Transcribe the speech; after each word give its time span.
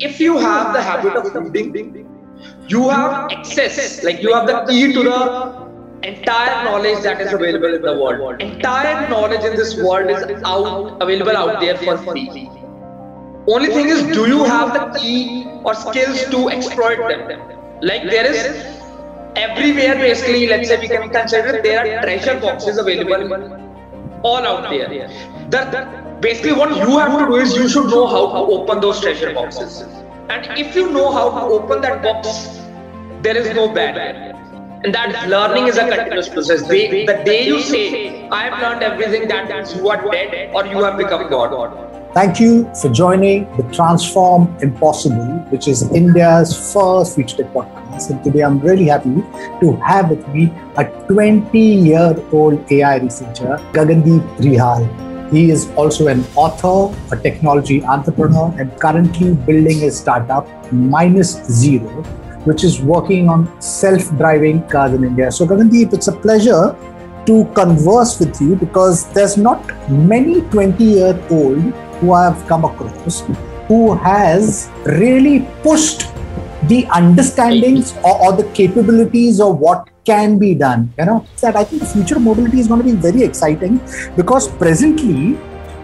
if 0.00 0.20
you 0.20 0.38
have 0.38 0.72
the 0.72 0.82
habit 0.82 1.16
of 1.16 1.34
reading, 1.52 2.06
you 2.68 2.88
have 2.88 3.30
access, 3.32 4.04
like 4.04 4.22
you 4.22 4.32
have 4.32 4.46
the 4.46 4.64
key 4.68 4.92
to 4.92 5.02
the 5.02 6.08
entire 6.08 6.64
knowledge 6.64 7.02
that 7.02 7.20
is 7.20 7.32
available 7.32 7.74
in 7.74 7.82
the 7.82 7.94
world. 7.94 8.40
Entire 8.40 9.08
knowledge 9.08 9.44
in 9.44 9.56
this 9.56 9.76
world 9.76 10.10
is 10.10 10.42
out 10.44 11.02
available 11.02 11.36
out 11.36 11.60
there 11.60 11.76
for 11.78 11.96
free. 11.98 12.48
Only 13.48 13.68
thing 13.68 13.88
is, 13.88 14.02
do 14.14 14.26
you 14.28 14.44
have 14.44 14.72
the 14.74 14.98
key 14.98 15.46
or 15.64 15.74
skills 15.74 16.24
to 16.30 16.48
exploit 16.50 16.98
them? 17.08 17.40
Like 17.80 18.02
there 18.04 18.26
is 18.26 18.38
everywhere 19.34 19.94
basically, 19.96 20.46
let's 20.46 20.68
say 20.68 20.78
we 20.78 20.88
can 20.88 21.08
consider 21.10 21.60
there 21.62 21.80
are 21.80 22.02
treasure 22.02 22.38
boxes 22.38 22.78
available 22.78 24.22
all 24.22 24.44
out 24.46 24.70
there. 24.70 25.08
The, 25.50 26.07
basically 26.20 26.52
what 26.52 26.70
you 26.76 26.98
have 26.98 27.18
to 27.18 27.26
do 27.26 27.36
is 27.36 27.54
you 27.54 27.68
should 27.68 27.86
know 27.86 28.06
how 28.06 28.26
to 28.32 28.52
open 28.52 28.80
those 28.80 29.00
treasure 29.00 29.32
boxes. 29.32 29.82
And 30.28 30.46
if 30.58 30.74
you 30.74 30.90
know 30.90 31.10
how 31.12 31.30
to 31.30 31.40
open 31.54 31.80
that 31.82 32.02
box, 32.02 32.60
there 33.22 33.36
is 33.36 33.54
no 33.54 33.72
bad. 33.72 33.96
And 34.84 34.94
that 34.94 35.28
learning 35.28 35.66
is 35.66 35.76
a 35.76 35.88
continuous 35.88 36.28
process. 36.28 36.66
The 36.68 37.22
day 37.24 37.46
you 37.46 37.60
say, 37.60 38.28
I 38.28 38.44
have 38.44 38.62
learned 38.62 38.82
everything, 38.82 39.28
that 39.28 39.48
means 39.48 39.74
you 39.74 39.88
are 39.88 40.10
dead 40.10 40.54
or 40.54 40.66
you 40.66 40.82
have 40.82 40.98
become 40.98 41.28
God. 41.30 42.12
Thank 42.14 42.40
you 42.40 42.70
for 42.80 42.88
joining 42.88 43.44
the 43.56 43.62
Transform 43.74 44.56
Impossible, 44.60 45.38
which 45.50 45.68
is 45.68 45.82
India's 45.92 46.72
first 46.72 47.14
future 47.14 47.38
tech 47.38 47.52
podcast. 47.52 48.10
And 48.10 48.22
today 48.24 48.40
I'm 48.40 48.60
really 48.60 48.86
happy 48.86 49.22
to 49.60 49.76
have 49.84 50.10
with 50.10 50.26
me 50.28 50.52
a 50.76 50.84
20 51.08 51.58
year 51.58 52.16
old 52.32 52.72
AI 52.72 52.96
researcher, 52.96 53.58
Gagandeep 53.72 54.24
Reehal. 54.38 55.07
He 55.30 55.50
is 55.50 55.70
also 55.76 56.06
an 56.08 56.24
author, 56.34 56.96
a 57.12 57.20
technology 57.20 57.84
entrepreneur, 57.84 58.54
and 58.58 58.78
currently 58.80 59.34
building 59.34 59.84
a 59.84 59.90
startup, 59.90 60.46
Minus 60.72 61.44
Zero, 61.44 62.02
which 62.44 62.64
is 62.64 62.80
working 62.80 63.28
on 63.28 63.60
self-driving 63.60 64.68
cars 64.68 64.94
in 64.94 65.04
India. 65.04 65.30
So 65.30 65.46
Gagandeep, 65.46 65.92
it's 65.92 66.08
a 66.08 66.12
pleasure 66.12 66.76
to 67.26 67.44
converse 67.54 68.18
with 68.18 68.40
you 68.40 68.56
because 68.56 69.06
there's 69.12 69.36
not 69.36 69.62
many 69.90 70.40
20-year-old 70.40 71.58
who 72.00 72.12
I 72.12 72.24
have 72.24 72.46
come 72.46 72.64
across 72.64 73.22
who 73.68 73.94
has 73.96 74.70
really 74.86 75.46
pushed 75.62 76.06
the 76.68 76.86
understandings 76.86 77.94
or, 78.02 78.20
or, 78.24 78.32
the 78.32 78.50
capabilities 78.54 79.40
of 79.40 79.58
what 79.58 79.88
can 80.10 80.38
be 80.38 80.54
done. 80.54 80.92
You 80.98 81.06
know, 81.10 81.18
that 81.42 81.56
I 81.56 81.64
think 81.64 81.82
the 81.82 81.88
future 81.88 82.16
of 82.16 82.22
mobility 82.22 82.60
is 82.60 82.68
going 82.68 82.82
to 82.82 82.88
be 82.92 82.96
very 83.08 83.22
exciting 83.22 83.80
because 84.16 84.48
presently 84.64 85.38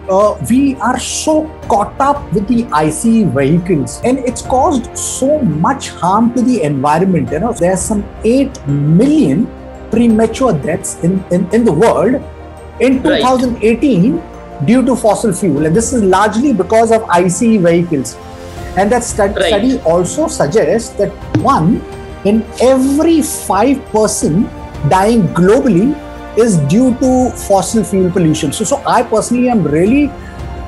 uh, 0.09 0.37
we 0.49 0.75
are 0.75 0.99
so 0.99 1.47
caught 1.67 1.99
up 1.99 2.31
with 2.33 2.47
the 2.47 2.61
IC 2.85 3.33
vehicles 3.33 4.01
and 4.03 4.19
it's 4.19 4.41
caused 4.41 4.95
so 4.97 5.39
much 5.39 5.89
harm 5.89 6.33
to 6.35 6.41
the 6.41 6.61
environment. 6.61 7.31
You 7.31 7.39
know, 7.39 7.53
there's 7.53 7.81
some 7.81 8.03
8 8.23 8.67
million 8.67 9.47
premature 9.91 10.53
deaths 10.53 10.95
in, 11.03 11.23
in, 11.31 11.49
in 11.53 11.63
the 11.63 11.71
world 11.71 12.21
in 12.79 13.01
2018 13.01 14.17
right. 14.17 14.65
due 14.65 14.85
to 14.85 14.95
fossil 14.95 15.33
fuel. 15.33 15.65
And 15.65 15.75
this 15.75 15.93
is 15.93 16.03
largely 16.03 16.53
because 16.53 16.91
of 16.91 17.03
IC 17.03 17.61
vehicles. 17.61 18.15
And 18.77 18.91
that 18.91 19.03
stud- 19.03 19.37
right. 19.37 19.47
study 19.47 19.79
also 19.81 20.27
suggests 20.27 20.89
that 20.97 21.09
one 21.37 21.79
in 22.25 22.43
every 22.61 23.21
five 23.21 23.83
person 23.85 24.43
dying 24.89 25.21
globally 25.39 25.95
is 26.37 26.57
due 26.73 26.93
to 26.99 27.31
fossil 27.47 27.83
fuel 27.83 28.11
pollution. 28.11 28.51
So, 28.51 28.63
so 28.65 28.83
I 28.85 29.03
personally 29.03 29.49
am 29.49 29.63
really 29.63 30.11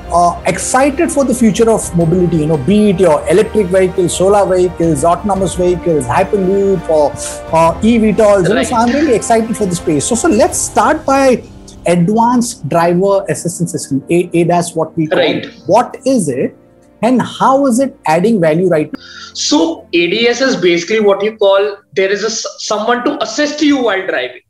uh, 0.09 0.41
excited 0.45 1.11
for 1.11 1.25
the 1.25 1.33
future 1.33 1.69
of 1.69 1.95
mobility. 1.97 2.38
You 2.38 2.47
know, 2.47 2.58
be 2.58 2.91
it 2.91 2.99
your 2.99 3.27
electric 3.30 3.67
vehicles, 3.67 4.17
solar 4.17 4.45
vehicles, 4.45 5.03
autonomous 5.03 5.55
vehicles, 5.55 6.05
hyperloop, 6.05 6.88
or 6.89 7.11
uh, 7.11 7.80
eVTOLs. 7.81 8.19
Right. 8.19 8.47
You 8.47 8.55
know, 8.55 8.64
so 8.64 8.75
I'm 8.75 8.94
really 8.94 9.16
excited 9.16 9.58
for 9.58 9.66
the 9.66 9.75
space. 9.75 10.05
So, 10.05 10.16
so 10.16 10.30
let's 10.30 10.58
start 10.58 11.05
by 11.05 11.43
advanced 11.86 12.67
driver 12.70 13.26
assistance 13.30 13.71
system 13.71 14.02
ADAS. 14.10 14.76
What 14.76 14.95
we 14.95 15.08
call 15.08 15.20
right. 15.20 15.45
What 15.65 15.98
is 16.05 16.30
it? 16.30 16.55
And 17.02 17.21
how 17.21 17.65
is 17.67 17.80
it 17.80 17.97
adding 18.05 18.39
value 18.41 18.67
right 18.67 18.91
now? 18.91 18.99
so 19.33 19.87
ads 19.93 20.41
is 20.41 20.55
basically 20.55 20.99
what 20.99 21.23
you 21.23 21.35
call 21.37 21.77
there 21.93 22.11
is 22.11 22.23
a 22.23 22.30
someone 22.30 23.03
to 23.03 23.21
assist 23.23 23.61
you 23.61 23.81
while 23.83 24.05
driving 24.08 24.41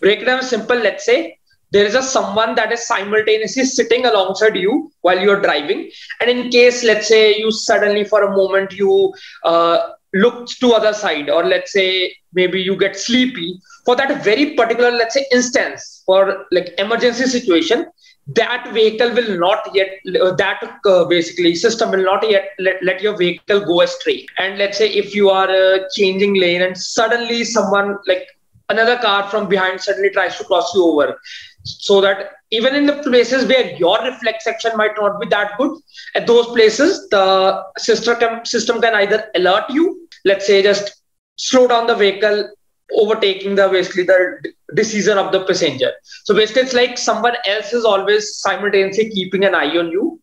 break 0.00 0.20
it 0.20 0.24
down 0.24 0.42
simple 0.42 0.76
let's 0.76 1.04
say 1.04 1.38
there 1.72 1.84
is 1.84 1.94
a 1.94 2.02
someone 2.02 2.54
that 2.54 2.72
is 2.72 2.86
simultaneously 2.86 3.64
sitting 3.64 4.06
alongside 4.06 4.56
you 4.56 4.90
while 5.02 5.18
you're 5.18 5.40
driving 5.40 5.90
and 6.20 6.30
in 6.30 6.50
case 6.50 6.82
let's 6.84 7.08
say 7.08 7.36
you 7.36 7.50
suddenly 7.50 8.04
for 8.04 8.22
a 8.22 8.36
moment 8.36 8.72
you 8.72 9.12
uh, 9.44 9.78
look 10.14 10.46
to 10.48 10.72
other 10.72 10.92
side 10.92 11.28
or 11.28 11.44
let's 11.44 11.72
say 11.72 12.14
maybe 12.32 12.60
you 12.60 12.76
get 12.76 12.96
sleepy 12.96 13.60
for 13.84 13.96
that 13.96 14.22
very 14.22 14.54
particular 14.54 14.90
let's 14.90 15.14
say 15.14 15.26
instance 15.32 16.02
for 16.06 16.46
like 16.50 16.72
emergency 16.78 17.26
situation 17.26 17.86
that 18.28 18.72
vehicle 18.72 19.12
will 19.14 19.38
not 19.38 19.70
yet 19.72 20.00
uh, 20.20 20.34
that 20.34 20.60
uh, 20.84 21.04
basically 21.04 21.54
system 21.54 21.90
will 21.90 22.02
not 22.02 22.28
yet 22.28 22.50
let, 22.58 22.82
let 22.82 23.00
your 23.00 23.16
vehicle 23.16 23.60
go 23.64 23.82
astray. 23.82 24.26
And 24.38 24.58
let's 24.58 24.78
say 24.78 24.88
if 24.88 25.14
you 25.14 25.30
are 25.30 25.48
uh, 25.48 25.78
changing 25.94 26.34
lane 26.34 26.62
and 26.62 26.76
suddenly 26.76 27.44
someone 27.44 27.98
like 28.06 28.26
another 28.68 28.98
car 28.98 29.28
from 29.30 29.48
behind 29.48 29.80
suddenly 29.80 30.10
tries 30.10 30.36
to 30.38 30.44
cross 30.44 30.74
you 30.74 30.84
over. 30.84 31.20
So 31.62 32.00
that 32.00 32.32
even 32.50 32.74
in 32.74 32.86
the 32.86 33.02
places 33.02 33.46
where 33.46 33.74
your 33.76 33.98
reflex 34.02 34.46
action 34.46 34.72
might 34.76 34.96
not 34.96 35.20
be 35.20 35.26
that 35.28 35.56
good 35.58 35.78
at 36.14 36.26
those 36.26 36.46
places 36.46 37.08
the 37.08 37.62
system 37.76 38.18
can, 38.18 38.44
system 38.44 38.80
can 38.80 38.94
either 38.94 39.30
alert 39.34 39.64
you 39.70 40.08
let's 40.24 40.46
say 40.46 40.62
just 40.62 41.02
slow 41.36 41.66
down 41.66 41.86
the 41.86 41.94
vehicle 41.94 42.48
overtaking 42.94 43.54
the 43.54 43.68
basically 43.68 44.04
the 44.04 44.52
decision 44.74 45.18
of 45.18 45.32
the 45.32 45.44
passenger 45.44 45.92
so 46.24 46.34
basically 46.34 46.62
it's 46.62 46.74
like 46.74 46.96
someone 46.96 47.34
else 47.46 47.72
is 47.72 47.84
always 47.84 48.36
simultaneously 48.36 49.10
keeping 49.10 49.44
an 49.44 49.54
eye 49.54 49.76
on 49.76 49.90
you 49.90 50.20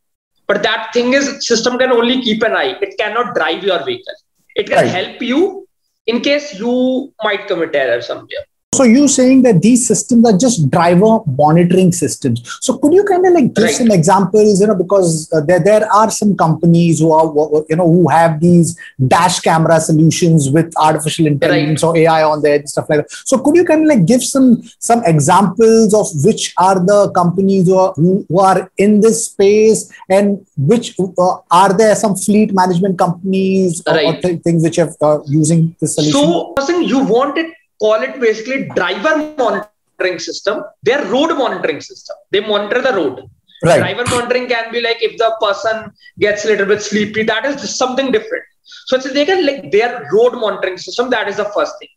but 0.47 0.63
that 0.63 0.89
thing 0.93 1.13
is 1.13 1.45
system 1.45 1.77
can 1.77 1.91
only 1.91 2.21
keep 2.21 2.41
an 2.43 2.53
eye 2.53 2.77
it 2.81 2.97
cannot 2.97 3.35
drive 3.35 3.63
your 3.63 3.83
vehicle 3.83 4.13
it 4.55 4.67
can 4.67 4.77
right. 4.77 4.87
help 4.87 5.21
you 5.21 5.67
in 6.07 6.21
case 6.21 6.59
you 6.59 7.13
might 7.23 7.47
commit 7.47 7.75
error 7.75 8.01
somewhere. 8.01 8.45
So 8.73 8.83
you 8.83 9.07
saying 9.07 9.43
that 9.43 9.61
these 9.61 9.87
systems 9.87 10.25
are 10.27 10.37
just 10.37 10.69
driver 10.69 11.19
monitoring 11.25 11.91
systems. 11.91 12.57
So 12.61 12.77
could 12.77 12.93
you 12.93 13.03
kind 13.03 13.25
of 13.25 13.33
like 13.33 13.53
give 13.53 13.65
right. 13.65 13.75
some 13.75 13.91
examples? 13.91 14.61
You 14.61 14.67
know, 14.67 14.75
because 14.75 15.31
uh, 15.31 15.41
there 15.41 15.59
there 15.59 15.91
are 15.91 16.09
some 16.09 16.35
companies 16.35 16.99
who 16.99 17.11
are 17.11 17.25
you 17.69 17.75
know 17.75 17.91
who 17.91 18.09
have 18.09 18.39
these 18.39 18.77
dash 19.07 19.39
camera 19.39 19.79
solutions 19.79 20.49
with 20.49 20.73
artificial 20.77 21.27
intelligence 21.27 21.83
right. 21.83 21.89
or 21.89 21.97
AI 21.97 22.23
on 22.23 22.41
there 22.41 22.55
and 22.55 22.69
stuff 22.69 22.89
like 22.89 22.99
that. 22.99 23.11
So 23.11 23.37
could 23.37 23.55
you 23.55 23.65
kind 23.65 23.81
of 23.81 23.87
like 23.87 24.05
give 24.05 24.23
some 24.23 24.63
some 24.79 25.03
examples 25.05 25.93
of 25.93 26.07
which 26.25 26.53
are 26.57 26.75
the 26.75 27.11
companies 27.11 27.67
who 27.67 27.77
are 27.77 27.93
who, 27.93 28.25
are 28.39 28.69
in 28.77 28.99
this 28.99 29.27
space 29.27 29.91
and 30.09 30.45
which 30.57 30.95
uh, 30.99 31.37
are 31.51 31.73
there 31.77 31.95
some 31.95 32.15
fleet 32.15 32.53
management 32.53 32.97
companies 32.97 33.81
right. 33.87 34.05
or, 34.05 34.15
or 34.15 34.21
th- 34.21 34.41
things 34.41 34.63
which 34.63 34.79
are 34.79 34.91
uh, 35.01 35.19
using 35.27 35.75
this 35.79 35.95
solution? 35.95 36.13
So, 36.13 36.53
I 36.57 36.65
think 36.65 36.89
you 36.89 36.99
want 36.99 37.37
it 37.37 37.53
call 37.83 38.01
it 38.07 38.19
basically 38.19 38.59
driver 38.79 39.15
monitoring 39.43 40.19
system. 40.19 40.63
They're 40.83 41.05
road 41.05 41.31
monitoring 41.43 41.81
system. 41.81 42.15
They 42.31 42.39
monitor 42.39 42.81
the 42.81 42.93
road. 42.93 43.29
Right. 43.63 43.79
Driver 43.79 44.05
monitoring 44.13 44.47
can 44.47 44.71
be 44.71 44.81
like 44.81 45.01
if 45.01 45.17
the 45.17 45.29
person 45.41 45.91
gets 46.19 46.45
a 46.45 46.49
little 46.49 46.65
bit 46.65 46.81
sleepy, 46.81 47.23
that 47.23 47.45
is 47.45 47.77
something 47.77 48.11
different. 48.11 48.43
So 48.87 48.97
it's 48.97 49.11
they 49.17 49.25
can 49.25 49.45
like 49.45 49.71
their 49.71 50.07
road 50.11 50.33
monitoring 50.33 50.77
system. 50.77 51.09
That 51.09 51.27
is 51.27 51.37
the 51.37 51.49
first 51.55 51.73
thing. 51.79 51.89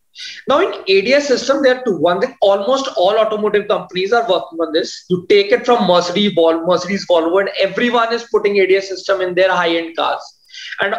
Now 0.48 0.60
in 0.60 0.70
ADS 0.92 1.26
system, 1.28 1.62
there 1.62 1.76
are 1.76 1.84
two. 1.84 1.96
One 1.96 2.20
that 2.20 2.34
almost 2.40 2.88
all 2.96 3.18
automotive 3.18 3.68
companies 3.68 4.12
are 4.12 4.26
working 4.28 4.58
on 4.66 4.72
this. 4.72 5.04
You 5.10 5.26
take 5.28 5.52
it 5.52 5.66
from 5.66 5.86
Mercedes, 5.86 6.34
Volvo, 6.38 6.66
Mercedes, 6.66 7.06
Volvo, 7.10 7.40
and 7.40 7.50
everyone 7.60 8.12
is 8.12 8.24
putting 8.32 8.58
ADS 8.60 8.88
system 8.88 9.20
in 9.20 9.34
their 9.34 9.52
high-end 9.52 9.96
cars. 9.96 10.22
And 10.80 10.96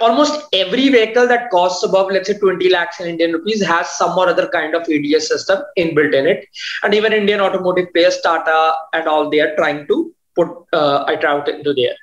almost 0.00 0.46
every 0.52 0.88
vehicle 0.88 1.26
that 1.28 1.50
costs 1.50 1.84
above 1.84 2.10
let's 2.10 2.28
say 2.28 2.38
20 2.38 2.68
lakhs 2.70 3.00
in 3.00 3.08
indian 3.08 3.32
rupees 3.32 3.64
has 3.64 3.88
some 3.90 4.18
or 4.18 4.28
other 4.28 4.48
kind 4.48 4.74
of 4.74 4.82
ads 4.82 5.28
system 5.28 5.62
inbuilt 5.78 6.14
in 6.14 6.26
it. 6.26 6.46
And 6.82 6.94
even 6.94 7.12
indian 7.12 7.40
automotive 7.40 7.92
players 7.92 8.20
tata 8.20 8.74
and 8.92 9.06
all 9.06 9.30
they 9.30 9.40
are 9.40 9.54
trying 9.56 9.86
to 9.86 10.12
put 10.34 10.48
uh, 10.72 11.04
it 11.08 11.24
out 11.24 11.48
into 11.48 11.72
there. 11.74 11.96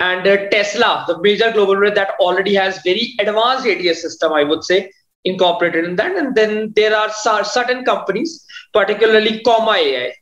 And 0.00 0.26
uh, 0.26 0.48
tesla 0.50 1.04
the 1.08 1.18
major 1.22 1.50
global 1.52 1.76
brand 1.76 1.96
that 1.96 2.10
already 2.20 2.54
has 2.54 2.80
very 2.84 3.14
advanced 3.18 3.66
ads 3.66 4.02
system 4.02 4.32
i 4.32 4.44
would 4.44 4.64
say 4.64 4.90
incorporated 5.24 5.84
in 5.84 5.96
that. 5.96 6.14
And 6.16 6.34
then 6.34 6.72
there 6.76 6.94
are 6.96 7.10
certain 7.44 7.84
companies 7.84 8.46
particularly 8.72 9.40
comma 9.40 9.72
ai 9.72 10.12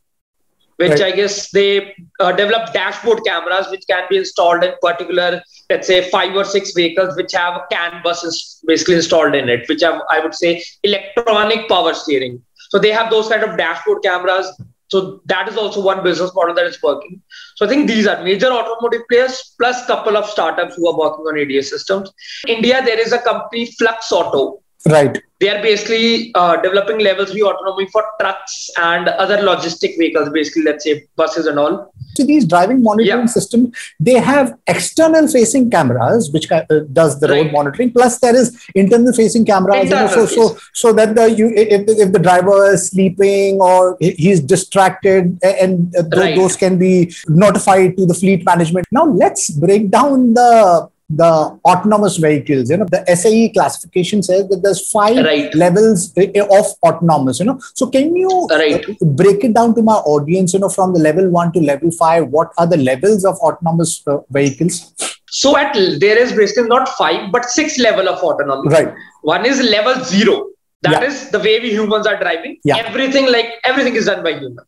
which 0.76 0.90
right. 0.90 1.02
I 1.02 1.10
guess 1.12 1.50
they 1.50 1.94
uh, 2.20 2.32
develop 2.32 2.72
dashboard 2.72 3.24
cameras 3.24 3.68
which 3.70 3.84
can 3.88 4.04
be 4.10 4.18
installed 4.18 4.64
in 4.64 4.72
particular, 4.82 5.42
let's 5.70 5.86
say 5.86 6.08
five 6.10 6.34
or 6.34 6.44
six 6.44 6.72
vehicles 6.72 7.16
which 7.16 7.32
have 7.32 7.62
CAN 7.70 8.02
buses 8.02 8.62
basically 8.66 8.96
installed 8.96 9.34
in 9.34 9.48
it, 9.48 9.68
which 9.68 9.82
have 9.82 10.00
I 10.10 10.20
would 10.20 10.34
say 10.34 10.62
electronic 10.82 11.68
power 11.68 11.94
steering. 11.94 12.42
So 12.70 12.78
they 12.78 12.90
have 12.90 13.10
those 13.10 13.28
kind 13.28 13.42
of 13.42 13.56
dashboard 13.56 14.02
cameras 14.02 14.50
So 14.88 15.20
that 15.26 15.48
is 15.48 15.56
also 15.56 15.82
one 15.82 16.02
business 16.02 16.32
model 16.34 16.54
that 16.54 16.66
is 16.66 16.82
working. 16.82 17.22
So 17.56 17.66
I 17.66 17.68
think 17.68 17.88
these 17.88 18.06
are 18.06 18.22
major 18.22 18.48
automotive 18.48 19.02
players 19.08 19.54
plus 19.58 19.84
couple 19.86 20.16
of 20.16 20.26
startups 20.26 20.76
who 20.76 20.88
are 20.88 20.98
working 20.98 21.24
on 21.24 21.38
ADS 21.38 21.70
systems. 21.70 22.12
India, 22.46 22.82
there 22.84 23.00
is 23.00 23.12
a 23.12 23.18
company 23.18 23.66
Flux 23.78 24.12
Auto. 24.12 24.62
Right. 24.86 25.18
They 25.40 25.48
are 25.48 25.62
basically 25.62 26.30
uh, 26.34 26.56
developing 26.60 26.98
level 26.98 27.26
three 27.26 27.42
autonomy 27.42 27.88
for 27.90 28.04
trucks 28.20 28.70
and 28.78 29.08
other 29.08 29.38
logistic 29.38 29.98
vehicles, 29.98 30.28
basically, 30.28 30.62
let's 30.62 30.84
say 30.84 31.04
buses 31.16 31.46
and 31.46 31.58
all. 31.58 31.92
So 32.16 32.24
these 32.24 32.44
driving 32.44 32.82
monitoring 32.82 33.20
yeah. 33.20 33.26
systems, 33.26 33.76
they 33.98 34.14
have 34.14 34.56
external 34.66 35.26
facing 35.26 35.70
cameras, 35.70 36.30
which 36.32 36.50
uh, 36.52 36.64
does 36.92 37.18
the 37.18 37.28
road 37.28 37.50
monitoring. 37.50 37.92
Plus, 37.92 38.18
there 38.20 38.36
is 38.36 38.62
internal 38.74 39.12
facing 39.12 39.44
cameras, 39.44 39.82
internal 39.84 40.10
you 40.10 40.16
know, 40.16 40.26
so 40.26 40.50
so 40.52 40.58
so 40.72 40.92
that 40.92 41.14
the 41.14 41.30
you 41.30 41.48
if, 41.48 41.88
if 41.88 42.12
the 42.12 42.18
driver 42.18 42.72
is 42.72 42.88
sleeping 42.88 43.60
or 43.60 43.96
he's 44.00 44.40
distracted, 44.40 45.38
and 45.42 45.92
th- 45.92 46.06
right. 46.14 46.36
those 46.36 46.56
can 46.56 46.78
be 46.78 47.12
notified 47.26 47.96
to 47.96 48.06
the 48.06 48.14
fleet 48.14 48.44
management. 48.44 48.86
Now 48.92 49.06
let's 49.06 49.50
break 49.50 49.90
down 49.90 50.34
the 50.34 50.88
the 51.10 51.58
autonomous 51.70 52.16
vehicles 52.16 52.70
you 52.70 52.76
know 52.78 52.86
the 52.86 53.04
sae 53.14 53.50
classification 53.50 54.22
says 54.22 54.48
that 54.48 54.62
there's 54.62 54.90
five 54.90 55.18
right. 55.24 55.54
levels 55.54 56.12
eh, 56.16 56.30
eh, 56.34 56.46
of 56.58 56.66
autonomous 56.82 57.38
you 57.40 57.44
know 57.44 57.58
so 57.74 57.86
can 57.86 58.16
you 58.16 58.46
right. 58.50 58.88
Eh, 58.88 58.94
break 59.02 59.44
it 59.44 59.52
down 59.52 59.74
to 59.74 59.82
my 59.82 59.98
audience 60.14 60.54
you 60.54 60.60
know 60.60 60.68
from 60.70 60.94
the 60.94 60.98
level 60.98 61.28
1 61.28 61.52
to 61.52 61.60
level 61.60 61.90
5 61.90 62.28
what 62.28 62.52
are 62.56 62.66
the 62.66 62.78
levels 62.78 63.24
of 63.26 63.36
autonomous 63.36 64.02
uh, 64.06 64.18
vehicles 64.30 64.94
so 65.26 65.56
at 65.58 65.74
there 66.00 66.16
is 66.16 66.32
basically 66.32 66.68
not 66.68 66.88
5 66.88 67.30
but 67.30 67.44
6 67.44 67.78
level 67.80 68.08
of 68.08 68.22
autonomy 68.22 68.68
right 68.70 68.94
one 69.20 69.44
is 69.44 69.62
level 69.62 70.02
0 70.02 70.42
That 70.84 71.02
yeah. 71.02 71.08
is 71.08 71.30
the 71.34 71.38
way 71.44 71.60
we 71.60 71.70
humans 71.70 72.06
are 72.06 72.18
driving 72.22 72.56
yeah. 72.70 72.80
everything 72.86 73.26
like 73.34 73.52
everything 73.70 73.94
is 74.00 74.06
done 74.10 74.22
by 74.26 74.32
human 74.40 74.64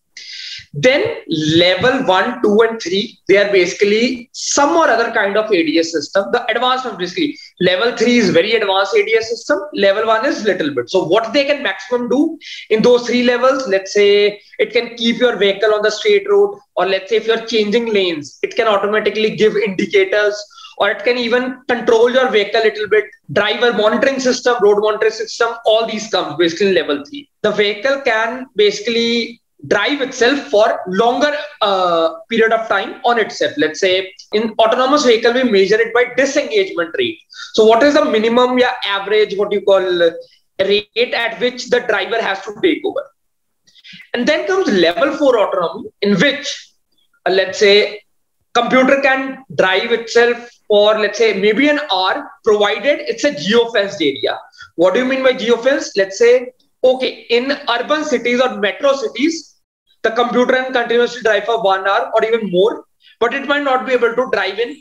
then 0.78 1.23
level 1.28 2.05
one, 2.05 2.43
two, 2.43 2.61
and 2.61 2.81
three, 2.81 3.19
they 3.28 3.38
are 3.38 3.50
basically 3.50 4.28
some 4.32 4.76
or 4.76 4.88
other 4.88 5.11
kind 5.11 5.37
of 5.37 5.46
ADS 5.46 5.90
system. 5.90 6.26
The 6.32 6.44
advanced 6.50 6.84
one 6.84 6.99
basically 6.99 7.38
level 7.61 7.96
three 7.96 8.19
is 8.19 8.28
very 8.31 8.52
advanced 8.52 8.94
ADS 8.94 9.31
system. 9.31 9.58
Level 9.73 10.06
one 10.06 10.26
is 10.26 10.44
little 10.44 10.75
bit. 10.75 10.90
So 10.90 11.05
what 11.05 11.32
they 11.32 11.46
can 11.46 11.62
maximum 11.62 12.11
do 12.11 12.38
in 12.69 12.82
those 12.82 13.06
three 13.06 13.23
levels, 13.23 13.67
let's 13.69 13.94
say 13.94 14.38
it 14.58 14.73
can 14.73 14.96
keep 14.96 15.19
your 15.19 15.37
vehicle 15.37 15.73
on 15.73 15.81
the 15.81 15.90
straight 15.90 16.28
road, 16.28 16.58
or 16.76 16.84
let's 16.84 17.08
say 17.08 17.17
if 17.17 17.26
you're 17.26 17.46
changing 17.46 17.87
lanes, 17.87 18.38
it 18.43 18.55
can 18.55 18.69
automatically 18.69 19.34
give 19.34 19.56
indicators 19.56 20.37
or 20.78 20.90
it 20.90 21.02
can 21.05 21.17
even 21.17 21.58
control 21.69 22.11
your 22.11 22.28
vehicle 22.31 22.61
a 22.61 22.64
little 22.64 22.88
bit. 22.88 23.06
Driver 23.32 23.73
monitoring 23.73 24.20
system, 24.20 24.56
road 24.61 24.81
monitoring 24.81 25.12
system, 25.12 25.55
all 25.64 25.87
these 25.87 26.11
comes 26.11 26.37
basically 26.37 26.75
level 26.75 27.02
three. 27.08 27.31
The 27.40 27.52
vehicle 27.52 28.02
can 28.02 28.46
basically 28.56 29.40
drive 29.69 30.01
itself 30.01 30.39
for 30.51 30.81
longer 30.89 31.33
uh, 31.63 32.15
period 32.31 32.53
of 32.53 32.69
time 32.69 33.01
on 33.05 33.19
itself. 33.19 33.53
Let's 33.57 33.81
say 33.81 34.13
in 34.33 34.55
autonomous 34.59 35.05
vehicle 35.05 35.33
we 35.33 35.45
measure 35.45 35.81
it 35.81 35.95
by 35.95 36.05
disengagement 36.17 36.95
rate. 36.99 37.19
So 37.55 37.65
what 37.65 37.83
is 37.83 37.95
the 37.95 38.05
minimum 38.05 38.59
yeah 38.59 38.75
average 38.85 39.37
what 39.37 39.53
you 39.53 39.63
call 39.63 40.11
rate 40.61 41.15
at 41.15 41.41
which 41.41 41.69
the 41.71 41.81
driver 41.81 42.21
has 42.21 42.43
to 42.43 42.55
take 42.63 42.85
over? 42.85 43.05
And 44.15 44.27
then 44.27 44.47
comes 44.47 44.69
level 44.69 45.17
4 45.17 45.39
autonomy 45.39 45.91
in 46.03 46.17
which 46.19 46.75
uh, 47.25 47.31
let's 47.31 47.59
say 47.59 48.01
computer 48.55 49.01
can 49.01 49.45
drive 49.57 49.93
itself 49.93 50.51
for 50.67 50.99
let's 50.99 51.19
say 51.19 51.39
maybe 51.41 51.69
an 51.69 51.81
hour 51.93 52.29
provided 52.45 53.01
it's 53.01 53.25
a 53.25 53.33
geofenced 53.33 54.01
area. 54.01 54.39
What 54.75 54.95
do 54.95 55.01
you 55.01 55.07
mean 55.07 55.23
by 55.23 55.33
geofence 55.33 55.91
let's 55.97 56.19
say 56.19 56.53
okay, 56.87 57.27
in 57.31 57.53
urban 57.69 58.05
cities 58.05 58.41
or 58.41 58.59
metro 58.59 58.95
cities, 58.95 59.56
the 60.06 60.14
computer 60.20 60.53
can 60.58 60.73
continuously 60.73 61.23
drive 61.23 61.44
for 61.44 61.62
one 61.62 61.87
hour 61.87 62.11
or 62.14 62.25
even 62.25 62.50
more, 62.50 62.85
but 63.20 63.35
it 63.35 63.47
might 63.47 63.64
not 63.70 63.87
be 63.87 63.93
able 63.93 64.14
to 64.20 64.29
drive 64.32 64.58
in 64.58 64.81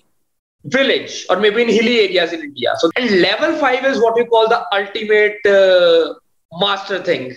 village 0.65 1.25
or 1.29 1.37
maybe 1.37 1.61
in 1.61 1.69
hilly 1.69 1.97
areas 2.05 2.33
in 2.33 2.41
India. 2.41 2.73
So, 2.77 2.89
level 3.27 3.57
five 3.63 3.85
is 3.85 3.99
what 4.01 4.15
we 4.15 4.25
call 4.25 4.47
the 4.47 4.61
ultimate 4.79 5.45
uh, 5.45 6.13
master 6.59 7.01
thing. 7.09 7.35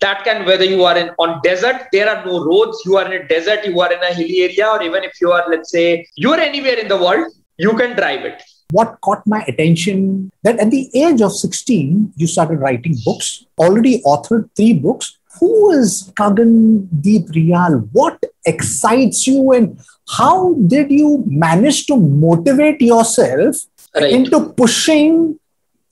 That 0.00 0.24
can 0.24 0.44
whether 0.44 0.64
you 0.64 0.84
are 0.84 0.96
in 0.96 1.10
on 1.18 1.40
desert, 1.42 1.86
there 1.92 2.08
are 2.12 2.24
no 2.24 2.44
roads. 2.44 2.82
You 2.84 2.96
are 2.98 3.06
in 3.10 3.22
a 3.22 3.26
desert, 3.28 3.64
you 3.64 3.80
are 3.80 3.92
in 3.92 4.02
a 4.02 4.14
hilly 4.14 4.40
area, 4.42 4.68
or 4.68 4.82
even 4.82 5.04
if 5.04 5.20
you 5.20 5.32
are, 5.32 5.44
let's 5.48 5.70
say, 5.70 6.06
you 6.16 6.32
are 6.32 6.40
anywhere 6.40 6.78
in 6.78 6.88
the 6.88 6.96
world, 6.96 7.32
you 7.56 7.74
can 7.76 7.96
drive 7.96 8.24
it 8.24 8.42
what 8.72 9.00
caught 9.00 9.26
my 9.26 9.42
attention 9.48 10.30
that 10.44 10.60
at 10.60 10.70
the 10.70 10.88
age 10.94 11.20
of 11.20 11.32
16 11.32 12.12
you 12.16 12.26
started 12.26 12.60
writing 12.60 12.94
books 13.04 13.44
already 13.58 14.00
authored 14.02 14.48
three 14.56 14.72
books 14.72 15.18
who 15.40 15.72
is 15.72 16.12
Gagandeep 16.14 17.30
Reehal? 17.30 17.88
What 17.92 18.22
excites 18.46 19.26
you 19.26 19.52
and 19.52 19.80
how 20.08 20.54
did 20.66 20.90
you 20.90 21.24
manage 21.26 21.86
to 21.86 21.96
motivate 21.96 22.80
yourself 22.80 23.56
right. 23.94 24.12
into 24.12 24.50
pushing 24.50 25.38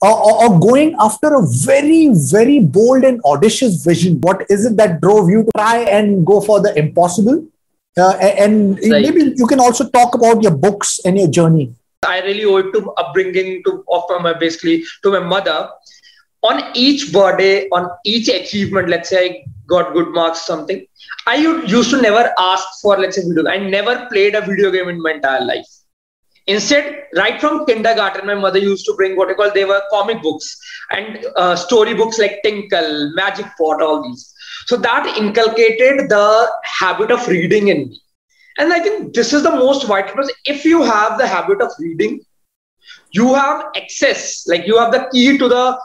or, 0.01 0.43
or, 0.43 0.59
going 0.59 0.95
after 0.99 1.35
a 1.35 1.45
very, 1.65 2.09
very 2.13 2.59
bold 2.61 3.03
and 3.03 3.19
audacious 3.25 3.83
vision? 3.83 4.21
What 4.21 4.45
is 4.49 4.65
it 4.65 4.77
that 4.77 5.01
drove 5.01 5.29
you 5.29 5.43
to 5.43 5.51
try 5.57 5.79
and 5.79 6.25
go 6.25 6.39
for 6.39 6.61
the 6.61 6.77
impossible? 6.77 7.45
Uh, 7.97 8.13
and 8.13 8.79
right. 8.79 9.01
maybe 9.01 9.33
you 9.35 9.45
can 9.45 9.59
also 9.59 9.89
talk 9.89 10.15
about 10.15 10.41
your 10.41 10.55
books 10.55 11.01
and 11.03 11.17
your 11.17 11.27
journey. 11.27 11.73
I 12.05 12.21
really 12.21 12.45
owe 12.45 12.57
it 12.57 12.71
to 12.71 12.91
upbringing 12.91 13.61
to 13.65 13.83
of 13.89 14.03
my 14.21 14.33
basically 14.33 14.85
to 15.03 15.11
my 15.11 15.19
mother. 15.19 15.69
On 16.41 16.63
each 16.73 17.11
birthday, 17.11 17.67
on 17.69 17.89
each 18.05 18.29
achievement, 18.29 18.89
let's 18.89 19.09
say 19.09 19.29
I 19.29 19.43
got 19.67 19.93
good 19.93 20.09
marks, 20.09 20.41
something. 20.41 20.85
I 21.27 21.35
used 21.35 21.91
to 21.91 22.01
never 22.01 22.33
ask 22.37 22.65
for 22.81 22.97
let's 22.97 23.17
say 23.17 23.23
video. 23.27 23.47
I 23.47 23.57
never 23.57 24.07
played 24.11 24.35
a 24.35 24.41
video 24.41 24.71
game 24.71 24.89
in 24.89 25.01
my 25.01 25.13
entire 25.13 25.43
life. 25.43 25.67
Instead, 26.47 27.03
right 27.15 27.39
from 27.39 27.65
kindergarten, 27.65 28.25
my 28.25 28.33
mother 28.33 28.57
used 28.57 28.85
to 28.85 28.93
bring 28.95 29.15
what 29.15 29.29
I 29.29 29.33
call 29.33 29.51
they 29.53 29.65
were 29.65 29.83
comic 29.91 30.21
books 30.23 30.57
and 30.91 31.25
uh, 31.35 31.55
story 31.55 31.93
books 31.93 32.17
like 32.17 32.39
Tinkle, 32.43 33.11
Magic 33.13 33.45
Pot, 33.59 33.81
all 33.81 34.01
these. 34.01 34.33
So 34.65 34.75
that 34.77 35.05
inculcated 35.17 36.09
the 36.09 36.51
habit 36.63 37.11
of 37.11 37.27
reading 37.27 37.67
in 37.67 37.89
me. 37.89 38.01
And 38.57 38.73
I 38.73 38.79
think 38.79 39.13
this 39.13 39.31
is 39.31 39.43
the 39.43 39.51
most 39.51 39.87
vital 39.87 40.15
because 40.15 40.33
if 40.45 40.65
you 40.65 40.83
have 40.83 41.19
the 41.19 41.27
habit 41.27 41.61
of 41.61 41.71
reading, 41.79 42.21
you 43.11 43.33
have 43.35 43.65
access, 43.75 44.47
like 44.47 44.65
you 44.65 44.77
have 44.79 44.91
the 44.91 45.07
key 45.11 45.37
to 45.37 45.47
the 45.47 45.79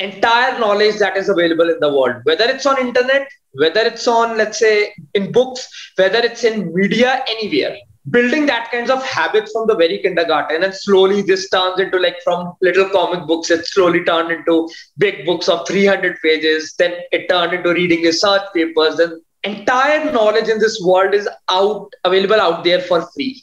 entire 0.00 0.58
knowledge 0.58 0.96
that 0.98 1.16
is 1.16 1.28
available 1.28 1.68
in 1.70 1.78
the 1.80 1.92
world, 1.92 2.16
whether 2.24 2.44
it's 2.44 2.66
on 2.66 2.78
internet, 2.78 3.28
whether 3.52 3.80
it's 3.80 4.06
on, 4.08 4.36
let's 4.36 4.58
say, 4.58 4.92
in 5.14 5.30
books, 5.32 5.68
whether 5.96 6.18
it's 6.18 6.44
in 6.44 6.72
media, 6.74 7.22
anywhere. 7.28 7.76
Building 8.08 8.46
that 8.46 8.70
kinds 8.70 8.90
of 8.90 9.04
habits 9.04 9.52
from 9.52 9.66
the 9.66 9.76
very 9.76 9.98
kindergarten, 9.98 10.64
and 10.64 10.74
slowly 10.74 11.20
this 11.22 11.50
turns 11.50 11.78
into 11.78 11.98
like 11.98 12.16
from 12.24 12.54
little 12.62 12.88
comic 12.88 13.26
books, 13.26 13.50
it 13.50 13.66
slowly 13.66 14.02
turned 14.04 14.32
into 14.32 14.68
big 14.98 15.26
books 15.26 15.48
of 15.48 15.68
300 15.68 16.16
pages. 16.24 16.74
Then 16.78 16.94
it 17.12 17.28
turned 17.28 17.52
into 17.52 17.74
reading 17.74 18.02
research 18.02 18.42
papers, 18.54 18.98
and 18.98 19.20
entire 19.44 20.10
knowledge 20.12 20.48
in 20.48 20.58
this 20.58 20.80
world 20.82 21.14
is 21.14 21.28
out 21.48 21.92
available 22.04 22.40
out 22.40 22.64
there 22.64 22.80
for 22.80 23.08
free 23.14 23.42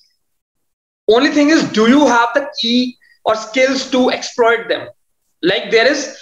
only 1.07 1.31
thing 1.31 1.49
is 1.49 1.63
do 1.71 1.89
you 1.89 2.05
have 2.05 2.29
the 2.33 2.47
key 2.59 2.97
or 3.25 3.35
skills 3.35 3.89
to 3.89 4.09
exploit 4.11 4.67
them 4.69 4.87
like 5.41 5.71
there 5.71 5.89
is 5.89 6.19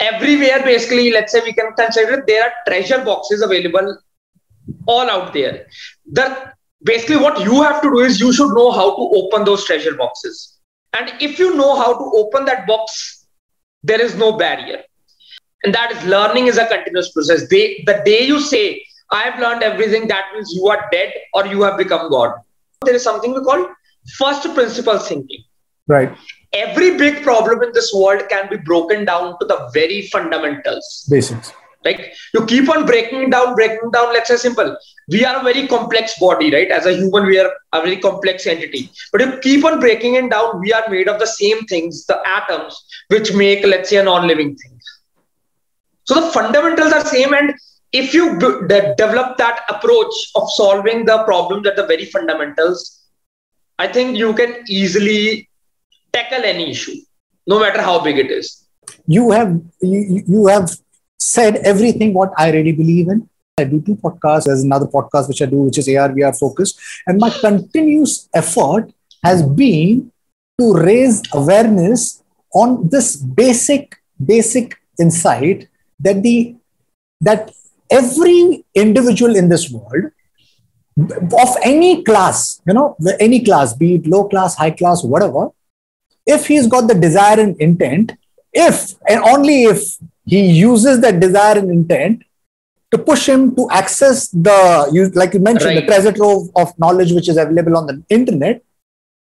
everywhere 0.00 0.62
basically 0.64 1.10
let's 1.12 1.32
say 1.32 1.40
we 1.44 1.52
can 1.52 1.72
consider 1.74 2.22
there 2.26 2.44
are 2.44 2.52
treasure 2.66 3.04
boxes 3.04 3.42
available 3.42 3.96
all 4.86 5.10
out 5.10 5.32
there 5.32 5.66
the 6.12 6.52
basically 6.82 7.16
what 7.16 7.40
you 7.44 7.62
have 7.62 7.80
to 7.82 7.90
do 7.90 8.00
is 8.00 8.20
you 8.20 8.32
should 8.32 8.52
know 8.54 8.70
how 8.70 8.88
to 8.96 9.10
open 9.20 9.44
those 9.44 9.64
treasure 9.64 9.94
boxes 9.94 10.58
and 10.92 11.12
if 11.20 11.38
you 11.38 11.54
know 11.54 11.74
how 11.76 11.92
to 11.96 12.12
open 12.22 12.44
that 12.44 12.66
box 12.66 13.26
there 13.82 14.00
is 14.00 14.14
no 14.16 14.32
barrier 14.32 14.82
and 15.62 15.74
that 15.74 15.92
is 15.92 16.04
learning 16.04 16.46
is 16.46 16.56
a 16.58 16.66
continuous 16.66 17.12
process 17.12 17.48
they, 17.48 17.82
the 17.86 18.00
day 18.04 18.26
you 18.26 18.40
say 18.40 18.82
I've 19.10 19.38
learned 19.40 19.62
everything. 19.62 20.08
That 20.08 20.26
means 20.32 20.52
you 20.52 20.68
are 20.68 20.88
dead 20.92 21.12
or 21.34 21.46
you 21.46 21.62
have 21.62 21.76
become 21.76 22.10
God. 22.10 22.34
There 22.84 22.94
is 22.94 23.02
something 23.02 23.34
we 23.34 23.40
call 23.40 23.68
first 24.16 24.42
principle 24.54 24.98
thinking. 24.98 25.42
Right. 25.86 26.16
Every 26.52 26.96
big 26.96 27.22
problem 27.22 27.62
in 27.62 27.72
this 27.72 27.92
world 27.94 28.22
can 28.28 28.48
be 28.50 28.56
broken 28.56 29.04
down 29.04 29.38
to 29.38 29.46
the 29.46 29.70
very 29.72 30.08
fundamentals. 30.08 31.06
Basics. 31.08 31.52
Like 31.84 32.12
you 32.34 32.44
keep 32.44 32.68
on 32.68 32.84
breaking 32.84 33.30
down, 33.30 33.54
breaking 33.54 33.90
down. 33.92 34.12
Let's 34.12 34.28
say 34.28 34.36
simple. 34.36 34.76
We 35.08 35.24
are 35.24 35.40
a 35.40 35.42
very 35.42 35.66
complex 35.66 36.18
body, 36.18 36.52
right? 36.52 36.70
As 36.70 36.86
a 36.86 36.92
human, 36.92 37.26
we 37.26 37.38
are 37.38 37.50
a 37.72 37.82
very 37.82 37.96
complex 37.96 38.46
entity. 38.46 38.90
But 39.12 39.22
you 39.22 39.38
keep 39.38 39.64
on 39.64 39.80
breaking 39.80 40.14
it 40.14 40.30
down, 40.30 40.60
we 40.60 40.72
are 40.72 40.88
made 40.88 41.08
of 41.08 41.18
the 41.18 41.26
same 41.26 41.64
things, 41.64 42.04
the 42.06 42.20
atoms, 42.26 42.84
which 43.08 43.32
make, 43.34 43.64
let's 43.64 43.88
say, 43.88 43.96
a 43.96 44.04
non-living 44.04 44.56
thing. 44.56 44.80
So 46.04 46.14
the 46.20 46.30
fundamentals 46.32 46.92
are 46.92 47.04
same, 47.04 47.32
and 47.34 47.54
if 47.92 48.14
you 48.14 48.38
de- 48.38 48.94
develop 48.96 49.36
that 49.38 49.62
approach 49.68 50.14
of 50.34 50.50
solving 50.52 51.04
the 51.04 51.24
problems 51.24 51.66
at 51.66 51.76
the 51.76 51.86
very 51.86 52.04
fundamentals, 52.04 53.02
I 53.78 53.88
think 53.88 54.16
you 54.16 54.34
can 54.34 54.64
easily 54.68 55.48
tackle 56.12 56.44
any 56.44 56.70
issue, 56.70 56.96
no 57.46 57.58
matter 57.60 57.80
how 57.82 58.00
big 58.02 58.18
it 58.18 58.30
is. 58.30 58.66
You 59.06 59.30
have 59.30 59.60
you, 59.80 60.22
you 60.26 60.46
have 60.46 60.70
said 61.18 61.56
everything 61.56 62.14
what 62.14 62.32
I 62.36 62.50
really 62.50 62.72
believe 62.72 63.08
in. 63.08 63.28
I 63.58 63.64
do 63.64 63.80
two 63.80 63.96
podcasts. 63.96 64.44
There's 64.44 64.62
another 64.62 64.86
podcast 64.86 65.28
which 65.28 65.42
I 65.42 65.46
do, 65.46 65.58
which 65.58 65.78
is 65.78 65.86
ARVR 65.86 66.38
focused. 66.38 66.80
And 67.06 67.18
my 67.18 67.30
continuous 67.30 68.28
effort 68.34 68.92
has 69.22 69.42
been 69.42 70.10
to 70.58 70.74
raise 70.74 71.22
awareness 71.32 72.22
on 72.54 72.88
this 72.88 73.16
basic, 73.16 73.96
basic 74.24 74.76
insight 74.98 75.68
that 76.00 76.22
the 76.22 76.56
that 77.20 77.52
every 77.90 78.64
individual 78.74 79.36
in 79.36 79.48
this 79.48 79.70
world 79.70 80.10
of 80.98 81.56
any 81.62 82.02
class, 82.02 82.60
you 82.66 82.74
know, 82.74 82.96
any 83.18 83.44
class, 83.44 83.74
be 83.74 83.96
it 83.96 84.06
low 84.06 84.28
class, 84.28 84.54
high 84.54 84.70
class, 84.70 85.04
whatever, 85.04 85.48
if 86.36 86.46
he's 86.46 86.66
got 86.66 86.88
the 86.88 86.94
desire 86.94 87.40
and 87.40 87.56
intent, 87.60 88.12
if 88.52 88.94
and 89.08 89.20
only 89.22 89.64
if 89.64 89.82
he 90.26 90.40
uses 90.50 91.00
that 91.00 91.20
desire 91.20 91.58
and 91.58 91.70
intent 91.70 92.22
to 92.90 92.98
push 92.98 93.28
him 93.28 93.54
to 93.56 93.68
access 93.70 94.28
the, 94.28 95.10
like 95.14 95.34
you 95.34 95.40
mentioned, 95.40 95.74
right. 95.74 95.80
the 95.80 95.86
treasure 95.86 96.12
trove 96.12 96.48
of 96.56 96.76
knowledge 96.78 97.12
which 97.12 97.28
is 97.28 97.36
available 97.36 97.76
on 97.76 97.86
the 97.86 98.02
internet, 98.08 98.62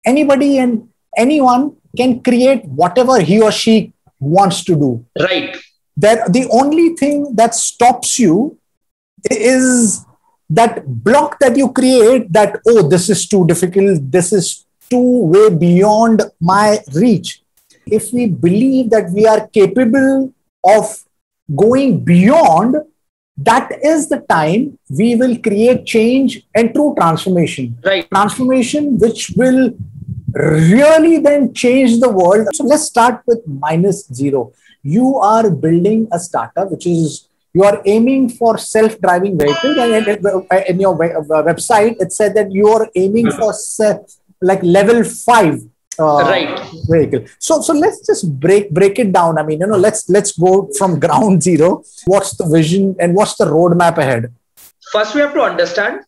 anybody 0.05 0.57
and 0.57 0.89
anyone 1.17 1.75
can 1.95 2.21
create 2.21 2.65
whatever 2.65 3.19
he 3.19 3.41
or 3.41 3.51
she 3.51 3.93
wants 4.19 4.63
to 4.65 4.75
do. 4.75 5.05
Right. 5.19 5.55
That 5.97 6.33
the 6.33 6.47
only 6.51 6.95
thing 6.95 7.35
that 7.35 7.55
stops 7.55 8.19
you 8.19 8.57
is 9.31 10.05
that 10.49 10.85
block 10.85 11.39
that 11.39 11.55
you 11.55 11.71
create 11.71 12.31
that, 12.33 12.59
oh, 12.67 12.87
this 12.87 13.09
is 13.09 13.27
too 13.27 13.47
difficult, 13.47 14.11
this 14.11 14.33
is 14.33 14.64
too 14.95 15.13
way 15.35 15.47
beyond 15.67 16.23
my 16.39 16.79
reach. 17.03 17.41
If 17.85 18.11
we 18.11 18.27
believe 18.27 18.89
that 18.91 19.11
we 19.11 19.27
are 19.27 19.47
capable 19.47 20.33
of 20.63 20.85
going 21.63 22.03
beyond, 22.03 22.77
that 23.37 23.71
is 23.83 24.07
the 24.13 24.19
time 24.29 24.79
we 24.89 25.15
will 25.15 25.37
create 25.47 25.85
change 25.85 26.41
and 26.55 26.73
true 26.73 26.95
transformation. 26.97 27.77
Right. 27.83 28.09
Transformation 28.09 28.97
which 28.97 29.31
will 29.35 29.73
really 30.33 31.17
then 31.19 31.53
change 31.53 31.99
the 31.99 32.09
world. 32.09 32.47
So 32.53 32.63
let's 32.63 32.83
start 32.83 33.21
with 33.27 33.39
minus 33.45 34.07
zero. 34.13 34.53
You 34.83 35.17
are 35.17 35.49
building 35.49 36.07
a 36.11 36.19
startup 36.19 36.71
which 36.71 36.87
is 36.87 37.27
you 37.53 37.63
are 37.63 37.81
aiming 37.85 38.29
for 38.29 38.57
self-driving 38.57 39.37
vehicles 39.39 39.77
and 39.77 40.07
in 40.71 40.79
your 40.79 40.93
uh, 40.93 41.43
website 41.49 41.95
it 41.99 42.11
said 42.11 42.35
that 42.35 42.51
you 42.51 42.67
are 42.67 42.89
aiming 42.95 43.31
for 43.31 43.53
like 44.49 44.61
level 44.63 45.03
5 45.03 45.61
uh, 45.99 46.23
right. 46.29 46.59
vehicle. 46.89 47.25
So 47.39 47.61
so 47.61 47.73
let's 47.73 48.05
just 48.05 48.39
break 48.39 48.71
break 48.71 48.99
it 48.99 49.11
down. 49.11 49.37
I 49.37 49.43
mean 49.43 49.61
you 49.61 49.67
know 49.67 49.77
let's 49.77 50.09
let's 50.09 50.31
go 50.37 50.69
from 50.77 50.99
ground 51.05 51.43
zero. 51.43 51.83
What's 52.05 52.35
the 52.37 52.47
vision 52.47 52.95
and 52.99 53.15
what's 53.15 53.35
the 53.35 53.45
roadmap 53.45 53.97
ahead? 53.97 54.33
First 54.91 55.15
we 55.15 55.21
have 55.21 55.33
to 55.33 55.41
understand 55.41 56.01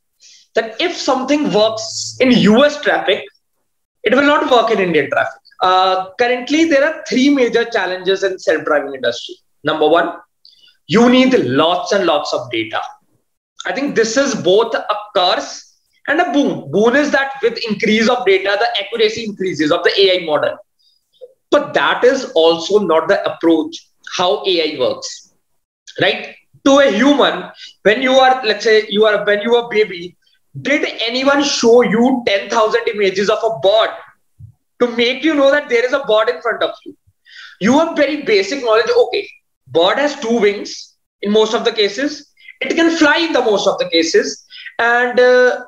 that 0.55 0.79
if 0.81 0.95
something 0.95 1.51
works 1.53 2.17
in 2.19 2.31
us 2.31 2.81
traffic 2.81 3.25
it 4.03 4.13
will 4.15 4.29
not 4.33 4.49
work 4.51 4.71
in 4.71 4.79
indian 4.79 5.09
traffic. 5.09 5.41
Uh, 5.61 6.09
currently 6.19 6.65
there 6.65 6.83
are 6.87 7.03
three 7.09 7.29
major 7.29 7.65
challenges 7.65 8.23
in 8.23 8.37
self-driving 8.37 8.93
industry. 8.93 9.35
Number 9.63 9.87
one 9.87 10.13
you 10.87 11.09
need 11.09 11.33
lots 11.61 11.91
and 11.91 12.05
lots 12.05 12.33
of 12.33 12.49
data. 12.51 12.81
I 13.65 13.73
think 13.73 13.95
this 13.95 14.15
is 14.15 14.35
both 14.35 14.73
a 14.73 14.97
curse 15.15 15.66
and 16.07 16.19
a 16.21 16.31
boon. 16.31 16.71
Boon 16.71 16.95
is 16.95 17.11
that 17.11 17.33
with 17.41 17.59
increase 17.69 18.09
of 18.09 18.25
data, 18.25 18.57
the 18.59 18.83
accuracy 18.83 19.25
increases 19.25 19.71
of 19.71 19.83
the 19.83 19.93
AI 19.99 20.25
model. 20.25 20.57
But 21.51 21.73
that 21.73 22.03
is 22.03 22.31
also 22.35 22.79
not 22.79 23.07
the 23.07 23.23
approach 23.31 23.87
how 24.15 24.43
AI 24.45 24.77
works, 24.79 25.33
right? 26.01 26.35
To 26.65 26.79
a 26.79 26.91
human, 26.91 27.49
when 27.83 28.01
you 28.01 28.13
are, 28.13 28.45
let's 28.45 28.63
say, 28.63 28.85
you 28.89 29.05
are 29.05 29.25
when 29.25 29.41
you 29.41 29.55
are 29.55 29.69
baby, 29.69 30.15
did 30.61 30.85
anyone 31.07 31.43
show 31.43 31.81
you 31.83 32.23
10,000 32.25 32.81
images 32.93 33.29
of 33.29 33.39
a 33.43 33.59
bird 33.59 33.89
to 34.79 34.95
make 34.95 35.23
you 35.23 35.33
know 35.33 35.51
that 35.51 35.69
there 35.69 35.85
is 35.85 35.93
a 35.93 35.99
bird 35.99 36.29
in 36.29 36.41
front 36.41 36.63
of 36.63 36.71
you? 36.85 36.95
You 37.59 37.79
have 37.79 37.95
very 37.95 38.23
basic 38.23 38.63
knowledge. 38.63 38.89
Okay, 38.97 39.29
bird 39.67 39.97
has 39.97 40.19
two 40.19 40.39
wings 40.39 40.95
in 41.21 41.31
most 41.31 41.53
of 41.53 41.65
the 41.65 41.71
cases. 41.71 42.33
It 42.61 42.75
can 42.75 42.95
fly 42.97 43.17
in 43.17 43.33
the 43.33 43.41
most 43.41 43.67
of 43.67 43.77
the 43.77 43.89
cases, 43.89 44.45
and 44.79 45.19
uh, 45.19 45.65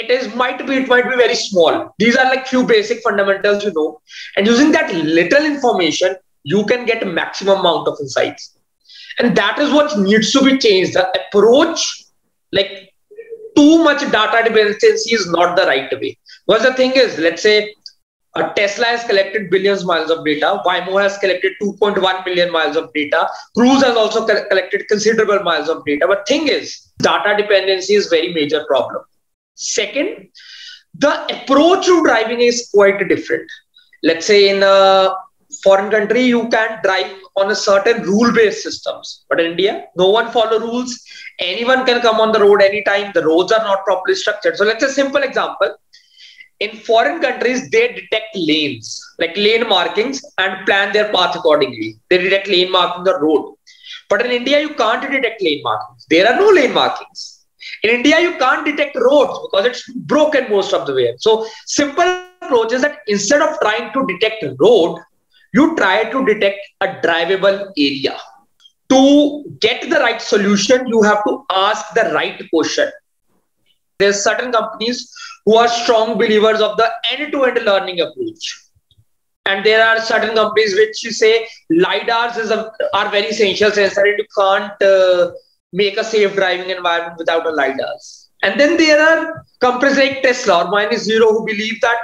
it 0.00 0.10
is 0.10 0.34
might 0.34 0.64
be 0.66 0.74
it 0.80 0.88
might 0.88 1.08
be 1.10 1.16
very 1.16 1.34
small 1.34 1.94
these 1.98 2.16
are 2.16 2.26
like 2.32 2.46
few 2.46 2.64
basic 2.72 3.02
fundamentals 3.02 3.64
you 3.64 3.72
know 3.78 4.00
and 4.36 4.46
using 4.46 4.72
that 4.72 4.92
little 4.94 5.44
information 5.44 6.16
you 6.44 6.64
can 6.66 6.84
get 6.90 7.06
maximum 7.06 7.60
amount 7.60 7.88
of 7.88 7.96
insights 8.00 8.56
and 9.18 9.36
that 9.36 9.58
is 9.58 9.72
what 9.72 9.98
needs 9.98 10.32
to 10.32 10.44
be 10.48 10.58
changed 10.58 10.94
the 10.94 11.06
approach 11.20 11.86
like 12.52 12.92
too 13.56 13.82
much 13.82 14.00
data 14.12 14.42
dependency 14.48 15.14
is 15.14 15.26
not 15.38 15.56
the 15.56 15.66
right 15.72 15.90
way 16.00 16.16
because 16.46 16.62
the 16.62 16.74
thing 16.74 16.92
is 17.04 17.18
let's 17.18 17.42
say 17.42 17.56
Tesla 18.54 18.84
has 18.84 19.04
collected 19.04 19.48
billions 19.50 19.84
miles 19.84 20.10
of 20.10 20.22
data. 20.24 20.60
Waymo 20.66 21.00
has 21.02 21.16
collected 21.18 21.52
2.1 21.62 22.26
million 22.26 22.52
miles 22.52 22.76
of 22.76 22.92
data. 22.92 23.26
Cruise 23.56 23.82
has 23.82 23.96
also 23.96 24.26
collected 24.26 24.86
considerable 24.88 25.42
miles 25.42 25.70
of 25.70 25.84
data. 25.86 26.06
But 26.06 26.26
thing 26.28 26.48
is, 26.48 26.88
data 26.98 27.34
dependency 27.34 27.94
is 27.94 28.08
very 28.08 28.34
major 28.34 28.62
problem. 28.66 29.02
Second, 29.56 30.28
the 30.98 31.12
approach 31.34 31.86
to 31.86 32.02
driving 32.04 32.40
is 32.40 32.70
quite 32.72 33.06
different. 33.08 33.50
Let's 34.02 34.26
say 34.26 34.50
in 34.50 34.62
a 34.62 35.14
foreign 35.64 35.90
country, 35.90 36.22
you 36.22 36.48
can 36.48 36.78
drive 36.82 37.10
on 37.36 37.50
a 37.50 37.54
certain 37.54 38.02
rule-based 38.02 38.62
systems, 38.62 39.24
but 39.28 39.40
in 39.40 39.52
India, 39.52 39.86
no 39.96 40.10
one 40.10 40.30
follow 40.30 40.58
rules. 40.60 41.02
Anyone 41.40 41.84
can 41.86 42.00
come 42.00 42.20
on 42.20 42.32
the 42.32 42.40
road 42.40 42.62
anytime. 42.62 43.12
The 43.14 43.26
roads 43.26 43.52
are 43.52 43.62
not 43.64 43.84
properly 43.84 44.14
structured. 44.14 44.56
So 44.56 44.64
let's 44.64 44.84
say 44.84 44.90
simple 44.90 45.22
example. 45.22 45.76
In 46.60 46.76
foreign 46.78 47.20
countries, 47.20 47.70
they 47.70 47.88
detect 47.88 48.36
lanes, 48.36 49.02
like 49.18 49.36
lane 49.36 49.68
markings, 49.68 50.22
and 50.38 50.64
plan 50.66 50.92
their 50.92 51.12
path 51.12 51.34
accordingly. 51.36 51.96
They 52.10 52.18
detect 52.18 52.48
lane 52.48 52.70
marking 52.72 53.04
the 53.04 53.18
road. 53.18 53.56
But 54.08 54.24
in 54.24 54.32
India, 54.32 54.60
you 54.60 54.70
can't 54.74 55.02
detect 55.02 55.42
lane 55.42 55.62
markings. 55.62 56.06
There 56.08 56.26
are 56.30 56.38
no 56.38 56.48
lane 56.50 56.72
markings 56.72 57.35
in 57.86 57.94
India, 57.96 58.20
you 58.20 58.36
can't 58.36 58.64
detect 58.64 58.96
roads 58.96 59.38
because 59.42 59.66
it's 59.66 59.92
broken 60.12 60.50
most 60.50 60.72
of 60.74 60.86
the 60.86 60.94
way. 60.94 61.14
So 61.18 61.46
simple 61.66 62.20
approach 62.42 62.72
is 62.72 62.82
that 62.82 62.98
instead 63.06 63.42
of 63.42 63.58
trying 63.60 63.92
to 63.92 64.06
detect 64.06 64.44
road, 64.58 65.00
you 65.52 65.76
try 65.76 66.10
to 66.10 66.24
detect 66.24 66.60
a 66.80 66.88
drivable 67.04 67.70
area. 67.76 68.16
To 68.88 69.44
get 69.60 69.88
the 69.90 70.00
right 70.00 70.20
solution, 70.20 70.86
you 70.86 71.02
have 71.02 71.22
to 71.24 71.44
ask 71.50 71.94
the 71.94 72.10
right 72.12 72.40
question. 72.50 72.90
There's 73.98 74.22
certain 74.22 74.52
companies 74.52 75.12
who 75.44 75.56
are 75.56 75.68
strong 75.68 76.18
believers 76.18 76.60
of 76.60 76.76
the 76.76 76.90
end-to-end 77.12 77.64
learning 77.64 78.00
approach. 78.00 78.62
And 79.46 79.64
there 79.64 79.86
are 79.86 80.00
certain 80.00 80.34
companies 80.34 80.74
which 80.74 80.96
say 80.96 81.46
LiDARs 81.72 82.36
is 82.36 82.50
a, 82.50 82.72
are 82.92 83.08
very 83.10 83.28
essential 83.28 83.70
sensor 83.70 84.06
you 84.06 84.26
can't 84.36 84.82
uh, 84.82 85.30
make 85.82 85.96
a 85.98 86.04
safe 86.04 86.34
driving 86.34 86.70
environment 86.70 87.18
without 87.18 87.46
a 87.46 87.50
LiDARs. 87.50 88.28
And 88.42 88.58
then 88.60 88.76
there 88.76 89.00
are 89.00 89.44
companies 89.60 89.98
like 89.98 90.22
Tesla 90.22 90.64
or 90.64 90.70
Minus 90.70 91.04
Zero 91.04 91.32
who 91.32 91.46
believe 91.46 91.80
that 91.80 91.98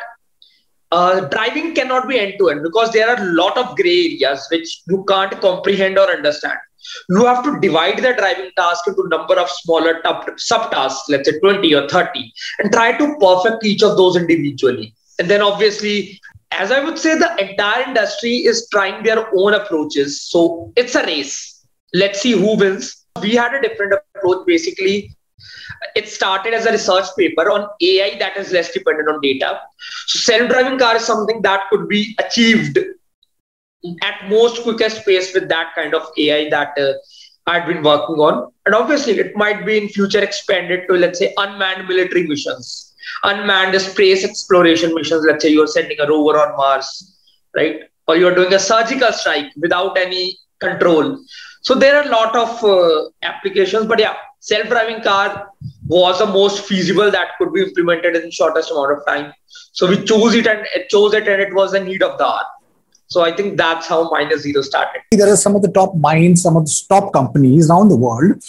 uh, 0.90 1.20
driving 1.28 1.74
cannot 1.74 2.08
be 2.08 2.18
end 2.18 2.34
to 2.38 2.50
end 2.50 2.62
because 2.62 2.92
there 2.92 3.08
are 3.08 3.20
a 3.20 3.32
lot 3.32 3.56
of 3.56 3.74
gray 3.76 4.00
areas 4.06 4.46
which 4.50 4.82
you 4.88 5.04
can't 5.08 5.40
comprehend 5.40 5.98
or 5.98 6.10
understand. 6.10 6.58
You 7.08 7.24
have 7.26 7.42
to 7.44 7.60
divide 7.60 7.98
the 7.98 8.12
driving 8.12 8.50
task 8.56 8.86
into 8.88 9.08
number 9.08 9.38
of 9.38 9.48
smaller 9.48 10.02
subtasks, 10.02 11.08
let's 11.08 11.30
say 11.30 11.38
20 11.38 11.74
or 11.74 11.88
30, 11.88 12.32
and 12.58 12.72
try 12.72 12.96
to 12.98 13.16
perfect 13.20 13.64
each 13.64 13.82
of 13.82 13.96
those 13.96 14.16
individually. 14.16 14.94
And 15.18 15.30
then 15.30 15.42
obviously, 15.42 16.20
as 16.50 16.72
I 16.72 16.84
would 16.84 16.98
say, 16.98 17.16
the 17.16 17.30
entire 17.38 17.84
industry 17.84 18.38
is 18.38 18.68
trying 18.70 19.04
their 19.04 19.24
own 19.38 19.54
approaches. 19.54 20.22
So 20.22 20.72
it's 20.76 20.94
a 20.94 21.04
race. 21.04 21.64
Let's 21.94 22.20
see 22.20 22.32
who 22.32 22.56
wins 22.56 23.01
we 23.20 23.34
had 23.34 23.54
a 23.54 23.60
different 23.60 23.94
approach. 24.14 24.46
Basically, 24.46 25.14
it 25.94 26.08
started 26.08 26.54
as 26.54 26.66
a 26.66 26.72
research 26.72 27.06
paper 27.18 27.50
on 27.50 27.68
AI 27.80 28.18
that 28.18 28.36
is 28.36 28.52
less 28.52 28.72
dependent 28.72 29.08
on 29.08 29.20
data. 29.20 29.60
So 30.06 30.18
self-driving 30.20 30.78
car 30.78 30.96
is 30.96 31.04
something 31.04 31.42
that 31.42 31.68
could 31.70 31.88
be 31.88 32.16
achieved 32.18 32.78
at 34.02 34.28
most 34.28 34.62
quickest 34.62 35.04
pace 35.04 35.34
with 35.34 35.48
that 35.48 35.74
kind 35.74 35.94
of 35.94 36.08
AI 36.16 36.48
that 36.50 36.78
uh, 36.78 36.92
I'd 37.46 37.66
been 37.66 37.82
working 37.82 38.16
on. 38.16 38.52
And 38.66 38.74
obviously, 38.74 39.18
it 39.18 39.36
might 39.36 39.66
be 39.66 39.76
in 39.78 39.88
future 39.88 40.22
expanded 40.22 40.86
to 40.88 40.94
let's 40.94 41.18
say 41.18 41.34
unmanned 41.36 41.88
military 41.88 42.26
missions, 42.26 42.94
unmanned 43.24 43.80
space 43.80 44.24
exploration 44.24 44.94
missions. 44.94 45.24
Let's 45.26 45.42
say 45.42 45.50
you're 45.50 45.66
sending 45.66 45.98
a 46.00 46.06
rover 46.06 46.38
on 46.38 46.56
Mars, 46.56 47.16
right? 47.56 47.80
Or 48.06 48.16
you're 48.16 48.34
doing 48.34 48.54
a 48.54 48.58
surgical 48.58 49.12
strike 49.12 49.52
without 49.56 49.98
any 49.98 50.38
control. 50.60 51.18
So 51.62 51.74
there 51.74 51.96
are 51.96 52.02
a 52.02 52.10
lot 52.10 52.36
of 52.36 52.64
uh, 52.64 53.08
applications, 53.22 53.86
but 53.86 53.98
yeah, 54.00 54.14
self-driving 54.40 55.02
car 55.02 55.50
was 55.86 56.18
the 56.18 56.26
most 56.26 56.64
feasible 56.64 57.10
that 57.10 57.28
could 57.38 57.52
be 57.52 57.62
implemented 57.62 58.16
in 58.16 58.30
shortest 58.30 58.72
amount 58.72 58.98
of 58.98 59.06
time. 59.06 59.32
So 59.72 59.88
we 59.88 60.04
chose 60.04 60.34
it 60.34 60.46
and 60.46 60.66
it 60.74 60.88
chose 60.88 61.14
it, 61.14 61.28
and 61.28 61.40
it 61.40 61.54
was 61.54 61.72
the 61.72 61.80
need 61.80 62.02
of 62.02 62.18
the 62.18 62.26
hour. 62.26 62.42
So 63.06 63.22
I 63.22 63.34
think 63.36 63.58
that's 63.58 63.86
how 63.86 64.10
Minus 64.10 64.42
Zero 64.42 64.62
started. 64.62 65.02
There 65.12 65.30
are 65.32 65.36
some 65.36 65.54
of 65.54 65.62
the 65.62 65.70
top 65.70 65.94
minds, 65.96 66.42
some 66.42 66.56
of 66.56 66.64
the 66.64 66.84
top 66.88 67.12
companies 67.12 67.70
around 67.70 67.90
the 67.90 67.96
world 67.96 68.42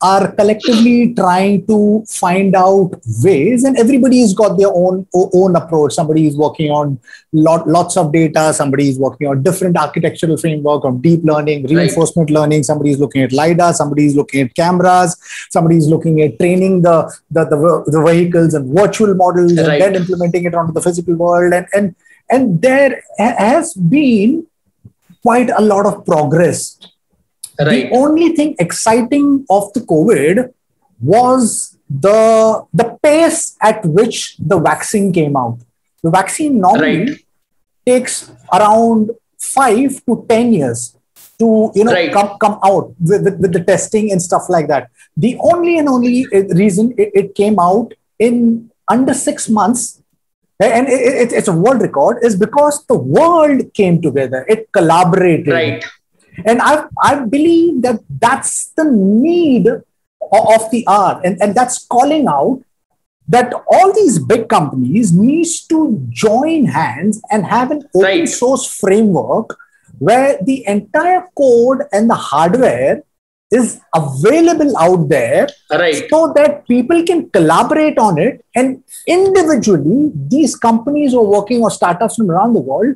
are 0.00 0.30
collectively 0.32 1.12
trying 1.14 1.66
to 1.66 2.04
find 2.08 2.54
out 2.54 2.92
ways 3.22 3.64
and 3.64 3.76
everybody's 3.76 4.32
got 4.32 4.56
their 4.56 4.72
own 4.72 5.06
own 5.12 5.56
approach 5.56 5.92
somebody 5.92 6.26
is 6.26 6.36
working 6.36 6.70
on 6.70 6.98
lot, 7.32 7.66
lots 7.66 7.96
of 7.96 8.12
data 8.12 8.52
somebody 8.52 8.88
is 8.88 8.98
working 8.98 9.26
on 9.26 9.42
different 9.42 9.76
architectural 9.76 10.36
framework 10.36 10.84
on 10.84 11.00
deep 11.00 11.20
learning 11.24 11.66
reinforcement 11.66 12.30
right. 12.30 12.40
learning 12.40 12.62
somebody 12.62 12.90
is 12.90 13.00
looking 13.00 13.22
at 13.22 13.32
lidar 13.32 13.72
somebody 13.74 14.06
is 14.06 14.14
looking 14.14 14.42
at 14.42 14.54
cameras 14.54 15.16
somebody 15.50 15.76
is 15.76 15.88
looking 15.88 16.20
at 16.22 16.38
training 16.38 16.82
the 16.82 17.02
the, 17.30 17.44
the, 17.44 17.84
the 17.86 18.02
vehicles 18.02 18.54
and 18.54 18.72
virtual 18.76 19.14
models 19.14 19.56
right. 19.56 19.68
and 19.68 19.82
then 19.82 19.94
implementing 19.96 20.44
it 20.44 20.54
onto 20.54 20.72
the 20.72 20.80
physical 20.80 21.14
world 21.14 21.52
and 21.52 21.66
and 21.74 21.94
and 22.30 22.62
there 22.62 23.02
has 23.18 23.74
been 23.74 24.46
quite 25.22 25.50
a 25.50 25.60
lot 25.60 25.86
of 25.86 26.04
progress 26.04 26.78
Right. 27.60 27.90
The 27.90 27.96
only 27.96 28.30
thing 28.30 28.54
exciting 28.58 29.44
of 29.50 29.72
the 29.72 29.80
COVID 29.80 30.54
was 31.00 31.76
the 31.90 32.64
the 32.72 32.98
pace 33.02 33.56
at 33.60 33.84
which 33.84 34.36
the 34.38 34.58
vaccine 34.60 35.12
came 35.12 35.36
out. 35.36 35.58
The 36.02 36.10
vaccine 36.10 36.60
normally 36.60 37.04
right. 37.06 37.24
takes 37.84 38.30
around 38.52 39.10
five 39.38 40.04
to 40.06 40.24
ten 40.28 40.52
years 40.52 40.94
to 41.38 41.72
you 41.74 41.84
know 41.84 41.92
right. 41.92 42.12
come 42.12 42.38
come 42.38 42.58
out 42.64 42.94
with, 43.00 43.24
with, 43.24 43.40
with, 43.40 43.52
the 43.52 43.64
testing 43.64 44.12
and 44.12 44.22
stuff 44.22 44.48
like 44.48 44.68
that. 44.68 44.90
The 45.16 45.36
only 45.40 45.78
and 45.78 45.88
only 45.88 46.26
uh, 46.32 46.42
reason 46.54 46.94
it, 46.96 47.10
it 47.14 47.34
came 47.34 47.58
out 47.58 47.92
in 48.20 48.70
under 48.88 49.14
six 49.14 49.48
months 49.48 50.02
and 50.60 50.88
it, 50.88 51.00
it, 51.00 51.32
it's 51.32 51.48
a 51.48 51.52
world 51.52 51.80
record 51.80 52.18
is 52.22 52.36
because 52.36 52.84
the 52.86 52.96
world 52.96 53.62
came 53.74 54.02
together 54.02 54.44
it 54.48 54.72
collaborated 54.72 55.54
right 55.54 55.84
and 56.44 56.60
I, 56.62 56.84
I 57.02 57.24
believe 57.24 57.82
that 57.82 58.00
that's 58.08 58.68
the 58.76 58.84
need 58.84 59.68
of 59.68 60.70
the 60.70 60.84
hour. 60.88 61.20
And, 61.24 61.40
and 61.40 61.54
that's 61.54 61.86
calling 61.86 62.26
out 62.28 62.62
that 63.28 63.52
all 63.70 63.92
these 63.92 64.18
big 64.18 64.48
companies 64.48 65.12
needs 65.12 65.66
to 65.66 66.04
join 66.08 66.64
hands 66.64 67.20
and 67.30 67.44
have 67.44 67.70
an 67.70 67.82
open 67.94 68.20
right. 68.20 68.28
source 68.28 68.66
framework 68.78 69.56
where 69.98 70.38
the 70.42 70.66
entire 70.66 71.28
code 71.36 71.82
and 71.92 72.08
the 72.08 72.14
hardware 72.14 73.02
is 73.50 73.80
available 73.94 74.76
out 74.78 75.08
there 75.08 75.48
right. 75.70 76.06
so 76.10 76.32
that 76.36 76.66
people 76.68 77.02
can 77.04 77.28
collaborate 77.30 77.98
on 77.98 78.18
it 78.18 78.44
and 78.54 78.82
individually 79.06 80.12
these 80.14 80.54
companies 80.54 81.12
who 81.12 81.20
are 81.20 81.40
working 81.40 81.62
or 81.62 81.70
startups 81.70 82.16
from 82.16 82.30
around 82.30 82.52
the 82.52 82.60
world 82.60 82.94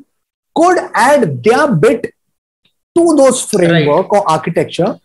could 0.55 0.77
add 0.93 1.43
their 1.43 1.75
bit 1.75 2.13
to 2.95 3.15
those 3.15 3.41
framework 3.45 4.11
right. 4.11 4.19
or 4.19 4.29
architecture 4.29 4.99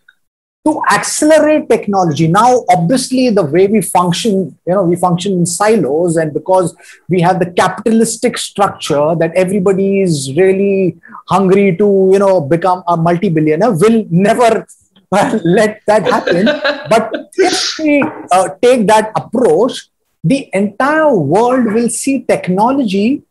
to 0.67 0.81
accelerate 0.91 1.69
technology 1.69 2.27
now 2.27 2.63
obviously 2.69 3.29
the 3.29 3.43
way 3.43 3.65
we 3.67 3.81
function 3.81 4.33
you 4.67 4.73
know 4.73 4.83
we 4.83 4.95
function 4.95 5.33
in 5.33 5.45
silos 5.45 6.17
and 6.17 6.33
because 6.33 6.75
we 7.07 7.21
have 7.21 7.39
the 7.39 7.49
capitalistic 7.51 8.37
structure 8.37 9.15
that 9.15 9.31
everybody 9.35 10.01
is 10.01 10.33
really 10.35 10.97
hungry 11.27 11.75
to 11.77 12.09
you 12.13 12.19
know 12.19 12.41
become 12.41 12.83
a 12.87 12.97
multi-billionaire 12.97 13.71
will 13.71 14.05
never 14.09 14.67
let 15.43 15.81
that 15.87 16.03
happen 16.03 16.45
but 16.89 17.11
if 17.35 17.79
we 17.79 18.03
uh, 18.31 18.49
take 18.61 18.85
that 18.85 19.11
approach 19.15 19.89
the 20.23 20.49
entire 20.53 21.15
world 21.15 21.73
will 21.73 21.89
see 21.89 22.21
technology 22.23 23.23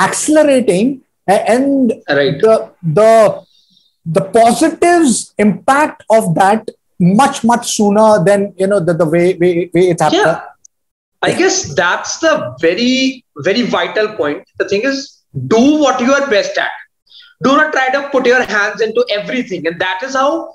accelerating 0.00 1.02
and 1.28 1.92
right. 2.08 2.40
the 2.40 2.72
the 2.82 3.45
the 4.06 4.22
positives 4.22 5.34
impact 5.38 6.04
of 6.10 6.34
that 6.34 6.68
much 6.98 7.44
much 7.44 7.76
sooner 7.76 8.24
than 8.24 8.54
you 8.56 8.66
know 8.66 8.80
the, 8.80 8.94
the 8.94 9.04
way, 9.04 9.34
way, 9.34 9.70
way 9.74 9.88
it 9.90 10.00
happened. 10.00 10.22
Yeah. 10.24 10.40
I 11.22 11.32
guess 11.32 11.74
that's 11.74 12.18
the 12.18 12.56
very 12.60 13.24
very 13.38 13.62
vital 13.62 14.08
point. 14.16 14.44
The 14.58 14.68
thing 14.68 14.82
is 14.82 15.22
do 15.48 15.78
what 15.78 16.00
you 16.00 16.12
are 16.12 16.28
best 16.30 16.56
at. 16.56 16.70
Do 17.42 17.56
not 17.56 17.72
try 17.72 17.90
to 17.90 18.08
put 18.10 18.26
your 18.26 18.42
hands 18.42 18.80
into 18.80 19.04
everything. 19.10 19.66
And 19.66 19.78
that 19.80 20.02
is 20.02 20.14
how 20.14 20.54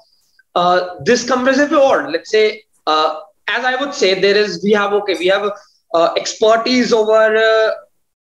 uh, 0.55 0.95
this 1.05 1.27
compressive 1.27 1.71
or 1.71 2.09
let's 2.09 2.29
say 2.29 2.63
uh, 2.87 3.19
as 3.47 3.63
i 3.63 3.75
would 3.75 3.93
say 3.93 4.19
there 4.19 4.35
is 4.35 4.61
we 4.63 4.71
have 4.71 4.93
okay 4.93 5.15
we 5.15 5.27
have 5.27 5.51
uh, 5.93 6.13
expertise 6.17 6.91
over 6.93 7.35
uh, 7.35 7.71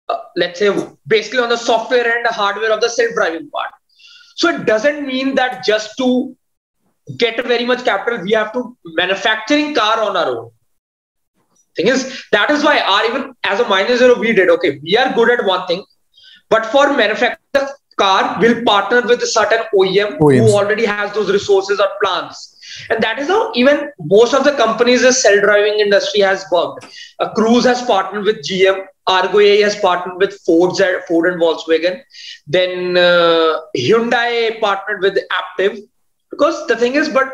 uh, 0.08 0.18
let's 0.36 0.58
say 0.58 0.70
basically 1.06 1.40
on 1.40 1.48
the 1.48 1.56
software 1.56 2.16
and 2.16 2.24
the 2.24 2.32
hardware 2.32 2.72
of 2.72 2.80
the 2.80 2.88
self-driving 2.88 3.48
part 3.50 3.72
so 4.34 4.48
it 4.48 4.66
doesn't 4.66 5.06
mean 5.06 5.34
that 5.34 5.64
just 5.64 5.96
to 5.98 6.36
get 7.16 7.44
very 7.44 7.64
much 7.64 7.84
capital, 7.84 8.20
we 8.22 8.32
have 8.32 8.52
to 8.52 8.76
manufacturing 8.84 9.74
car 9.74 10.00
on 10.00 10.16
our 10.16 10.28
own. 10.28 10.50
Thing 11.76 11.88
is, 11.88 12.22
that 12.32 12.50
is 12.50 12.62
why 12.62 12.80
our 12.80 13.04
even 13.06 13.34
as 13.44 13.60
a 13.60 13.68
minus 13.68 14.00
zero, 14.00 14.18
we 14.18 14.32
did 14.32 14.50
okay. 14.50 14.78
We 14.82 14.96
are 14.96 15.12
good 15.14 15.30
at 15.30 15.46
one 15.46 15.66
thing, 15.66 15.84
but 16.50 16.66
for 16.66 16.94
manufacturing 16.94 17.38
car, 17.98 18.38
we'll 18.40 18.62
partner 18.64 19.02
with 19.02 19.22
a 19.22 19.26
certain 19.26 19.60
OEM 19.74 20.18
OEMs. 20.18 20.38
who 20.38 20.56
already 20.56 20.84
has 20.84 21.12
those 21.12 21.30
resources 21.30 21.80
or 21.80 21.88
plans. 22.02 22.51
And 22.90 23.02
that 23.02 23.18
is 23.18 23.28
how 23.28 23.52
even 23.54 23.90
most 24.00 24.34
of 24.34 24.44
the 24.44 24.52
companies 24.52 25.04
in 25.04 25.12
self-driving 25.12 25.80
industry 25.80 26.20
has 26.20 26.44
worked. 26.50 26.86
A 27.18 27.30
Cruise 27.30 27.64
has 27.64 27.82
partnered 27.82 28.24
with 28.24 28.38
GM. 28.48 28.86
Argo 29.06 29.40
AI 29.40 29.62
has 29.62 29.76
partnered 29.76 30.18
with 30.18 30.38
Ford, 30.46 30.76
Ford 31.08 31.32
and 31.32 31.40
Volkswagen. 31.40 32.00
Then 32.46 32.96
uh, 32.96 33.60
Hyundai 33.76 34.60
partnered 34.60 35.02
with 35.02 35.18
Aptiv. 35.38 35.80
Because 36.30 36.66
the 36.66 36.76
thing 36.76 36.94
is, 36.94 37.08
but 37.08 37.28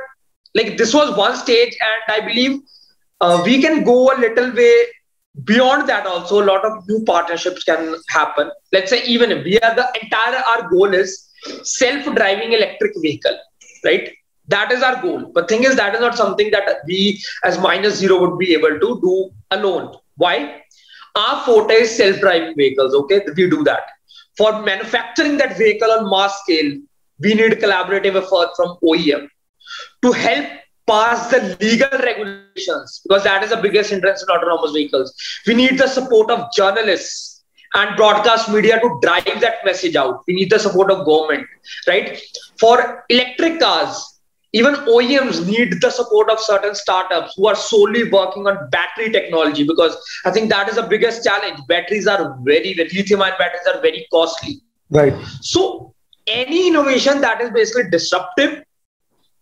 like 0.54 0.76
this 0.76 0.94
was 0.94 1.16
one 1.16 1.36
stage, 1.36 1.76
and 1.80 2.16
I 2.16 2.26
believe 2.26 2.60
uh, 3.20 3.42
we 3.44 3.60
can 3.60 3.84
go 3.84 4.12
a 4.12 4.16
little 4.18 4.52
way 4.52 4.86
beyond 5.44 5.88
that. 5.88 6.06
Also, 6.06 6.42
a 6.42 6.46
lot 6.46 6.64
of 6.64 6.88
new 6.88 7.04
partnerships 7.04 7.64
can 7.64 7.94
happen. 8.08 8.50
Let's 8.72 8.90
say 8.90 9.04
even 9.04 9.30
if 9.30 9.44
we 9.44 9.58
are 9.60 9.74
the 9.74 9.88
entire 10.02 10.42
our 10.50 10.68
goal 10.68 10.94
is 10.94 11.28
self-driving 11.62 12.52
electric 12.52 12.92
vehicle, 13.00 13.38
right? 13.84 14.12
That 14.48 14.72
is 14.72 14.82
our 14.82 15.00
goal. 15.00 15.30
But 15.34 15.48
thing 15.48 15.64
is, 15.64 15.76
that 15.76 15.94
is 15.94 16.00
not 16.00 16.16
something 16.16 16.50
that 16.50 16.78
we 16.86 17.22
as 17.44 17.58
minus 17.58 17.96
zero 17.96 18.20
would 18.20 18.38
be 18.38 18.52
able 18.54 18.80
to 18.80 19.00
do 19.00 19.30
alone. 19.50 19.94
Why? 20.16 20.62
Our 21.14 21.44
forte 21.44 21.74
is 21.74 21.96
self-driving 21.96 22.54
vehicles. 22.56 22.94
Okay, 22.94 23.22
we 23.36 23.50
do 23.50 23.62
that. 23.64 23.82
For 24.36 24.62
manufacturing 24.62 25.36
that 25.38 25.58
vehicle 25.58 25.90
on 25.90 26.08
mass 26.10 26.40
scale, 26.42 26.78
we 27.20 27.34
need 27.34 27.52
collaborative 27.52 28.14
effort 28.16 28.50
from 28.56 28.78
OEM 28.84 29.28
to 30.02 30.12
help 30.12 30.46
pass 30.86 31.30
the 31.30 31.56
legal 31.60 31.98
regulations 31.98 33.00
because 33.02 33.24
that 33.24 33.42
is 33.42 33.50
the 33.50 33.56
biggest 33.56 33.92
interest 33.92 34.24
in 34.26 34.34
autonomous 34.34 34.72
vehicles. 34.72 35.14
We 35.46 35.54
need 35.54 35.78
the 35.78 35.88
support 35.88 36.30
of 36.30 36.52
journalists 36.54 37.44
and 37.74 37.96
broadcast 37.96 38.48
media 38.48 38.80
to 38.80 38.98
drive 39.02 39.40
that 39.40 39.64
message 39.64 39.96
out. 39.96 40.22
We 40.26 40.34
need 40.34 40.50
the 40.50 40.58
support 40.58 40.90
of 40.90 41.04
government, 41.04 41.46
right? 41.86 42.18
For 42.58 43.04
electric 43.10 43.60
cars, 43.60 44.17
even 44.52 44.74
OEMs 44.74 45.46
need 45.46 45.80
the 45.80 45.90
support 45.90 46.30
of 46.30 46.40
certain 46.40 46.74
startups 46.74 47.34
who 47.36 47.46
are 47.48 47.56
solely 47.56 48.10
working 48.10 48.46
on 48.46 48.70
battery 48.70 49.10
technology 49.10 49.64
because 49.64 49.96
I 50.24 50.30
think 50.30 50.48
that 50.50 50.68
is 50.68 50.76
the 50.76 50.82
biggest 50.82 51.24
challenge. 51.24 51.60
Batteries 51.68 52.06
are 52.06 52.36
very, 52.42 52.74
very 52.74 52.88
lithium 52.94 53.22
ion 53.22 53.34
batteries 53.38 53.66
are 53.66 53.80
very 53.80 54.06
costly. 54.10 54.60
Right. 54.90 55.14
So 55.42 55.94
any 56.26 56.68
innovation 56.68 57.20
that 57.20 57.40
is 57.40 57.50
basically 57.50 57.90
disruptive 57.90 58.64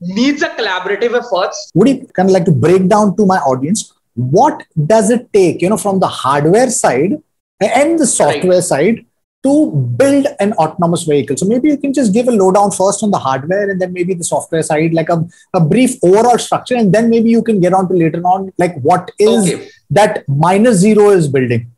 needs 0.00 0.42
a 0.42 0.48
collaborative 0.48 1.16
efforts. 1.16 1.70
Would 1.74 1.88
you 1.88 2.06
kind 2.14 2.28
of 2.28 2.32
like 2.32 2.44
to 2.46 2.52
break 2.52 2.88
down 2.88 3.16
to 3.16 3.26
my 3.26 3.38
audience 3.38 3.92
what 4.16 4.64
does 4.86 5.10
it 5.10 5.30
take, 5.32 5.60
you 5.62 5.68
know, 5.68 5.76
from 5.76 6.00
the 6.00 6.08
hardware 6.08 6.70
side 6.70 7.22
and 7.60 7.98
the 7.98 8.06
software 8.06 8.54
right. 8.54 8.64
side 8.64 9.06
to 9.46 9.54
build 10.00 10.26
an 10.40 10.52
autonomous 10.64 11.04
vehicle. 11.04 11.36
So 11.36 11.46
maybe 11.46 11.68
you 11.68 11.78
can 11.84 11.92
just 11.92 12.12
give 12.12 12.28
a 12.28 12.32
lowdown 12.32 12.72
first 12.78 13.02
on 13.04 13.10
the 13.16 13.18
hardware 13.26 13.70
and 13.70 13.80
then 13.80 13.92
maybe 13.92 14.14
the 14.14 14.24
software 14.24 14.62
side, 14.62 14.94
like 15.00 15.08
a, 15.08 15.18
a 15.54 15.60
brief 15.72 15.96
overall 16.02 16.38
structure, 16.38 16.76
and 16.82 16.92
then 16.92 17.10
maybe 17.10 17.30
you 17.30 17.42
can 17.42 17.60
get 17.60 17.72
on 17.72 17.88
to 17.88 17.94
later 17.94 18.22
on, 18.32 18.52
like 18.58 18.80
what 18.80 19.10
is 19.18 19.52
okay. 19.52 19.68
that 19.90 20.24
minus 20.28 20.78
zero 20.78 21.10
is 21.10 21.28
building. 21.28 21.70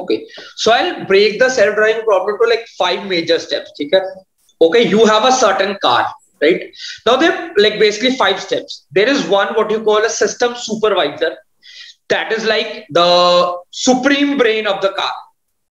Okay. 0.00 0.26
So 0.56 0.72
I'll 0.72 1.04
break 1.06 1.38
the 1.38 1.48
self-driving 1.48 2.02
problem 2.02 2.38
to 2.42 2.48
like 2.48 2.66
five 2.82 3.06
major 3.06 3.38
steps. 3.38 3.72
Okay. 3.80 4.02
Okay, 4.62 4.82
you 4.88 5.06
have 5.06 5.24
a 5.24 5.32
certain 5.32 5.78
car, 5.80 6.06
right? 6.42 6.64
Now 7.06 7.16
there 7.16 7.54
like 7.56 7.78
basically 7.78 8.16
five 8.16 8.38
steps. 8.38 8.84
There 8.92 9.08
is 9.08 9.26
one 9.26 9.54
what 9.54 9.70
you 9.70 9.80
call 9.88 10.04
a 10.04 10.10
system 10.10 10.54
supervisor. 10.54 11.32
That 12.10 12.30
is 12.36 12.44
like 12.44 12.86
the 12.90 13.56
supreme 13.70 14.36
brain 14.36 14.66
of 14.66 14.82
the 14.82 14.92
car 15.00 15.12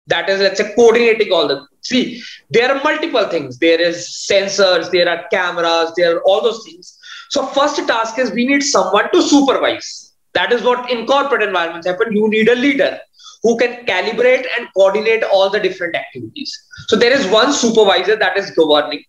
that 0.08 0.30
is 0.30 0.40
let's 0.40 0.60
say 0.60 0.74
coordinating 0.76 1.32
all 1.32 1.48
the 1.48 1.66
see 1.82 2.22
there 2.50 2.72
are 2.74 2.84
multiple 2.84 3.26
things. 3.30 3.58
There 3.60 3.82
is 3.82 4.28
sensors 4.32 4.92
there 4.92 5.10
are 5.10 5.26
cameras 5.32 5.94
there 5.96 6.18
are 6.18 6.22
all 6.24 6.42
those 6.42 6.64
things. 6.66 6.98
So 7.30 7.46
first 7.48 7.78
task 7.88 8.20
is 8.20 8.32
we 8.32 8.46
need 8.46 8.64
someone 8.64 9.12
to 9.12 9.22
supervise. 9.22 10.14
That 10.34 10.52
is 10.52 10.64
what 10.64 10.92
in 10.92 11.06
corporate 11.06 11.44
environments 11.44 11.88
happen. 11.88 12.14
You 12.14 12.30
need 12.30 12.50
a 12.50 12.56
leader 12.56 13.00
who 13.44 13.58
can 13.58 13.86
calibrate 13.86 14.46
and 14.58 14.68
coordinate 14.76 15.24
all 15.24 15.50
the 15.50 15.60
different 15.60 15.96
activities. 15.96 16.52
So 16.88 16.96
there 16.96 17.12
is 17.12 17.28
one 17.28 17.54
supervisor 17.54 18.16
that 18.16 18.38
is 18.38 18.52
governing. 18.52 19.04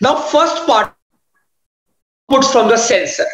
Now 0.00 0.16
first 0.16 0.66
part 0.66 0.94
puts 2.28 2.52
from 2.52 2.68
the 2.68 2.76
sensor 2.76 3.26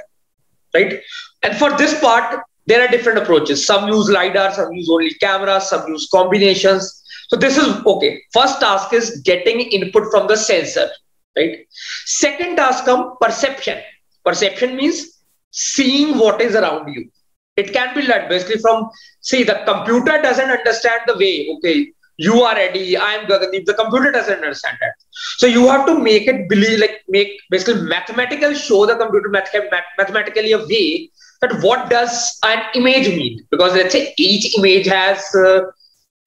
right? 0.76 1.00
And 1.42 1.56
for 1.56 1.76
this 1.76 1.98
part, 2.00 2.42
there 2.66 2.82
are 2.82 2.88
different 2.88 3.18
approaches. 3.18 3.64
Some 3.66 3.88
use 3.88 4.08
LiDAR, 4.08 4.52
some 4.52 4.72
use 4.72 4.88
only 4.90 5.14
cameras, 5.14 5.70
some 5.70 5.88
use 5.88 6.08
combinations. 6.12 7.02
So 7.28 7.36
this 7.36 7.56
is 7.56 7.66
okay. 7.86 8.22
First 8.32 8.60
task 8.60 8.92
is 8.92 9.20
getting 9.24 9.60
input 9.60 10.10
from 10.10 10.26
the 10.26 10.36
sensor, 10.36 10.88
right? 11.36 11.66
Second 12.04 12.56
task 12.56 12.84
come 12.84 13.16
perception. 13.20 13.78
Perception 14.24 14.76
means 14.76 15.22
seeing 15.50 16.18
what 16.18 16.40
is 16.40 16.54
around 16.54 16.92
you. 16.92 17.08
It 17.56 17.72
can 17.72 17.94
be 17.94 18.02
led 18.02 18.28
basically 18.28 18.58
from 18.58 18.90
see 19.20 19.42
the 19.42 19.62
computer 19.66 20.20
doesn't 20.20 20.50
understand 20.50 21.00
the 21.06 21.16
way. 21.16 21.48
Okay, 21.56 21.92
you 22.18 22.42
are 22.42 22.54
ready. 22.54 22.96
I 22.96 23.14
am 23.14 23.26
Gagandeep. 23.26 23.64
The 23.64 23.74
computer 23.74 24.12
doesn't 24.12 24.34
understand 24.34 24.76
that. 24.80 24.92
So 25.38 25.46
you 25.46 25.68
have 25.68 25.86
to 25.86 25.98
make 25.98 26.26
it 26.26 26.48
believe, 26.48 26.80
like 26.80 27.02
make 27.08 27.40
basically 27.50 27.82
mathematical 27.82 28.54
show 28.54 28.86
the 28.86 28.96
computer 28.96 29.28
math- 29.28 29.54
mathematically 29.96 30.52
a 30.52 30.58
way 30.58 31.10
that 31.40 31.62
what 31.62 31.90
does 31.90 32.38
an 32.44 32.62
image 32.74 33.08
mean? 33.08 33.46
Because 33.50 33.74
let's 33.74 33.92
say 33.92 34.14
each 34.18 34.56
image 34.58 34.86
has, 34.86 35.24
uh, 35.34 35.60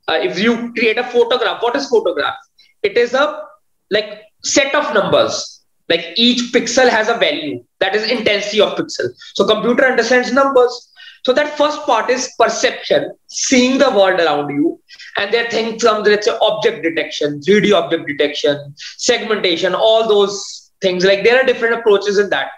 uh, 0.08 0.20
if 0.22 0.40
you 0.40 0.74
create 0.74 0.98
a 0.98 1.04
photograph, 1.04 1.62
what 1.62 1.76
is 1.76 1.88
photograph? 1.90 2.36
It 2.84 2.98
is 2.98 3.14
a 3.14 3.44
like 3.92 4.22
set 4.44 4.74
of 4.76 4.94
numbers. 4.94 5.62
Like 5.88 6.14
each 6.16 6.54
pixel 6.54 6.88
has 6.88 7.10
a 7.10 7.16
value 7.16 7.64
that 7.80 7.96
is 7.96 8.10
intensity 8.10 8.62
of 8.62 8.78
pixel. 8.78 9.10
So 9.34 9.46
computer 9.46 9.86
understands 9.86 10.32
numbers. 10.32 10.92
So 11.26 11.34
that 11.34 11.58
first 11.58 11.82
part 11.86 12.10
is 12.10 12.32
perception, 12.40 13.12
seeing 13.28 13.78
the 13.78 13.90
world 13.90 14.20
around 14.20 14.50
you. 14.50 14.80
And 15.18 15.34
there 15.34 15.46
are 15.46 15.50
things 15.50 15.82
from 15.82 16.04
let's 16.04 16.28
say 16.28 16.38
object 16.42 16.84
detection, 16.84 17.42
3D 17.42 17.74
object 17.74 18.08
detection, 18.08 18.74
segmentation, 18.98 19.76
all 19.76 20.08
those 20.08 20.72
things. 20.82 21.04
Like 21.04 21.24
there 21.24 21.42
are 21.42 21.46
different 21.46 21.76
approaches 21.76 22.20
in 22.20 22.30
that. 22.30 22.52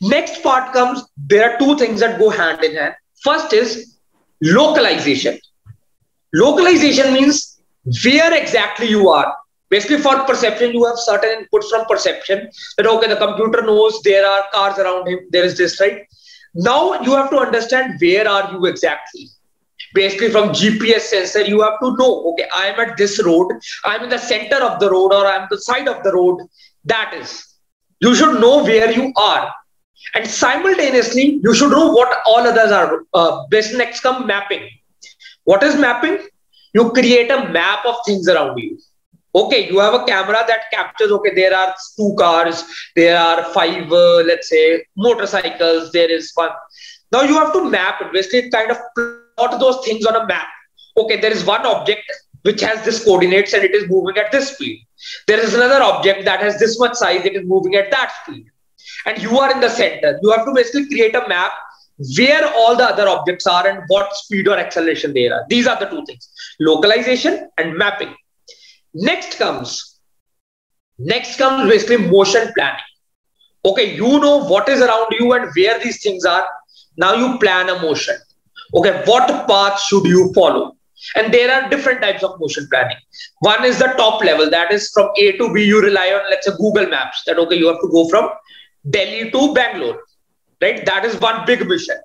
Next 0.00 0.42
part 0.42 0.72
comes, 0.72 1.02
there 1.16 1.50
are 1.50 1.58
two 1.58 1.76
things 1.78 2.00
that 2.00 2.18
go 2.18 2.30
hand 2.30 2.62
in 2.62 2.76
hand. 2.76 2.94
First 3.22 3.52
is 3.52 3.96
localization. 4.42 5.38
Localization 6.34 7.12
means 7.12 7.60
where 8.04 8.34
exactly 8.34 8.88
you 8.88 9.08
are. 9.08 9.34
Basically, 9.70 9.98
for 9.98 10.24
perception, 10.24 10.72
you 10.72 10.84
have 10.84 10.98
certain 10.98 11.44
inputs 11.44 11.68
from 11.70 11.86
perception 11.86 12.48
that, 12.76 12.86
okay, 12.86 13.08
the 13.08 13.16
computer 13.16 13.62
knows 13.62 14.00
there 14.02 14.26
are 14.26 14.44
cars 14.52 14.78
around 14.78 15.08
him, 15.08 15.20
there 15.30 15.44
is 15.44 15.56
this, 15.56 15.80
right? 15.80 16.06
Now 16.54 17.00
you 17.00 17.12
have 17.12 17.30
to 17.30 17.38
understand 17.38 17.94
where 18.00 18.28
are 18.28 18.52
you 18.52 18.66
exactly. 18.66 19.28
Basically, 19.94 20.30
from 20.30 20.50
GPS 20.50 21.02
sensor, 21.02 21.42
you 21.42 21.62
have 21.62 21.80
to 21.80 21.96
know, 21.96 22.32
okay, 22.32 22.48
I 22.54 22.66
am 22.66 22.80
at 22.80 22.96
this 22.96 23.22
road, 23.24 23.50
I'm 23.84 24.02
in 24.02 24.10
the 24.10 24.18
center 24.18 24.56
of 24.56 24.80
the 24.80 24.90
road, 24.90 25.12
or 25.12 25.26
I'm 25.26 25.48
the 25.50 25.58
side 25.58 25.88
of 25.88 26.02
the 26.02 26.12
road. 26.12 26.40
That 26.84 27.14
is, 27.14 27.54
you 28.00 28.14
should 28.14 28.40
know 28.40 28.62
where 28.62 28.92
you 28.92 29.12
are 29.16 29.52
and 30.14 30.26
simultaneously 30.28 31.40
you 31.42 31.54
should 31.54 31.70
know 31.70 31.90
what 31.90 32.18
all 32.26 32.46
others 32.46 32.70
are 32.70 33.04
uh, 33.14 33.46
best 33.48 33.74
next 33.74 34.00
come 34.00 34.26
mapping. 34.26 34.68
What 35.44 35.62
is 35.62 35.76
mapping? 35.76 36.18
You 36.72 36.90
create 36.90 37.30
a 37.30 37.48
map 37.48 37.84
of 37.84 37.96
things 38.06 38.28
around 38.28 38.58
you. 38.58 38.78
Okay 39.34 39.68
you 39.68 39.78
have 39.80 39.94
a 39.94 40.04
camera 40.04 40.44
that 40.46 40.70
captures 40.72 41.10
okay 41.10 41.34
there 41.34 41.56
are 41.56 41.74
two 41.96 42.14
cars 42.18 42.62
there 42.94 43.18
are 43.18 43.44
five 43.52 43.90
uh, 43.92 44.22
let's 44.30 44.48
say 44.48 44.84
motorcycles 44.96 45.90
there 45.92 46.10
is 46.10 46.30
one. 46.34 46.50
Now 47.12 47.22
you 47.22 47.34
have 47.34 47.52
to 47.52 47.68
map 47.68 48.00
it. 48.00 48.12
Basically 48.12 48.50
kind 48.50 48.70
of 48.70 48.78
plot 48.96 49.58
those 49.58 49.84
things 49.84 50.06
on 50.06 50.16
a 50.16 50.26
map. 50.26 50.48
Okay 50.96 51.20
there 51.20 51.32
is 51.32 51.44
one 51.44 51.66
object 51.66 52.10
which 52.42 52.60
has 52.60 52.84
this 52.84 53.02
coordinates 53.02 53.54
and 53.54 53.64
it 53.64 53.74
is 53.74 53.88
moving 53.88 54.16
at 54.18 54.30
this 54.30 54.52
speed. 54.54 54.86
There 55.26 55.40
is 55.40 55.54
another 55.54 55.82
object 55.82 56.24
that 56.26 56.40
has 56.40 56.58
this 56.58 56.78
much 56.78 56.94
size 56.94 57.24
it 57.24 57.34
is 57.34 57.46
moving 57.46 57.74
at 57.74 57.90
that 57.90 58.12
speed 58.22 58.46
and 59.06 59.22
you 59.22 59.38
are 59.38 59.52
in 59.52 59.60
the 59.60 59.68
center. 59.68 60.18
You 60.22 60.30
have 60.32 60.46
to 60.46 60.52
basically 60.52 60.86
create 60.86 61.14
a 61.14 61.26
map 61.28 61.52
where 62.18 62.44
all 62.54 62.76
the 62.76 62.84
other 62.84 63.08
objects 63.08 63.46
are 63.46 63.66
and 63.66 63.82
what 63.86 64.14
speed 64.16 64.48
or 64.48 64.58
acceleration 64.58 65.14
they 65.14 65.28
are. 65.28 65.44
These 65.48 65.66
are 65.66 65.78
the 65.78 65.86
two 65.86 66.04
things 66.06 66.28
localization 66.60 67.48
and 67.58 67.76
mapping. 67.76 68.14
Next 68.94 69.38
comes, 69.38 69.98
next 70.98 71.36
comes 71.36 71.68
basically 71.68 72.08
motion 72.08 72.52
planning. 72.54 72.80
Okay, 73.64 73.96
you 73.96 74.20
know 74.20 74.44
what 74.44 74.68
is 74.68 74.80
around 74.80 75.12
you 75.18 75.32
and 75.32 75.50
where 75.56 75.78
these 75.82 76.02
things 76.02 76.24
are. 76.24 76.46
Now 76.96 77.14
you 77.14 77.38
plan 77.38 77.68
a 77.68 77.80
motion. 77.80 78.16
Okay, 78.74 79.02
what 79.06 79.48
path 79.48 79.80
should 79.80 80.04
you 80.04 80.32
follow? 80.32 80.76
And 81.16 81.32
there 81.32 81.50
are 81.52 81.68
different 81.68 82.00
types 82.00 82.22
of 82.22 82.38
motion 82.40 82.66
planning. 82.70 82.96
One 83.40 83.64
is 83.64 83.78
the 83.78 83.88
top 83.96 84.22
level, 84.22 84.48
that 84.50 84.72
is 84.72 84.90
from 84.90 85.10
A 85.18 85.32
to 85.36 85.52
B, 85.52 85.64
you 85.64 85.82
rely 85.82 86.08
on, 86.08 86.30
let's 86.30 86.46
say, 86.46 86.52
Google 86.56 86.86
Maps, 86.86 87.22
that 87.26 87.38
okay, 87.38 87.56
you 87.56 87.66
have 87.66 87.80
to 87.80 87.88
go 87.88 88.08
from 88.08 88.30
Delhi 88.88 89.30
to 89.30 89.54
Bangalore, 89.54 90.02
right? 90.60 90.84
That 90.84 91.04
is 91.04 91.20
one 91.20 91.46
big 91.46 91.66
mission. 91.66 91.96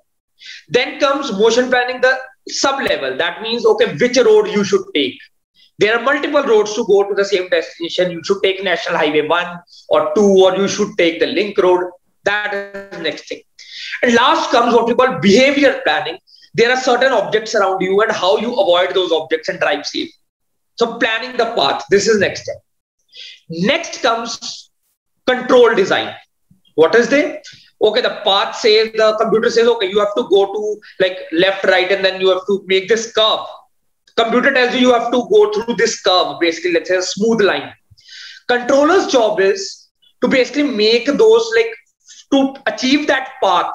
Then 0.68 0.98
comes 0.98 1.32
motion 1.32 1.68
planning, 1.68 2.00
the 2.00 2.18
sub 2.48 2.82
level. 2.82 3.16
That 3.16 3.42
means, 3.42 3.66
okay, 3.66 3.94
which 3.96 4.16
road 4.16 4.48
you 4.48 4.64
should 4.64 4.84
take. 4.94 5.18
There 5.78 5.98
are 5.98 6.02
multiple 6.02 6.42
roads 6.42 6.74
to 6.74 6.84
go 6.86 7.08
to 7.08 7.14
the 7.14 7.24
same 7.24 7.48
destination. 7.48 8.10
You 8.10 8.22
should 8.24 8.42
take 8.42 8.62
National 8.62 8.98
Highway 8.98 9.26
1 9.26 9.58
or 9.88 10.12
2, 10.14 10.22
or 10.22 10.56
you 10.56 10.68
should 10.68 10.96
take 10.98 11.20
the 11.20 11.26
link 11.26 11.58
road. 11.58 11.90
That 12.24 12.52
is 12.54 13.00
next 13.00 13.28
thing. 13.28 13.42
And 14.02 14.14
last 14.14 14.50
comes 14.50 14.74
what 14.74 14.86
we 14.86 14.94
call 14.94 15.18
behavior 15.18 15.80
planning. 15.84 16.18
There 16.54 16.70
are 16.70 16.80
certain 16.80 17.12
objects 17.12 17.54
around 17.54 17.80
you 17.80 18.00
and 18.02 18.12
how 18.12 18.36
you 18.38 18.52
avoid 18.52 18.94
those 18.94 19.12
objects 19.12 19.48
and 19.48 19.58
drive 19.58 19.86
safe. 19.86 20.10
So 20.76 20.98
planning 20.98 21.36
the 21.36 21.52
path. 21.54 21.84
This 21.90 22.08
is 22.08 22.18
next 22.18 22.42
step. 22.42 22.56
Next 23.48 24.02
comes 24.02 24.70
control 25.26 25.74
design 25.74 26.14
what 26.74 26.94
is 26.94 27.08
there 27.08 27.40
okay 27.82 28.00
the 28.00 28.20
path 28.24 28.56
says 28.56 28.92
the 28.92 29.16
computer 29.20 29.50
says 29.50 29.66
okay 29.66 29.88
you 29.88 29.98
have 29.98 30.14
to 30.14 30.24
go 30.28 30.46
to 30.54 30.80
like 31.00 31.18
left 31.32 31.64
right 31.64 31.90
and 31.90 32.04
then 32.04 32.20
you 32.20 32.28
have 32.28 32.46
to 32.46 32.62
make 32.66 32.88
this 32.88 33.12
curve. 33.12 33.46
Computer 34.16 34.52
tells 34.52 34.74
you 34.74 34.80
you 34.80 34.92
have 34.92 35.10
to 35.10 35.26
go 35.32 35.52
through 35.52 35.76
this 35.76 36.00
curve 36.02 36.38
basically 36.40 36.72
let's 36.72 36.88
say 36.88 36.96
a 36.96 37.02
smooth 37.02 37.40
line. 37.40 37.72
Controller's 38.48 39.06
job 39.06 39.40
is 39.40 39.88
to 40.22 40.28
basically 40.28 40.64
make 40.64 41.06
those 41.06 41.52
like 41.56 41.74
to 42.32 42.54
achieve 42.66 43.06
that 43.06 43.30
path 43.42 43.72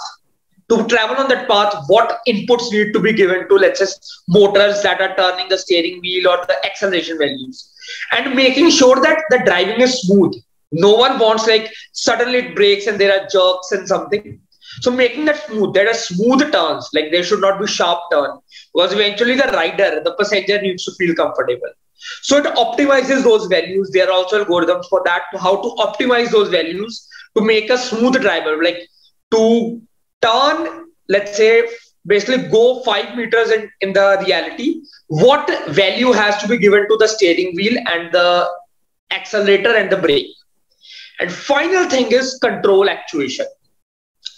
to 0.69 0.86
travel 0.88 1.17
on 1.17 1.27
that 1.27 1.47
path 1.47 1.84
what 1.88 2.19
inputs 2.27 2.71
need 2.71 2.91
to 2.93 2.99
be 2.99 3.13
given 3.13 3.47
to 3.47 3.55
let's 3.55 3.79
say 3.79 3.86
motors 4.27 4.81
that 4.84 5.01
are 5.01 5.15
turning 5.15 5.47
the 5.49 5.58
steering 5.58 5.99
wheel 6.01 6.27
or 6.27 6.45
the 6.45 6.65
acceleration 6.65 7.17
values. 7.17 7.71
And 8.12 8.36
making 8.36 8.69
sure 8.69 8.99
that 9.01 9.23
the 9.29 9.41
driving 9.45 9.81
is 9.81 10.01
smooth 10.01 10.36
no 10.83 10.93
one 10.93 11.19
wants 11.19 11.47
like 11.47 11.71
suddenly 11.93 12.39
it 12.39 12.55
breaks 12.55 12.88
and 12.88 12.99
there 12.99 13.13
are 13.17 13.27
jerks 13.27 13.71
and 13.71 13.88
something. 13.88 14.39
So 14.81 14.91
making 14.91 15.25
that 15.25 15.45
smooth, 15.45 15.73
there 15.73 15.89
are 15.89 15.93
smooth 15.93 16.51
turns, 16.51 16.89
like 16.93 17.11
there 17.11 17.23
should 17.23 17.41
not 17.41 17.59
be 17.61 17.67
sharp 17.67 17.99
turn 18.11 18.39
because 18.73 18.93
eventually 18.93 19.35
the 19.35 19.49
rider, 19.53 20.01
the 20.03 20.15
passenger 20.19 20.61
needs 20.61 20.83
to 20.85 20.91
feel 20.99 21.15
comfortable. 21.15 21.71
So 22.23 22.38
it 22.38 22.45
optimizes 22.55 23.23
those 23.23 23.45
values. 23.47 23.89
There 23.93 24.07
are 24.07 24.11
also 24.11 24.43
algorithms 24.43 24.85
for 24.89 25.01
that, 25.05 25.23
how 25.39 25.61
to 25.61 25.69
optimize 25.85 26.31
those 26.31 26.49
values 26.49 27.07
to 27.38 27.43
make 27.43 27.69
a 27.69 27.77
smooth 27.77 28.21
driver, 28.21 28.61
like 28.61 28.88
to 29.31 29.81
turn, 30.21 30.88
let's 31.07 31.38
say, 31.38 31.67
basically 32.05 32.49
go 32.49 32.83
five 32.83 33.15
meters 33.15 33.51
in, 33.51 33.69
in 33.81 33.93
the 33.93 34.21
reality, 34.25 34.81
what 35.07 35.49
value 35.69 36.11
has 36.11 36.38
to 36.41 36.47
be 36.47 36.57
given 36.57 36.88
to 36.89 36.97
the 36.97 37.07
steering 37.07 37.55
wheel 37.55 37.77
and 37.93 38.11
the 38.11 38.49
accelerator 39.11 39.75
and 39.75 39.89
the 39.89 39.97
brake. 39.97 40.27
And 41.19 41.32
final 41.32 41.89
thing 41.89 42.12
is 42.12 42.38
control 42.41 42.89
actuation. 42.89 43.45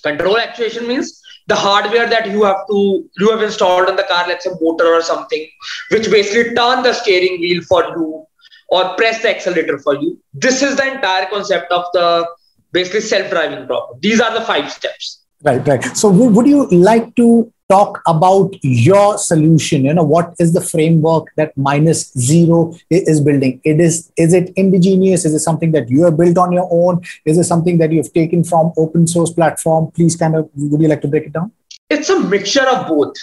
Control 0.03 0.37
actuation 0.37 0.87
means 0.87 1.21
the 1.47 1.55
hardware 1.55 2.07
that 2.09 2.29
you 2.29 2.43
have 2.43 2.67
to 2.69 3.09
you 3.17 3.31
have 3.31 3.41
installed 3.41 3.89
on 3.89 3.95
the 3.95 4.03
car, 4.03 4.27
let's 4.27 4.45
say 4.45 4.51
motor 4.61 4.93
or 4.93 5.01
something, 5.01 5.47
which 5.91 6.11
basically 6.11 6.53
turn 6.55 6.83
the 6.83 6.93
steering 6.93 7.39
wheel 7.39 7.63
for 7.63 7.83
you 7.83 8.25
or 8.69 8.95
press 8.95 9.21
the 9.21 9.29
accelerator 9.29 9.79
for 9.79 9.95
you. 9.95 10.19
This 10.33 10.61
is 10.61 10.75
the 10.75 10.93
entire 10.93 11.27
concept 11.27 11.71
of 11.71 11.85
the 11.93 12.27
basically 12.73 13.01
self-driving 13.01 13.65
problem. 13.65 13.99
These 14.01 14.19
are 14.19 14.33
the 14.37 14.45
five 14.45 14.71
steps. 14.71 15.23
Right, 15.43 15.65
right. 15.67 15.83
So 15.95 16.09
would 16.09 16.47
you 16.47 16.67
like 16.67 17.15
to 17.15 17.51
talk 17.69 18.01
about 18.07 18.55
your 18.61 19.17
solution. 19.17 19.85
You 19.85 19.93
know 19.93 20.03
what 20.03 20.33
is 20.39 20.53
the 20.53 20.61
framework 20.61 21.27
that 21.35 21.55
minus 21.57 22.11
zero 22.17 22.73
is 22.89 23.21
building? 23.21 23.61
It 23.63 23.79
is 23.79 24.11
is 24.17 24.33
it 24.33 24.51
indigenous? 24.55 25.25
Is 25.25 25.33
it 25.33 25.39
something 25.39 25.71
that 25.71 25.89
you 25.89 26.03
have 26.03 26.17
built 26.17 26.37
on 26.37 26.51
your 26.51 26.67
own? 26.71 27.01
Is 27.25 27.37
it 27.37 27.43
something 27.43 27.77
that 27.79 27.91
you've 27.91 28.13
taken 28.13 28.43
from 28.43 28.73
open 28.77 29.07
source 29.07 29.31
platform? 29.31 29.91
Please 29.91 30.15
kind 30.15 30.35
of 30.35 30.49
would 30.55 30.81
you 30.81 30.87
like 30.87 31.01
to 31.01 31.07
break 31.07 31.25
it 31.25 31.33
down? 31.33 31.51
It's 31.89 32.09
a 32.09 32.19
mixture 32.19 32.67
of 32.67 32.87
both 32.87 33.15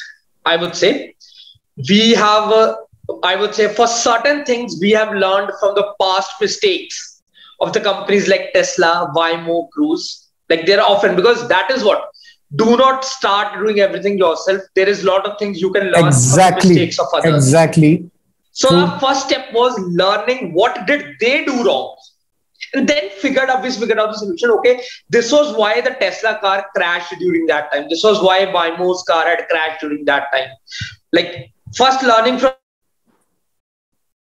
i 0.46 0.56
would 0.56 0.76
say. 0.76 1.14
We 1.88 2.10
have 2.12 2.50
uh, 2.50 2.76
i 3.22 3.36
would 3.36 3.54
say 3.54 3.68
for 3.74 3.86
certain 3.86 4.44
things 4.44 4.78
we 4.80 4.90
have 4.92 5.14
learned 5.14 5.52
from 5.60 5.74
the 5.74 5.86
past 6.00 6.30
mistakes 6.40 7.22
of 7.60 7.72
the 7.72 7.80
companies 7.80 8.28
like 8.28 8.52
tesla 8.52 9.12
waymo 9.16 9.70
cruise. 9.70 10.28
Like 10.50 10.66
they're 10.66 10.82
often 10.82 11.16
because 11.16 11.48
that 11.48 11.70
is 11.70 11.82
what 11.82 12.13
do 12.56 12.76
not 12.76 13.04
start 13.04 13.58
doing 13.58 13.80
everything 13.80 14.18
yourself. 14.18 14.62
There 14.74 14.88
is 14.88 15.02
a 15.02 15.06
lot 15.06 15.26
of 15.26 15.38
things 15.38 15.60
you 15.60 15.72
can 15.72 15.90
learn 15.90 16.06
exactly. 16.06 16.60
from 16.60 16.68
mistakes 16.70 16.98
of 16.98 17.06
others. 17.14 17.34
Exactly. 17.34 18.10
So 18.52 18.74
our 18.74 19.00
first 19.00 19.28
step 19.28 19.52
was 19.52 19.78
learning 19.80 20.54
what 20.54 20.86
did 20.86 21.16
they 21.20 21.44
do 21.44 21.64
wrong, 21.64 21.96
and 22.74 22.88
then 22.88 23.10
figured 23.20 23.50
out 23.50 23.62
this 23.62 23.78
figured 23.78 23.98
out 23.98 24.12
the 24.12 24.18
solution 24.18 24.50
okay 24.50 24.80
this 25.10 25.30
was 25.32 25.56
why 25.56 25.80
the 25.80 25.90
tesla 26.02 26.38
car 26.40 26.66
crashed 26.74 27.14
during 27.18 27.46
that 27.46 27.72
time 27.72 27.86
this 27.88 28.02
was 28.04 28.22
why 28.22 28.46
Waymo's 28.46 29.02
car 29.02 29.24
had 29.26 29.46
crashed 29.48 29.80
during 29.80 30.04
that 30.04 30.28
time 30.32 30.48
like 31.12 31.50
first 31.76 32.02
learning 32.02 32.38
from 32.38 32.52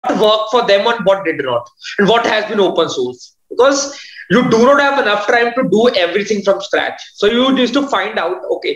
what 0.09 0.21
worked 0.21 0.51
for 0.51 0.67
them 0.67 0.87
and 0.87 1.05
what 1.05 1.25
did 1.25 1.45
not 1.45 1.69
and 1.99 2.09
what 2.09 2.27
has 2.27 2.45
been 2.47 2.61
open 2.61 2.89
source 2.89 3.37
because 3.51 3.99
you 4.35 4.43
do 4.55 4.59
not 4.67 4.81
have 4.81 4.99
enough 5.05 5.27
time 5.27 5.53
to 5.57 5.63
do 5.75 5.83
everything 6.05 6.43
from 6.47 6.61
scratch 6.69 7.01
so 7.21 7.27
you 7.37 7.51
need 7.59 7.73
to 7.79 7.83
find 7.95 8.19
out 8.25 8.49
okay 8.57 8.75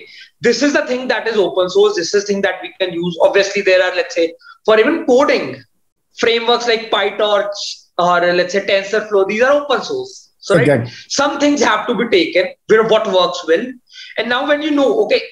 this 0.48 0.62
is 0.68 0.72
the 0.78 0.84
thing 0.90 1.06
that 1.12 1.32
is 1.32 1.36
open 1.46 1.70
source 1.76 1.96
this 2.00 2.12
is 2.18 2.24
thing 2.30 2.42
that 2.48 2.60
we 2.66 2.72
can 2.80 2.92
use 3.04 3.18
obviously 3.28 3.62
there 3.70 3.82
are 3.88 3.94
let's 4.00 4.14
say 4.20 4.26
for 4.66 4.78
even 4.84 5.04
coding 5.06 5.48
frameworks 6.18 6.66
like 6.66 6.90
pytorch 6.90 7.66
or 7.98 8.20
let's 8.32 8.52
say 8.52 8.64
TensorFlow, 8.66 9.26
these 9.28 9.42
are 9.42 9.52
open 9.52 9.82
source. 9.82 10.32
So 10.38 10.56
right, 10.56 10.88
some 11.08 11.40
things 11.40 11.62
have 11.62 11.86
to 11.88 11.94
be 11.94 12.08
taken 12.08 12.52
where 12.68 12.86
what 12.86 13.06
works 13.12 13.44
well. 13.48 13.64
And 14.18 14.28
now 14.28 14.46
when 14.46 14.62
you 14.62 14.70
know, 14.70 15.04
okay, 15.04 15.22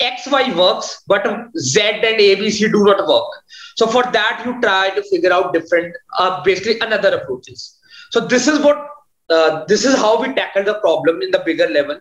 X, 0.00 0.26
Y 0.30 0.52
works, 0.56 1.02
but 1.06 1.24
Z 1.56 1.80
and 1.80 2.18
ABC 2.18 2.72
do 2.72 2.84
not 2.84 3.06
work. 3.06 3.28
So 3.76 3.86
for 3.86 4.02
that, 4.02 4.42
you 4.44 4.60
try 4.60 4.90
to 4.90 5.02
figure 5.04 5.32
out 5.32 5.52
different, 5.52 5.94
uh, 6.18 6.42
basically 6.42 6.80
another 6.80 7.16
approaches. 7.18 7.78
So 8.10 8.20
this 8.20 8.48
is 8.48 8.58
what, 8.58 8.88
uh, 9.32 9.64
this 9.66 9.84
is 9.84 9.94
how 9.96 10.20
we 10.20 10.32
tackle 10.34 10.64
the 10.64 10.74
problem 10.74 11.22
in 11.22 11.30
the 11.30 11.42
bigger 11.44 11.68
level. 11.68 11.98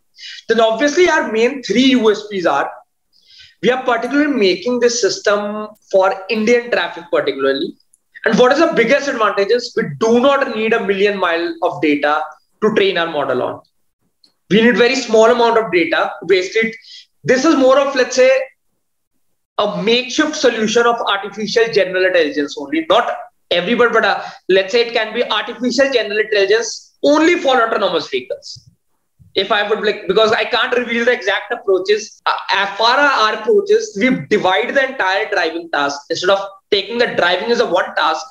Then 0.47 0.59
obviously 0.59 1.09
our 1.09 1.31
main 1.31 1.63
three 1.63 1.93
USPs 1.93 2.45
are, 2.49 2.71
we 3.61 3.69
are 3.69 3.83
particularly 3.83 4.33
making 4.33 4.79
this 4.79 5.01
system 5.01 5.67
for 5.91 6.13
Indian 6.29 6.71
traffic 6.71 7.05
particularly. 7.11 7.75
And 8.25 8.37
what 8.37 8.51
is 8.51 8.59
the 8.59 8.73
biggest 8.73 9.07
advantage 9.07 9.49
is 9.49 9.73
we 9.75 9.83
do 9.99 10.19
not 10.19 10.55
need 10.55 10.73
a 10.73 10.85
million 10.85 11.19
mile 11.19 11.55
of 11.63 11.81
data 11.81 12.21
to 12.61 12.73
train 12.75 12.97
our 12.97 13.07
model 13.07 13.41
on. 13.41 13.61
We 14.49 14.61
need 14.61 14.77
very 14.77 14.95
small 14.95 15.25
amount 15.25 15.57
of 15.57 15.71
data 15.71 16.11
to 16.19 16.25
waste 16.27 16.55
it. 16.55 16.75
This 17.23 17.45
is 17.45 17.55
more 17.55 17.79
of, 17.79 17.95
let's 17.95 18.15
say, 18.15 18.29
a 19.57 19.81
makeshift 19.81 20.35
solution 20.35 20.85
of 20.85 20.95
artificial 21.07 21.71
general 21.71 22.05
intelligence 22.05 22.55
only. 22.59 22.85
Not 22.89 23.15
everybody, 23.49 23.93
but 23.93 24.05
uh, 24.05 24.23
let's 24.49 24.71
say 24.71 24.87
it 24.87 24.93
can 24.93 25.13
be 25.13 25.23
artificial 25.23 25.91
general 25.91 26.19
intelligence 26.19 26.90
only 27.03 27.39
for 27.39 27.61
autonomous 27.61 28.09
vehicles. 28.09 28.69
If 29.33 29.51
I 29.51 29.67
would 29.67 29.83
like, 29.85 30.07
because 30.07 30.31
I 30.33 30.43
can't 30.43 30.75
reveal 30.75 31.05
the 31.05 31.13
exact 31.13 31.53
approaches. 31.53 32.21
Uh, 32.25 32.35
as 32.51 32.77
far 32.77 32.99
as 32.99 33.11
our 33.21 33.41
approaches, 33.41 33.97
we 33.99 34.25
divide 34.29 34.75
the 34.75 34.89
entire 34.89 35.29
driving 35.29 35.69
task 35.71 36.01
instead 36.09 36.29
of 36.29 36.39
taking 36.69 36.97
the 36.97 37.07
driving 37.15 37.49
as 37.49 37.61
a 37.61 37.65
one 37.65 37.95
task, 37.95 38.25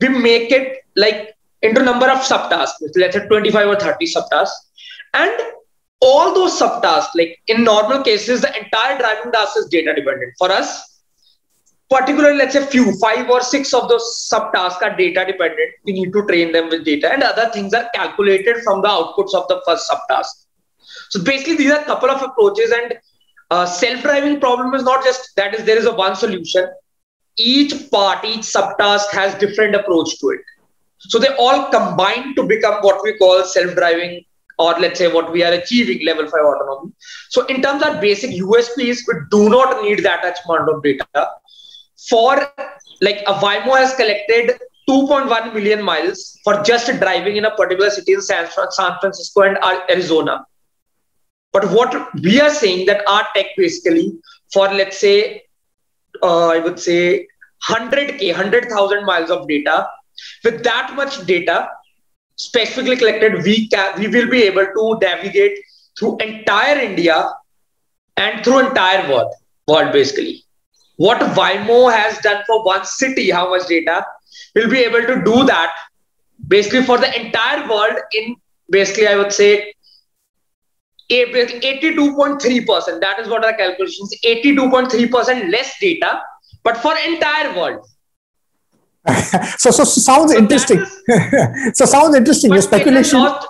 we 0.00 0.08
make 0.08 0.50
it 0.50 0.84
like 0.96 1.34
into 1.62 1.82
number 1.82 2.10
of 2.10 2.18
subtasks, 2.18 2.82
let's 2.96 3.16
say 3.16 3.26
25 3.26 3.68
or 3.68 3.76
30 3.76 4.06
subtasks. 4.06 4.50
And 5.14 5.32
all 6.00 6.34
those 6.34 6.58
subtasks, 6.58 7.14
like 7.14 7.38
in 7.46 7.64
normal 7.64 8.02
cases, 8.02 8.40
the 8.40 8.56
entire 8.60 8.98
driving 8.98 9.32
task 9.32 9.56
is 9.56 9.66
data 9.66 9.94
dependent. 9.94 10.34
For 10.38 10.50
us, 10.50 10.93
particularly, 11.94 12.36
let's 12.36 12.54
say 12.54 12.64
few, 12.66 12.92
five 12.98 13.30
or 13.30 13.40
six 13.40 13.72
of 13.72 13.88
those 13.88 14.28
subtasks 14.32 14.82
are 14.82 14.96
data 14.96 15.24
dependent. 15.26 15.70
We 15.84 15.92
need 15.92 16.12
to 16.12 16.26
train 16.26 16.52
them 16.52 16.68
with 16.68 16.84
data, 16.84 17.12
and 17.12 17.22
other 17.22 17.50
things 17.50 17.74
are 17.74 17.88
calculated 17.94 18.62
from 18.62 18.82
the 18.82 18.88
outputs 18.88 19.34
of 19.34 19.48
the 19.48 19.62
first 19.66 19.90
subtask. 19.90 20.46
So 21.10 21.22
basically, 21.22 21.56
these 21.56 21.72
are 21.72 21.82
a 21.82 21.84
couple 21.84 22.10
of 22.10 22.22
approaches, 22.22 22.72
and 22.72 22.94
uh, 23.50 23.66
self-driving 23.66 24.40
problem 24.40 24.74
is 24.74 24.82
not 24.82 25.04
just 25.04 25.36
that 25.36 25.54
is 25.54 25.64
there 25.64 25.78
is 25.78 25.86
a 25.86 25.94
one 25.94 26.16
solution 26.16 26.66
each 27.36 27.90
part, 27.90 28.24
each 28.24 28.42
subtask 28.42 29.10
has 29.12 29.34
different 29.36 29.74
approach 29.74 30.18
to 30.20 30.30
it. 30.30 30.40
So 30.98 31.18
they 31.18 31.34
all 31.36 31.70
combine 31.70 32.34
to 32.36 32.44
become 32.44 32.82
what 32.82 33.02
we 33.02 33.16
call 33.18 33.44
self-driving 33.44 34.24
or 34.58 34.74
let's 34.78 34.98
say 34.98 35.12
what 35.12 35.32
we 35.32 35.42
are 35.42 35.52
achieving 35.52 36.04
level 36.06 36.26
5 36.26 36.32
autonomy. 36.32 36.92
So 37.30 37.44
in 37.46 37.60
terms 37.60 37.82
of 37.82 38.00
basic 38.00 38.30
USPs, 38.30 38.98
we 39.08 39.14
do 39.30 39.48
not 39.50 39.82
need 39.82 40.04
that 40.04 40.22
much 40.22 40.38
amount 40.48 40.70
of 40.70 40.82
data. 40.82 41.30
For 42.08 42.52
like 43.00 43.22
a 43.26 43.34
Waymo 43.34 43.76
has 43.76 43.94
collected 43.94 44.58
2.1 44.88 45.54
million 45.54 45.82
miles 45.82 46.38
for 46.44 46.62
just 46.62 46.86
driving 47.00 47.36
in 47.36 47.46
a 47.46 47.54
particular 47.56 47.90
city 47.90 48.12
in 48.12 48.20
San, 48.20 48.48
San 48.70 48.98
Francisco 49.00 49.42
and 49.42 49.58
Arizona. 49.90 50.44
But 51.52 51.70
what 51.70 52.12
we 52.22 52.40
are 52.40 52.50
saying 52.50 52.86
that 52.86 53.08
our 53.08 53.26
tech 53.34 53.46
basically 53.56 54.12
for 54.52 54.68
let's 54.68 54.98
say 54.98 55.44
uh, 56.22 56.48
I 56.48 56.58
would 56.58 56.78
say 56.78 57.26
100k, 57.64 58.32
100,000 58.32 59.04
miles 59.06 59.30
of 59.30 59.48
data. 59.48 59.88
With 60.44 60.62
that 60.62 60.92
much 60.94 61.24
data 61.26 61.68
specifically 62.36 62.96
collected, 62.96 63.42
we 63.42 63.68
can 63.68 63.98
we 63.98 64.08
will 64.08 64.28
be 64.28 64.42
able 64.42 64.66
to 64.66 64.98
navigate 65.00 65.58
through 65.98 66.18
entire 66.18 66.78
India 66.78 67.30
and 68.16 68.44
through 68.44 68.68
entire 68.68 69.10
world, 69.10 69.32
world 69.66 69.92
basically. 69.92 70.43
What 70.96 71.18
Waymo 71.18 71.92
has 71.92 72.18
done 72.18 72.44
for 72.46 72.64
one 72.64 72.84
city, 72.84 73.30
how 73.30 73.50
much 73.50 73.66
data, 73.66 74.04
we'll 74.54 74.70
be 74.70 74.80
able 74.80 75.02
to 75.02 75.22
do 75.24 75.44
that 75.44 75.72
basically 76.48 76.82
for 76.82 76.98
the 76.98 77.20
entire 77.20 77.68
world 77.68 77.96
in 78.12 78.36
basically 78.70 79.08
I 79.08 79.16
would 79.16 79.32
say 79.32 79.74
82.3%. 81.10 83.00
That 83.00 83.18
is 83.20 83.28
what 83.28 83.44
our 83.44 83.54
calculations 83.54 84.14
82.3% 84.24 85.50
less 85.50 85.72
data, 85.80 86.22
but 86.62 86.76
for 86.78 86.94
entire 86.96 87.54
world. 87.56 87.86
so, 89.58 89.70
so, 89.70 89.84
so 89.84 90.00
sounds 90.00 90.32
so 90.32 90.38
interesting. 90.38 90.80
Is, 90.80 91.02
so 91.78 91.84
sounds 91.84 92.16
interesting. 92.16 92.52
Your 92.52 92.62
speculation. 92.62 93.18
Not, 93.18 93.46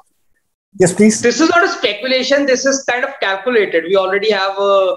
yes, 0.81 0.93
please. 0.93 1.23
This 1.23 1.41
is 1.41 1.49
not 1.49 1.63
a 1.63 1.69
speculation. 1.69 2.45
This 2.45 2.67
is 2.67 2.83
kind 2.91 3.05
of 3.05 3.11
calculated. 3.21 3.85
We 3.85 3.95
already 3.97 4.33
have 4.33 4.59
uh, 4.59 4.97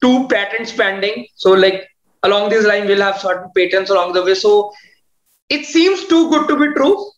two 0.00 0.28
patents 0.28 0.72
pending. 0.72 1.26
So, 1.34 1.52
like 1.52 1.88
along 2.22 2.50
this 2.50 2.66
line, 2.66 2.86
we'll 2.86 3.02
have 3.02 3.18
certain 3.18 3.50
patents 3.56 3.90
along 3.90 4.12
the 4.12 4.22
way. 4.22 4.34
So, 4.34 4.72
it 5.48 5.64
seems 5.64 6.06
too 6.06 6.30
good 6.30 6.48
to 6.48 6.56
be 6.56 6.74
true. 6.74 7.10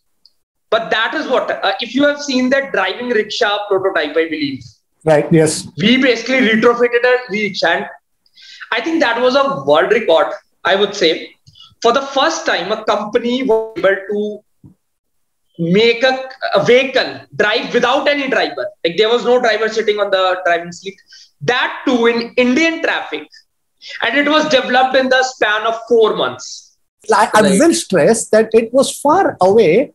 But 0.71 0.91
that 0.91 1.15
is 1.15 1.27
what, 1.27 1.51
uh, 1.51 1.73
if 1.81 1.95
you 1.95 2.07
have 2.07 2.21
seen 2.21 2.51
that 2.51 2.73
driving 2.73 3.09
rickshaw 3.09 3.67
prototype, 3.69 4.11
I 4.11 4.29
believe. 4.29 4.63
Right, 5.05 5.27
yes. 5.33 5.67
We 5.79 5.97
basically 5.97 6.41
retrofitted 6.41 7.05
a 7.05 7.17
rickshaw. 7.31 7.69
And 7.69 7.87
I 8.73 8.83
think 8.83 9.01
that 9.01 9.21
was 9.21 9.35
a 9.35 9.65
world 9.65 9.93
record, 9.93 10.35
I 10.65 10.75
would 10.75 10.95
say. 10.95 11.35
For 11.81 11.93
the 11.93 12.03
first 12.03 12.45
time, 12.45 12.71
a 12.71 12.85
company 12.85 13.45
was 13.45 13.73
able 13.79 13.97
to 14.11 14.41
make 15.59 16.03
a, 16.03 16.29
a 16.55 16.65
vehicle 16.65 17.21
drive 17.35 17.75
without 17.75 18.09
any 18.09 18.29
driver. 18.29 18.67
Like 18.85 18.97
there 18.97 19.09
was 19.09 19.25
no 19.25 19.41
driver 19.41 19.69
sitting 19.69 19.99
on 19.99 20.11
the 20.11 20.41
driving 20.45 20.73
seat. 20.73 21.01
That 21.41 21.83
too 21.87 22.07
in 22.07 22.33
Indian 22.37 22.83
traffic. 22.83 23.29
And 24.03 24.17
it 24.17 24.29
was 24.29 24.49
developed 24.49 24.97
in 24.97 25.09
the 25.09 25.23
span 25.23 25.67
of 25.67 25.79
four 25.89 26.17
months. 26.17 26.77
I, 27.13 27.31
I 27.35 27.43
will 27.43 27.75
stress 27.75 28.29
that 28.29 28.51
it 28.53 28.73
was 28.73 28.99
far 28.99 29.37
away 29.41 29.93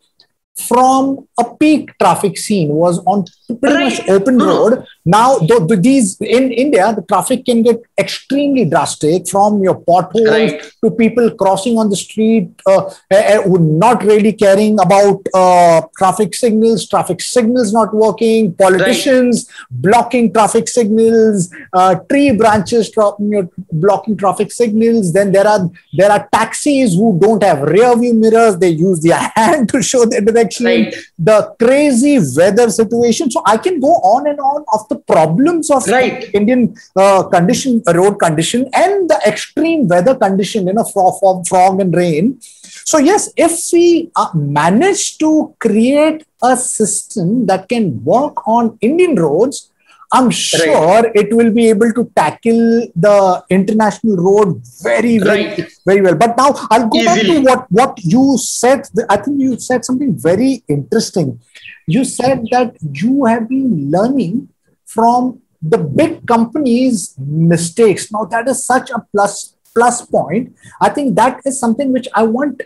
from 0.56 1.28
a 1.40 1.56
peak 1.56 1.92
traffic 2.00 2.38
scene 2.38 2.70
was 2.70 3.00
on 3.06 3.26
pretty 3.60 3.76
right. 3.76 3.98
much 3.98 4.10
open 4.10 4.38
road 4.38 4.86
now 5.06 5.38
though 5.40 5.60
these 5.60 6.20
in 6.22 6.52
india 6.52 6.94
the 6.96 7.02
traffic 7.04 7.46
can 7.46 7.62
get 7.62 7.82
extremely 8.00 8.66
drastic 8.66 9.28
from 9.28 9.62
your 9.62 9.76
potholes 9.76 10.30
right. 10.30 10.62
to 10.84 10.92
people 10.92 11.30
crossing 11.32 11.78
on 11.78 11.90
the 11.90 11.96
street 11.96 12.50
uh, 12.68 12.90
uh, 13.12 13.42
not 13.60 14.04
really 14.04 14.32
caring 14.32 14.80
about 14.80 15.20
uh, 15.34 15.82
traffic 15.98 16.34
signals 16.34 16.88
traffic 16.88 17.20
signals 17.22 17.74
not 17.74 17.94
working 17.94 18.54
politicians 18.54 19.48
right. 19.50 19.82
blocking 19.82 20.32
traffic 20.32 20.68
signals 20.68 21.54
uh, 21.74 21.96
tree 22.10 22.32
branches 22.32 22.90
tra- 22.90 23.12
you 23.20 23.42
know, 23.42 23.50
blocking 23.72 24.16
traffic 24.16 24.52
signals 24.52 25.12
then 25.12 25.32
there 25.32 25.48
are 25.48 25.70
there 25.94 26.12
are 26.12 26.28
taxis 26.32 26.96
who 26.96 27.18
don't 27.20 27.44
have 27.44 27.62
rear 27.62 27.98
view 27.98 28.14
mirrors 28.14 28.58
they 28.58 28.70
use 28.70 29.02
their 29.02 29.20
hand 29.36 29.68
to 29.70 29.82
show 29.82 30.06
their 30.06 30.22
direction 30.22 30.66
right. 30.66 30.96
the 31.18 31.54
crazy 31.60 32.20
weather 32.36 32.70
situation. 32.70 33.30
So 33.32 33.42
I 33.46 33.58
can 33.58 33.80
go 33.80 33.94
on 34.14 34.28
and 34.28 34.40
on 34.40 34.66
of 34.74 34.88
the 34.94 35.00
problems 35.14 35.70
of 35.72 35.88
right. 35.88 36.30
Indian 36.34 36.76
uh, 36.96 37.24
condition, 37.24 37.82
road 37.94 38.20
condition, 38.20 38.70
and 38.74 39.10
the 39.10 39.20
extreme 39.26 39.88
weather 39.88 40.16
condition, 40.16 40.68
you 40.68 40.74
know, 40.74 40.84
for 40.84 41.20
fog 41.46 41.82
and 41.82 41.96
rain. 41.96 42.38
So 42.86 42.98
yes, 43.00 43.30
if 43.38 43.60
we 43.74 44.12
uh, 44.16 44.30
manage 44.34 45.18
to 45.20 45.56
create 45.60 46.26
a 46.42 46.56
system 46.58 47.46
that 47.48 47.70
can 47.70 48.04
work 48.04 48.48
on 48.48 48.78
Indian 48.82 49.16
roads, 49.16 49.70
I'm 50.16 50.30
sure 50.30 51.02
right. 51.02 51.12
it 51.16 51.34
will 51.34 51.52
be 51.52 51.70
able 51.70 51.92
to 51.92 52.04
tackle 52.16 52.88
the 52.96 53.44
international 53.50 54.18
road 54.18 54.62
very, 54.84 55.18
very, 55.18 55.48
right. 55.48 55.72
very 55.88 56.02
well. 56.02 56.14
But 56.14 56.38
now 56.38 56.54
I'll 56.70 56.88
go 56.88 57.00
Easily. 57.00 57.44
back 57.44 57.68
to 57.70 57.72
what, 57.72 57.72
what 57.72 58.04
you 58.04 58.38
said. 58.38 58.86
I 59.10 59.18
think 59.18 59.42
you 59.42 59.58
said 59.58 59.84
something 59.84 60.16
very 60.16 60.64
interesting. 60.68 61.40
You 61.88 62.06
said 62.06 62.46
that 62.52 62.78
you 62.94 63.26
have 63.26 63.50
been 63.50 63.90
learning 63.90 64.50
from 64.94 65.42
the 65.62 65.78
big 65.78 66.28
companies' 66.28 67.16
mistakes. 67.18 68.12
Now, 68.12 68.26
that 68.26 68.48
is 68.48 68.66
such 68.66 68.90
a 68.92 69.06
plus 69.12 69.56
plus 69.74 70.06
point. 70.06 70.56
I 70.80 70.90
think 70.90 71.16
that 71.16 71.42
is 71.46 71.60
something 71.60 71.92
which 71.92 72.08
I 72.14 72.24
want 72.24 72.62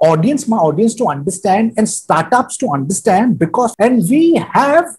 audience, 0.00 0.46
my 0.46 0.56
audience 0.56 0.94
to 0.96 1.06
understand 1.06 1.72
and 1.76 1.88
startups 1.88 2.56
to 2.58 2.68
understand 2.68 3.38
because, 3.38 3.74
and 3.78 4.08
we 4.08 4.34
have 4.52 4.96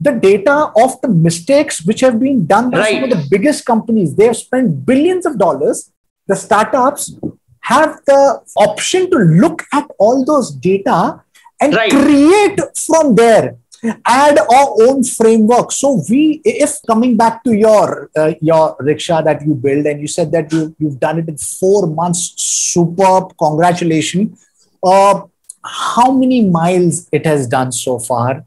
the 0.00 0.12
data 0.12 0.70
of 0.76 1.00
the 1.00 1.08
mistakes 1.08 1.84
which 1.84 2.00
have 2.00 2.20
been 2.20 2.46
done 2.46 2.70
by 2.70 2.78
right. 2.78 2.94
some 2.94 3.04
of 3.04 3.10
the 3.10 3.26
biggest 3.30 3.64
companies. 3.64 4.14
They 4.14 4.26
have 4.26 4.36
spent 4.36 4.84
billions 4.86 5.26
of 5.26 5.38
dollars. 5.38 5.90
The 6.26 6.36
startups 6.36 7.14
have 7.62 8.00
the 8.06 8.40
option 8.56 9.10
to 9.10 9.18
look 9.18 9.64
at 9.72 9.88
all 9.98 10.24
those 10.24 10.50
data 10.50 11.22
and 11.60 11.74
right. 11.74 11.90
create 11.90 12.60
from 12.76 13.14
there 13.14 13.56
add 14.04 14.38
our 14.38 14.68
own 14.82 15.04
framework 15.04 15.70
so 15.70 16.02
we 16.08 16.40
if 16.44 16.78
coming 16.86 17.16
back 17.16 17.44
to 17.44 17.52
your 17.52 18.10
uh, 18.16 18.32
your 18.40 18.76
rickshaw 18.80 19.22
that 19.22 19.42
you 19.46 19.54
build 19.54 19.86
and 19.86 20.00
you 20.00 20.08
said 20.08 20.32
that 20.32 20.52
you 20.52 20.74
you've 20.78 20.98
done 20.98 21.18
it 21.18 21.28
in 21.28 21.36
4 21.36 21.86
months 21.86 22.34
superb 22.36 23.36
congratulations 23.38 24.46
uh, 24.82 25.22
how 25.64 26.10
many 26.12 26.44
miles 26.44 27.08
it 27.12 27.24
has 27.26 27.46
done 27.46 27.72
so 27.72 27.98
far 27.98 28.44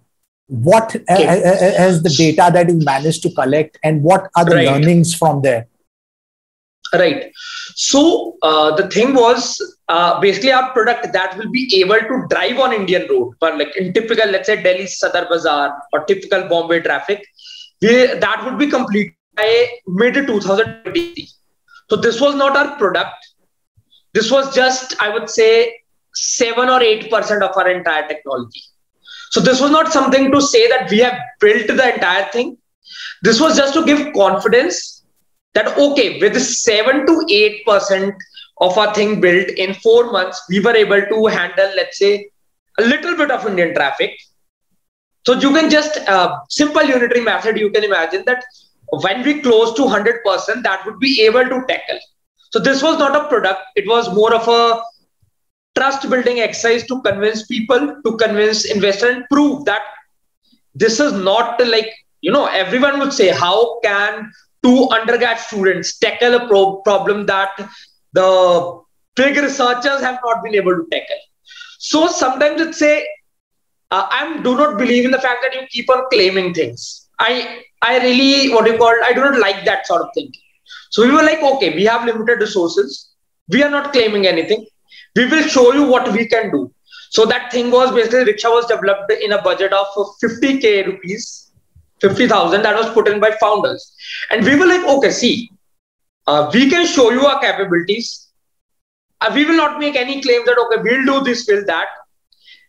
what 0.48 0.96
okay. 1.10 1.24
has 1.78 2.04
the 2.04 2.10
data 2.10 2.50
that 2.54 2.67
you 2.67 2.78
managed 2.84 3.24
to 3.24 3.32
collect 3.32 3.80
and 3.84 4.04
what 4.04 4.30
are 4.36 4.44
the 4.44 4.56
right. 4.56 4.67
learnings 4.67 5.13
from 5.15 5.41
there 5.41 5.67
right. 6.94 7.32
So 7.76 8.38
uh, 8.42 8.76
the 8.76 8.90
thing 8.90 9.14
was 9.14 9.60
uh, 9.88 10.20
basically 10.20 10.52
our 10.52 10.72
product 10.74 11.14
that 11.14 11.38
will 11.38 11.50
be 11.50 11.72
able 11.82 12.00
to 12.00 12.26
drive 12.30 12.60
on 12.60 12.74
indian 12.74 13.08
road 13.10 13.34
but 13.40 13.58
like 13.58 13.76
in 13.76 13.92
typical 13.94 14.30
let's 14.30 14.48
say 14.48 14.62
delhi 14.62 14.86
sadar 14.86 15.28
bazaar 15.30 15.82
or 15.94 16.04
typical 16.06 16.48
bombay 16.48 16.80
traffic 16.80 17.26
we, 17.82 18.06
that 18.26 18.42
would 18.46 18.58
be 18.58 18.68
complete 18.68 19.14
by 19.36 19.68
mid 19.88 20.14
2020 20.14 21.28
so 21.92 21.98
this 21.98 22.22
was 22.22 22.36
not 22.36 22.56
our 22.56 22.78
product. 22.78 23.18
This 24.14 24.32
was 24.32 24.56
just 24.56 24.96
i 25.06 25.10
would 25.14 25.30
say 25.30 25.50
7 26.14 26.70
or 26.70 26.80
8% 26.80 27.42
of 27.48 27.58
our 27.58 27.70
entire 27.70 28.08
technology. 28.08 28.62
So 29.32 29.42
this 29.42 29.60
was 29.60 29.72
not 29.72 29.92
something 29.92 30.32
to 30.32 30.42
say 30.42 30.70
that 30.70 30.90
we 30.90 31.00
have 31.00 31.18
built 31.42 31.68
the 31.68 31.94
entire 31.94 32.32
thing. 32.32 32.58
This 33.24 33.42
was 33.42 33.58
just 33.58 33.74
to 33.74 33.86
give 33.86 34.14
confidence 34.14 35.01
that 35.54 35.78
okay, 35.78 36.20
with 36.20 36.42
seven 36.42 37.06
to 37.06 37.26
eight 37.30 37.66
percent 37.66 38.14
of 38.60 38.78
our 38.78 38.94
thing 38.94 39.20
built 39.20 39.50
in 39.50 39.74
four 39.76 40.12
months, 40.12 40.42
we 40.50 40.60
were 40.60 40.76
able 40.76 41.02
to 41.02 41.26
handle, 41.28 41.72
let's 41.76 41.98
say, 41.98 42.30
a 42.80 42.84
little 42.84 43.16
bit 43.18 43.32
of 43.32 43.46
Indian 43.48 43.74
traffic. 43.74 44.12
So 45.26 45.34
you 45.34 45.52
can 45.54 45.70
just 45.70 45.98
uh, 46.10 46.40
simple 46.50 46.84
unitary 46.84 47.22
method. 47.22 47.58
You 47.58 47.70
can 47.72 47.84
imagine 47.84 48.24
that 48.26 48.44
when 48.90 49.24
we 49.24 49.42
close 49.42 49.74
to 49.76 49.88
hundred 49.88 50.24
percent, 50.24 50.64
that 50.64 50.86
would 50.86 51.00
be 51.00 51.22
able 51.22 51.44
to 51.44 51.64
tackle. 51.68 52.00
So 52.52 52.60
this 52.60 52.82
was 52.82 52.98
not 53.00 53.16
a 53.16 53.28
product; 53.28 53.62
it 53.76 53.88
was 53.88 54.14
more 54.14 54.34
of 54.34 54.48
a 54.48 54.82
trust 55.76 56.10
building 56.10 56.40
exercise 56.40 56.86
to 56.88 57.02
convince 57.02 57.46
people 57.46 57.96
to 58.06 58.18
convince 58.18 58.66
investor 58.66 59.10
and 59.10 59.26
prove 59.30 59.66
that 59.66 59.82
this 60.76 61.00
is 61.00 61.14
not 61.14 61.66
like 61.66 61.90
you 62.22 62.32
know 62.32 62.46
everyone 62.48 63.00
would 63.00 63.14
say 63.14 63.30
how 63.30 63.80
can 63.82 64.32
two 64.63 64.89
undergrad 64.89 65.39
students 65.39 65.97
tackle 65.97 66.36
a 66.36 66.47
pro- 66.47 66.78
problem 66.78 67.26
that 67.26 67.52
the 68.13 68.82
big 69.15 69.38
researchers 69.38 70.02
have 70.02 70.19
not 70.24 70.43
been 70.43 70.56
able 70.56 70.76
to 70.76 70.86
tackle. 70.91 71.21
So 71.80 72.08
sometimes 72.08 72.62
it's 72.62 72.80
say 72.80 73.08
uh, 73.91 74.08
i 74.10 74.41
do 74.43 74.56
not 74.56 74.78
believe 74.78 75.06
in 75.06 75.12
the 75.12 75.19
fact 75.19 75.39
that 75.43 75.54
you 75.54 75.67
keep 75.69 75.89
on 75.89 76.04
claiming 76.12 76.54
things. 76.54 77.10
I 77.19 77.63
i 77.82 77.97
really 78.00 78.54
what 78.54 78.67
you 78.67 78.78
call 78.78 78.93
i 79.06 79.13
do 79.13 79.21
not 79.21 79.39
like 79.39 79.65
that 79.65 79.88
sort 79.88 80.02
of 80.02 80.10
thing. 80.15 80.32
So 80.89 81.06
we 81.06 81.12
were 81.12 81.24
like 81.24 81.41
okay 81.54 81.74
we 81.76 81.86
have 81.86 82.06
limited 82.06 82.39
resources. 82.39 83.10
We 83.50 83.63
are 83.63 83.69
not 83.69 83.91
claiming 83.93 84.28
anything. 84.28 84.65
We 85.15 85.26
will 85.26 85.43
show 85.43 85.74
you 85.74 85.84
what 85.86 86.12
we 86.13 86.26
can 86.28 86.52
do. 86.52 86.71
So 87.10 87.26
that 87.26 87.52
thing 87.52 87.71
was 87.71 87.91
basically 87.91 88.24
Rickshaw 88.26 88.52
was 88.52 88.65
developed 88.67 89.12
in 89.12 89.34
a 89.34 89.41
budget 89.41 89.74
of 89.74 89.88
50k 90.24 90.86
rupees, 90.88 91.51
50,000 92.02 92.62
that 92.64 92.76
was 92.76 92.90
put 92.94 93.08
in 93.08 93.20
by 93.20 93.32
founders. 93.40 93.96
And 94.30 94.44
we 94.46 94.56
were 94.56 94.66
like, 94.66 94.84
okay, 94.84 95.12
see, 95.12 95.52
uh, 96.28 96.50
we 96.54 96.70
can 96.70 96.86
show 96.86 97.12
you 97.12 97.26
our 97.26 97.40
capabilities. 97.40 98.28
Uh, 99.22 99.32
we 99.34 99.46
will 99.46 99.56
not 99.56 99.80
make 99.80 99.96
any 99.96 100.22
claim 100.22 100.44
that, 100.46 100.58
okay, 100.58 100.82
we'll 100.82 101.06
do 101.06 101.24
this, 101.24 101.46
we'll 101.48 101.66
that. 101.66 101.88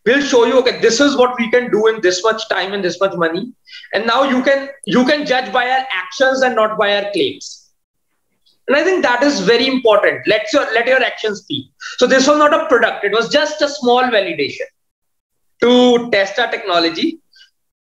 We'll 0.05 0.23
show 0.23 0.45
you, 0.45 0.59
okay, 0.61 0.81
this 0.81 1.01
is 1.01 1.16
what 1.16 1.38
we 1.38 1.51
can 1.51 1.71
do 1.71 1.87
in 1.87 2.01
this 2.01 2.23
much 2.23 2.49
time 2.49 2.73
and 2.73 2.85
this 2.85 3.01
much 3.01 3.16
money. 3.16 3.53
And 3.95 4.07
now 4.07 4.25
you 4.25 4.42
can 4.42 4.68
you 4.85 5.05
can 5.07 5.25
judge 5.25 5.53
by 5.53 5.68
our 5.71 5.87
actions 5.92 6.42
and 6.42 6.57
not 6.57 6.77
by 6.77 6.97
our 6.97 7.12
claims. 7.12 7.71
And 8.66 8.77
I 8.77 8.83
think 8.83 9.03
that 9.03 9.23
is 9.23 9.40
very 9.40 9.68
important. 9.68 10.27
Let 10.27 10.53
your 10.53 10.64
let 10.75 10.88
your 10.88 11.03
actions 11.03 11.42
speak. 11.42 11.66
So 11.99 12.09
this 12.09 12.27
was 12.27 12.37
not 12.37 12.53
a 12.53 12.66
product; 12.66 13.05
it 13.05 13.12
was 13.12 13.29
just 13.29 13.62
a 13.62 13.68
small 13.68 14.03
validation 14.03 14.66
to 15.61 16.11
test 16.11 16.38
our 16.40 16.51
technology. 16.51 17.22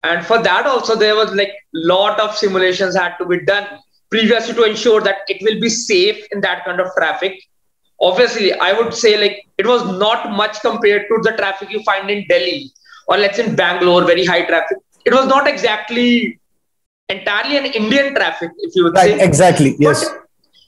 And 0.02 0.24
for 0.24 0.42
that 0.42 0.66
also, 0.66 0.96
there 0.96 1.14
was 1.14 1.32
like 1.32 1.52
lot 1.74 2.18
of 2.18 2.36
simulations 2.36 2.96
had 2.96 3.16
to 3.18 3.26
be 3.26 3.44
done 3.44 3.66
previously 4.10 4.54
to 4.54 4.64
ensure 4.64 5.00
that 5.02 5.18
it 5.28 5.42
will 5.42 5.60
be 5.60 5.68
safe 5.68 6.26
in 6.32 6.40
that 6.40 6.64
kind 6.64 6.80
of 6.80 6.88
traffic. 6.96 7.40
Obviously, 8.00 8.52
I 8.54 8.72
would 8.72 8.94
say 8.94 9.20
like 9.20 9.46
it 9.58 9.66
was 9.66 9.84
not 9.98 10.30
much 10.32 10.60
compared 10.60 11.06
to 11.08 11.18
the 11.22 11.36
traffic 11.36 11.70
you 11.70 11.82
find 11.82 12.10
in 12.10 12.26
Delhi 12.28 12.72
or 13.08 13.18
let's 13.18 13.36
say 13.36 13.46
in 13.46 13.54
Bangalore, 13.54 14.04
very 14.04 14.24
high 14.24 14.44
traffic. 14.44 14.78
It 15.04 15.12
was 15.12 15.26
not 15.26 15.46
exactly 15.46 16.38
entirely 17.08 17.58
an 17.58 17.66
Indian 17.66 18.14
traffic, 18.14 18.50
if 18.58 18.74
you 18.74 18.84
would 18.84 18.94
right, 18.94 19.18
say. 19.18 19.24
Exactly. 19.24 19.76
Yes. 19.78 20.08
But 20.08 20.20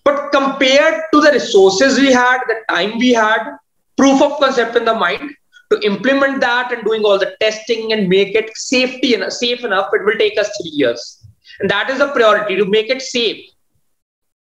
but 0.04 0.32
compared 0.32 1.04
to 1.12 1.20
the 1.20 1.30
resources 1.32 1.98
we 1.98 2.12
had, 2.12 2.40
the 2.48 2.56
time 2.68 2.98
we 2.98 3.12
had, 3.12 3.56
proof 3.96 4.20
of 4.20 4.38
concept 4.40 4.76
in 4.76 4.84
the 4.84 4.94
mind, 4.94 5.30
to 5.72 5.80
implement 5.86 6.40
that 6.40 6.72
and 6.72 6.84
doing 6.84 7.02
all 7.02 7.18
the 7.18 7.34
testing 7.40 7.92
and 7.92 8.08
make 8.08 8.34
it 8.34 8.56
safety 8.56 9.14
and 9.14 9.32
safe 9.32 9.64
enough, 9.64 9.90
it 9.92 10.04
will 10.04 10.18
take 10.18 10.38
us 10.38 10.50
three 10.60 10.70
years. 10.70 11.26
And 11.60 11.70
that 11.70 11.90
is 11.90 12.00
a 12.00 12.08
priority 12.08 12.56
to 12.56 12.66
make 12.66 12.90
it 12.90 13.02
safe. 13.02 13.44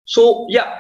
So 0.06 0.46
yeah. 0.50 0.80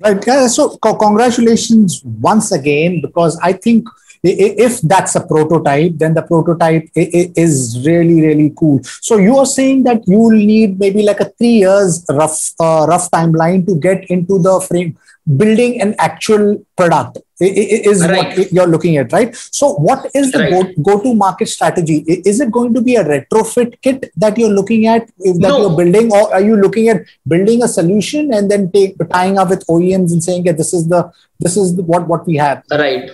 Right. 0.00 0.22
So 0.50 0.76
congratulations 0.78 2.02
once 2.04 2.52
again, 2.52 3.00
because 3.00 3.38
I 3.42 3.52
think 3.52 3.88
if 4.22 4.80
that's 4.82 5.14
a 5.14 5.26
prototype 5.26 5.92
then 5.96 6.14
the 6.14 6.22
prototype 6.22 6.88
is 6.94 7.84
really 7.86 8.20
really 8.20 8.52
cool 8.58 8.80
so 9.00 9.16
you 9.16 9.36
are 9.36 9.46
saying 9.46 9.82
that 9.82 10.06
you 10.06 10.18
will 10.18 10.38
need 10.52 10.78
maybe 10.78 11.02
like 11.02 11.20
a 11.20 11.30
three 11.38 11.58
years 11.64 12.04
rough 12.10 12.52
uh, 12.60 12.86
rough 12.88 13.10
timeline 13.10 13.66
to 13.66 13.74
get 13.76 14.04
into 14.10 14.38
the 14.38 14.60
frame 14.60 14.96
building 15.26 15.80
an 15.80 15.94
actual 15.98 16.64
product 16.76 17.18
is 17.40 18.06
right. 18.06 18.38
what 18.38 18.52
you're 18.52 18.66
looking 18.66 18.96
at 18.96 19.12
right 19.12 19.34
so 19.34 19.74
what 19.74 20.08
is 20.14 20.30
the 20.32 20.38
right. 20.38 20.82
go, 20.82 21.00
to 21.02 21.14
market 21.14 21.46
strategy 21.46 21.98
is 22.06 22.40
it 22.40 22.50
going 22.50 22.72
to 22.72 22.80
be 22.80 22.94
a 22.96 23.04
retrofit 23.04 23.74
kit 23.82 24.10
that 24.16 24.38
you're 24.38 24.48
looking 24.48 24.86
at 24.86 25.06
that 25.18 25.36
no. 25.36 25.58
you're 25.58 25.76
building 25.76 26.10
or 26.12 26.32
are 26.32 26.40
you 26.40 26.56
looking 26.56 26.88
at 26.88 27.04
building 27.26 27.62
a 27.62 27.68
solution 27.68 28.32
and 28.32 28.50
then 28.50 28.70
take 28.70 28.96
tying 29.10 29.36
up 29.36 29.50
with 29.50 29.66
oems 29.66 30.12
and 30.12 30.22
saying 30.22 30.46
yeah, 30.46 30.52
this 30.52 30.72
is 30.72 30.88
the 30.88 31.12
this 31.40 31.56
is 31.56 31.76
the, 31.76 31.82
what 31.82 32.06
what 32.06 32.26
we 32.26 32.36
have 32.36 32.62
right 32.70 33.10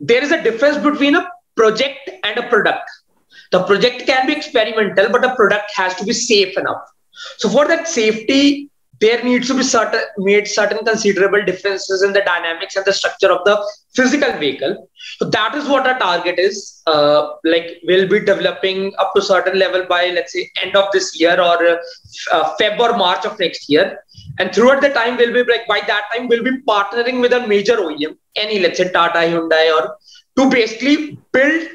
there 0.00 0.22
is 0.22 0.32
a 0.32 0.42
difference 0.42 0.78
between 0.78 1.16
a 1.16 1.28
project 1.56 2.10
and 2.24 2.38
a 2.38 2.48
product. 2.48 2.88
The 3.52 3.62
project 3.62 4.06
can 4.06 4.26
be 4.26 4.34
experimental, 4.34 5.08
but 5.10 5.22
the 5.22 5.34
product 5.36 5.72
has 5.74 5.94
to 5.96 6.04
be 6.04 6.12
safe 6.12 6.58
enough. 6.58 6.82
So 7.38 7.48
for 7.48 7.66
that 7.68 7.88
safety, 7.88 8.70
there 9.00 9.22
needs 9.22 9.48
to 9.48 9.54
be 9.54 9.62
certain 9.62 10.00
made 10.16 10.48
certain 10.48 10.84
considerable 10.84 11.44
differences 11.44 12.02
in 12.02 12.12
the 12.12 12.22
dynamics 12.22 12.76
and 12.76 12.84
the 12.84 12.92
structure 12.92 13.30
of 13.30 13.44
the 13.44 13.56
physical 13.94 14.32
vehicle. 14.38 14.88
So 15.18 15.28
that 15.30 15.54
is 15.54 15.68
what 15.68 15.86
our 15.86 15.98
target 15.98 16.38
is. 16.38 16.82
Uh, 16.86 17.28
like 17.44 17.78
we'll 17.84 18.08
be 18.08 18.20
developing 18.20 18.94
up 18.98 19.12
to 19.14 19.22
certain 19.22 19.58
level 19.58 19.84
by 19.86 20.08
let's 20.10 20.32
say 20.32 20.50
end 20.62 20.76
of 20.76 20.90
this 20.92 21.18
year 21.20 21.38
or 21.40 21.78
uh, 22.32 22.54
Feb 22.58 22.78
or 22.78 22.96
March 22.96 23.24
of 23.26 23.38
next 23.38 23.68
year. 23.68 23.98
And 24.38 24.54
throughout 24.54 24.82
the 24.82 24.90
time, 24.90 25.16
we'll 25.16 25.32
be 25.32 25.50
like 25.50 25.66
by 25.66 25.80
that 25.86 26.04
time 26.12 26.28
we'll 26.28 26.44
be 26.44 26.60
partnering 26.68 27.20
with 27.20 27.32
a 27.32 27.46
major 27.46 27.76
OEM, 27.76 28.16
any 28.36 28.58
let's 28.58 28.78
say 28.78 28.90
Tata, 28.92 29.18
Hyundai, 29.20 29.74
or 29.74 29.96
to 30.38 30.50
basically 30.50 31.18
build 31.32 31.68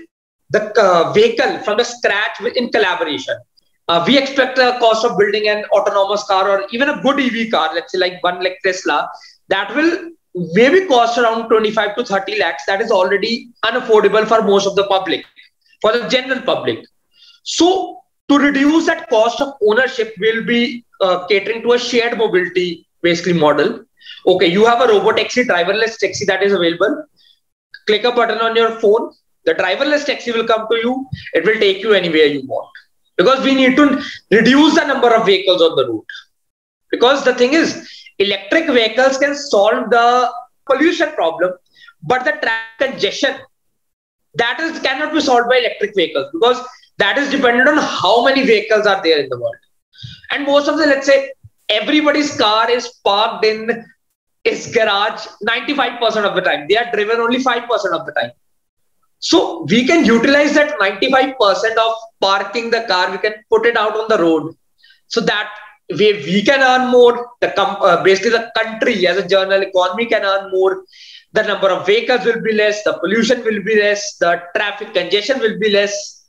the 0.51 0.61
uh, 0.79 1.11
vehicle 1.13 1.59
from 1.59 1.77
the 1.77 1.83
scratch 1.83 2.39
in 2.55 2.69
collaboration. 2.69 3.35
Uh, 3.87 4.03
we 4.05 4.17
expect 4.17 4.55
the 4.55 4.77
cost 4.79 5.03
of 5.03 5.17
building 5.17 5.47
an 5.47 5.65
autonomous 5.65 6.23
car 6.23 6.49
or 6.49 6.67
even 6.71 6.89
a 6.89 7.01
good 7.01 7.19
EV 7.19 7.51
car, 7.51 7.71
let's 7.73 7.91
say 7.91 7.97
like 7.97 8.21
one 8.23 8.41
like 8.43 8.57
Tesla, 8.63 9.09
that 9.49 9.73
will 9.75 10.11
maybe 10.53 10.85
cost 10.85 11.17
around 11.17 11.49
25 11.49 11.95
to 11.95 12.05
30 12.05 12.39
lakhs. 12.39 12.63
That 12.67 12.81
is 12.81 12.91
already 12.91 13.49
unaffordable 13.65 14.25
for 14.27 14.41
most 14.43 14.67
of 14.67 14.75
the 14.75 14.85
public, 14.85 15.25
for 15.81 15.91
the 15.91 16.07
general 16.07 16.41
public. 16.41 16.85
So 17.43 18.01
to 18.29 18.37
reduce 18.37 18.85
that 18.85 19.09
cost 19.09 19.41
of 19.41 19.53
ownership, 19.67 20.13
we'll 20.19 20.45
be 20.45 20.85
uh, 21.01 21.27
catering 21.27 21.61
to 21.63 21.73
a 21.73 21.79
shared 21.79 22.17
mobility 22.17 22.87
basically 23.01 23.33
model. 23.33 23.83
Okay, 24.25 24.47
you 24.47 24.65
have 24.65 24.81
a 24.81 24.87
robot 24.87 25.17
taxi, 25.17 25.43
driverless 25.43 25.97
taxi 25.97 26.25
that 26.25 26.43
is 26.43 26.53
available. 26.53 27.05
Click 27.87 28.03
a 28.03 28.11
button 28.11 28.39
on 28.39 28.55
your 28.55 28.79
phone. 28.79 29.11
The 29.45 29.53
driverless 29.53 30.05
taxi 30.05 30.31
will 30.31 30.45
come 30.45 30.67
to 30.69 30.77
you. 30.77 31.07
It 31.33 31.45
will 31.45 31.59
take 31.59 31.81
you 31.81 31.93
anywhere 31.93 32.25
you 32.25 32.45
want. 32.45 32.69
Because 33.17 33.43
we 33.43 33.55
need 33.55 33.75
to 33.77 34.01
reduce 34.31 34.75
the 34.75 34.85
number 34.85 35.13
of 35.13 35.25
vehicles 35.25 35.61
on 35.61 35.75
the 35.75 35.87
route. 35.87 36.05
Because 36.91 37.23
the 37.23 37.33
thing 37.33 37.53
is, 37.53 37.89
electric 38.19 38.67
vehicles 38.67 39.17
can 39.17 39.35
solve 39.35 39.89
the 39.89 40.31
pollution 40.65 41.09
problem, 41.11 41.53
but 42.03 42.23
the 42.23 42.31
traffic 42.31 42.91
congestion 42.91 43.35
that 44.35 44.59
is 44.59 44.79
cannot 44.79 45.13
be 45.13 45.21
solved 45.21 45.49
by 45.49 45.57
electric 45.57 45.95
vehicles 45.95 46.29
because 46.33 46.65
that 46.97 47.17
is 47.17 47.29
dependent 47.31 47.67
on 47.67 47.77
how 47.77 48.23
many 48.23 48.45
vehicles 48.45 48.85
are 48.85 49.01
there 49.03 49.19
in 49.19 49.29
the 49.29 49.37
world 49.37 49.55
and 50.31 50.45
most 50.45 50.67
of 50.67 50.77
the 50.77 50.85
let's 50.85 51.07
say 51.07 51.31
everybody's 51.69 52.35
car 52.37 52.69
is 52.69 52.87
parked 53.05 53.45
in 53.45 53.85
his 54.43 54.67
garage 54.73 55.25
95% 55.47 56.25
of 56.25 56.35
the 56.35 56.41
time. 56.41 56.67
They 56.67 56.77
are 56.77 56.91
driven 56.91 57.19
only 57.19 57.39
5% 57.39 57.63
of 57.99 58.05
the 58.05 58.13
time. 58.19 58.31
So 59.19 59.65
we 59.69 59.85
can 59.85 60.03
utilize 60.03 60.53
that 60.55 60.79
95% 60.79 61.77
of 61.77 61.93
parking 62.19 62.71
the 62.71 62.85
car. 62.87 63.11
We 63.11 63.19
can 63.19 63.35
put 63.49 63.65
it 63.65 63.77
out 63.77 63.95
on 63.95 64.07
the 64.09 64.17
road 64.17 64.55
so 65.07 65.21
that 65.21 65.51
we, 65.89 66.13
we 66.13 66.41
can 66.41 66.61
earn 66.61 66.89
more 66.89 67.29
the 67.39 67.53
uh, 67.61 68.03
basically 68.03 68.31
the 68.31 68.51
country 68.57 69.05
as 69.07 69.17
a 69.17 69.27
general 69.27 69.61
economy 69.61 70.05
can 70.05 70.23
earn 70.23 70.49
more. 70.51 70.83
The 71.33 71.43
number 71.43 71.69
of 71.69 71.85
vehicles 71.85 72.25
will 72.25 72.41
be 72.41 72.53
less, 72.53 72.83
the 72.83 72.93
pollution 72.93 73.43
will 73.43 73.63
be 73.63 73.79
less, 73.79 74.17
the 74.17 74.41
traffic 74.55 74.93
congestion 74.93 75.39
will 75.39 75.59
be 75.59 75.69
less. 75.69 76.25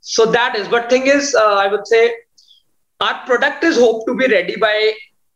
So 0.00 0.26
that 0.26 0.56
is, 0.56 0.66
but 0.68 0.90
thing 0.90 1.06
is, 1.06 1.34
uh, 1.34 1.54
I 1.54 1.68
would 1.68 1.86
say 1.86 2.14
our 3.04 3.16
product 3.26 3.64
is 3.64 3.76
hoped 3.76 4.06
to 4.08 4.14
be 4.14 4.26
ready 4.26 4.56
by 4.56 4.76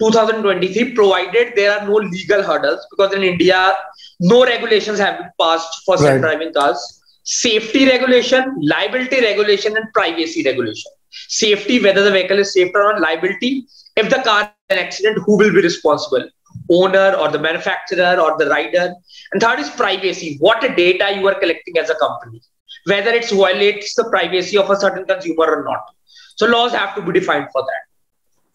2023, 0.00 0.94
provided 0.94 1.52
there 1.56 1.72
are 1.76 1.86
no 1.86 1.96
legal 1.96 2.42
hurdles, 2.42 2.86
because 2.90 3.12
in 3.14 3.22
India, 3.22 3.74
no 4.20 4.44
regulations 4.44 4.98
have 4.98 5.18
been 5.18 5.30
passed 5.40 5.82
for 5.84 5.96
self-driving 5.98 6.52
cars. 6.52 6.80
Safety 7.24 7.86
regulation, 7.86 8.54
liability 8.62 9.20
regulation, 9.20 9.76
and 9.76 9.92
privacy 9.92 10.42
regulation. 10.44 10.90
Safety, 11.28 11.82
whether 11.82 12.02
the 12.02 12.12
vehicle 12.12 12.38
is 12.38 12.52
safe 12.52 12.70
or 12.74 12.84
not, 12.84 13.00
liability. 13.00 13.66
If 13.96 14.08
the 14.08 14.22
car 14.22 14.52
an 14.70 14.78
accident, 14.78 15.18
who 15.26 15.36
will 15.36 15.52
be 15.52 15.62
responsible? 15.62 16.28
owner 16.70 17.14
or 17.14 17.30
the 17.30 17.38
manufacturer 17.38 18.16
or 18.20 18.36
the 18.38 18.46
rider. 18.46 18.94
And 19.32 19.42
third 19.42 19.58
is 19.60 19.70
privacy. 19.70 20.36
What 20.40 20.60
data 20.76 21.14
you 21.16 21.26
are 21.28 21.38
collecting 21.38 21.78
as 21.78 21.90
a 21.90 21.94
company, 21.96 22.40
whether 22.86 23.10
it 23.10 23.30
violates 23.30 23.94
the 23.94 24.04
privacy 24.10 24.56
of 24.58 24.70
a 24.70 24.76
certain 24.76 25.04
consumer 25.04 25.46
or 25.56 25.64
not. 25.64 25.94
So 26.38 26.46
laws 26.46 26.72
have 26.72 26.94
to 26.94 27.02
be 27.02 27.12
defined 27.18 27.48
for 27.52 27.62
that. 27.62 27.82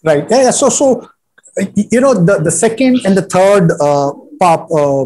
Right. 0.09 0.25
Yeah. 0.29 0.51
So, 0.51 0.69
so 0.69 1.09
you 1.75 1.99
know, 1.99 2.13
the, 2.13 2.39
the 2.39 2.51
second 2.51 3.01
and 3.05 3.15
the 3.15 3.23
third 3.23 3.71
uh, 3.79 4.13
part, 4.39 4.71
uh, 4.71 5.05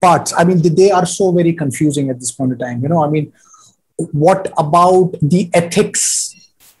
parts, 0.00 0.32
I 0.36 0.44
mean, 0.44 0.62
they 0.74 0.90
are 0.90 1.04
so 1.04 1.32
very 1.32 1.52
confusing 1.52 2.08
at 2.08 2.18
this 2.18 2.32
point 2.32 2.52
in 2.52 2.58
time. 2.58 2.82
You 2.82 2.88
know, 2.88 3.04
I 3.04 3.10
mean, 3.10 3.30
what 3.96 4.52
about 4.56 5.12
the 5.20 5.50
ethics? 5.52 6.34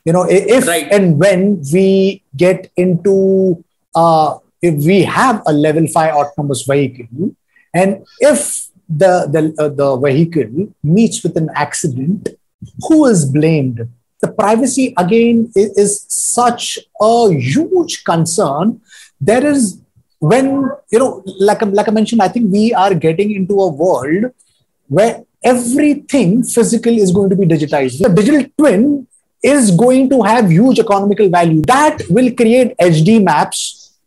You 0.06 0.14
know, 0.14 0.26
if 0.28 0.66
right. 0.66 0.90
and 0.90 1.18
when 1.18 1.62
we 1.72 2.22
get 2.36 2.70
into 2.76 3.62
uh, 3.94 4.38
if 4.62 4.74
we 4.84 5.02
have 5.02 5.42
a 5.46 5.52
level 5.52 5.86
5 5.86 6.14
autonomous 6.14 6.62
vehicle 6.62 7.34
and 7.74 8.04
if 8.20 8.66
the 8.88 9.12
the, 9.34 9.54
uh, 9.62 9.68
the 9.68 9.96
vehicle 9.96 10.72
meets 10.82 11.22
with 11.22 11.36
an 11.36 11.48
accident 11.54 12.28
who 12.88 13.06
is 13.06 13.24
blamed 13.24 13.88
the 14.24 14.32
privacy 14.42 14.86
again 15.04 15.50
is, 15.54 15.70
is 15.82 15.92
such 16.08 16.78
a 17.00 17.14
huge 17.32 18.04
concern. 18.04 18.80
There 19.20 19.46
is 19.46 19.80
when 20.30 20.46
you 20.92 20.98
know 20.98 21.22
like, 21.48 21.62
like 21.78 21.88
i 21.88 21.94
mentioned 21.96 22.22
i 22.26 22.28
think 22.34 22.50
we 22.50 22.72
are 22.82 22.94
getting 23.06 23.32
into 23.38 23.56
a 23.64 23.70
world 23.80 24.24
where 24.96 25.14
everything 25.52 26.30
physical 26.42 26.94
is 27.04 27.12
going 27.16 27.28
to 27.28 27.36
be 27.36 27.46
digitized. 27.46 27.98
The 28.02 28.08
digital 28.08 28.46
twin 28.56 29.06
is 29.42 29.70
going 29.70 30.08
to 30.08 30.22
have 30.22 30.50
huge 30.50 30.78
economical 30.78 31.28
value. 31.28 31.60
That 31.66 31.98
will 32.08 32.30
create 32.40 32.74
hd 32.78 33.22
maps 33.22 33.58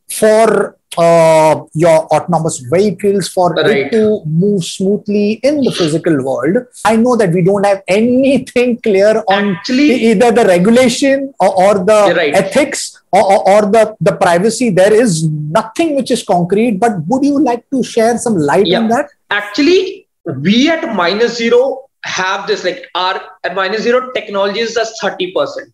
for 0.09 0.77
uh, 0.97 1.61
your 1.73 2.05
autonomous 2.07 2.59
vehicles 2.59 3.27
for 3.27 3.53
right. 3.53 3.65
it 3.65 3.91
to 3.91 4.21
move 4.25 4.63
smoothly 4.63 5.33
in 5.43 5.61
the 5.61 5.71
physical 5.71 6.23
world. 6.23 6.57
I 6.85 6.95
know 6.95 7.15
that 7.15 7.31
we 7.31 7.41
don't 7.41 7.65
have 7.65 7.83
anything 7.87 8.77
clear 8.81 9.23
on 9.27 9.55
Actually, 9.55 9.91
either 10.11 10.31
the 10.31 10.45
regulation 10.45 11.33
or, 11.39 11.55
or 11.63 11.73
the 11.85 12.13
right. 12.15 12.33
ethics 12.33 13.01
or, 13.11 13.23
or, 13.23 13.49
or, 13.49 13.61
the, 13.71 13.95
the 14.01 14.13
privacy. 14.13 14.69
There 14.69 14.93
is 14.93 15.27
nothing 15.27 15.95
which 15.95 16.11
is 16.11 16.23
concrete, 16.23 16.79
but 16.79 17.05
would 17.07 17.23
you 17.23 17.39
like 17.39 17.69
to 17.71 17.83
share 17.83 18.17
some 18.17 18.35
light 18.35 18.67
yeah. 18.67 18.79
on 18.79 18.87
that? 18.89 19.09
Actually, 19.29 20.07
we 20.25 20.69
at 20.69 20.95
minus 20.95 21.37
zero 21.37 21.87
have 22.03 22.47
this 22.47 22.63
like 22.63 22.85
our 22.95 23.21
at 23.43 23.55
minus 23.55 23.81
zero 23.81 24.11
technology 24.11 24.59
is 24.59 24.73
just 24.73 25.01
30%. 25.01 25.71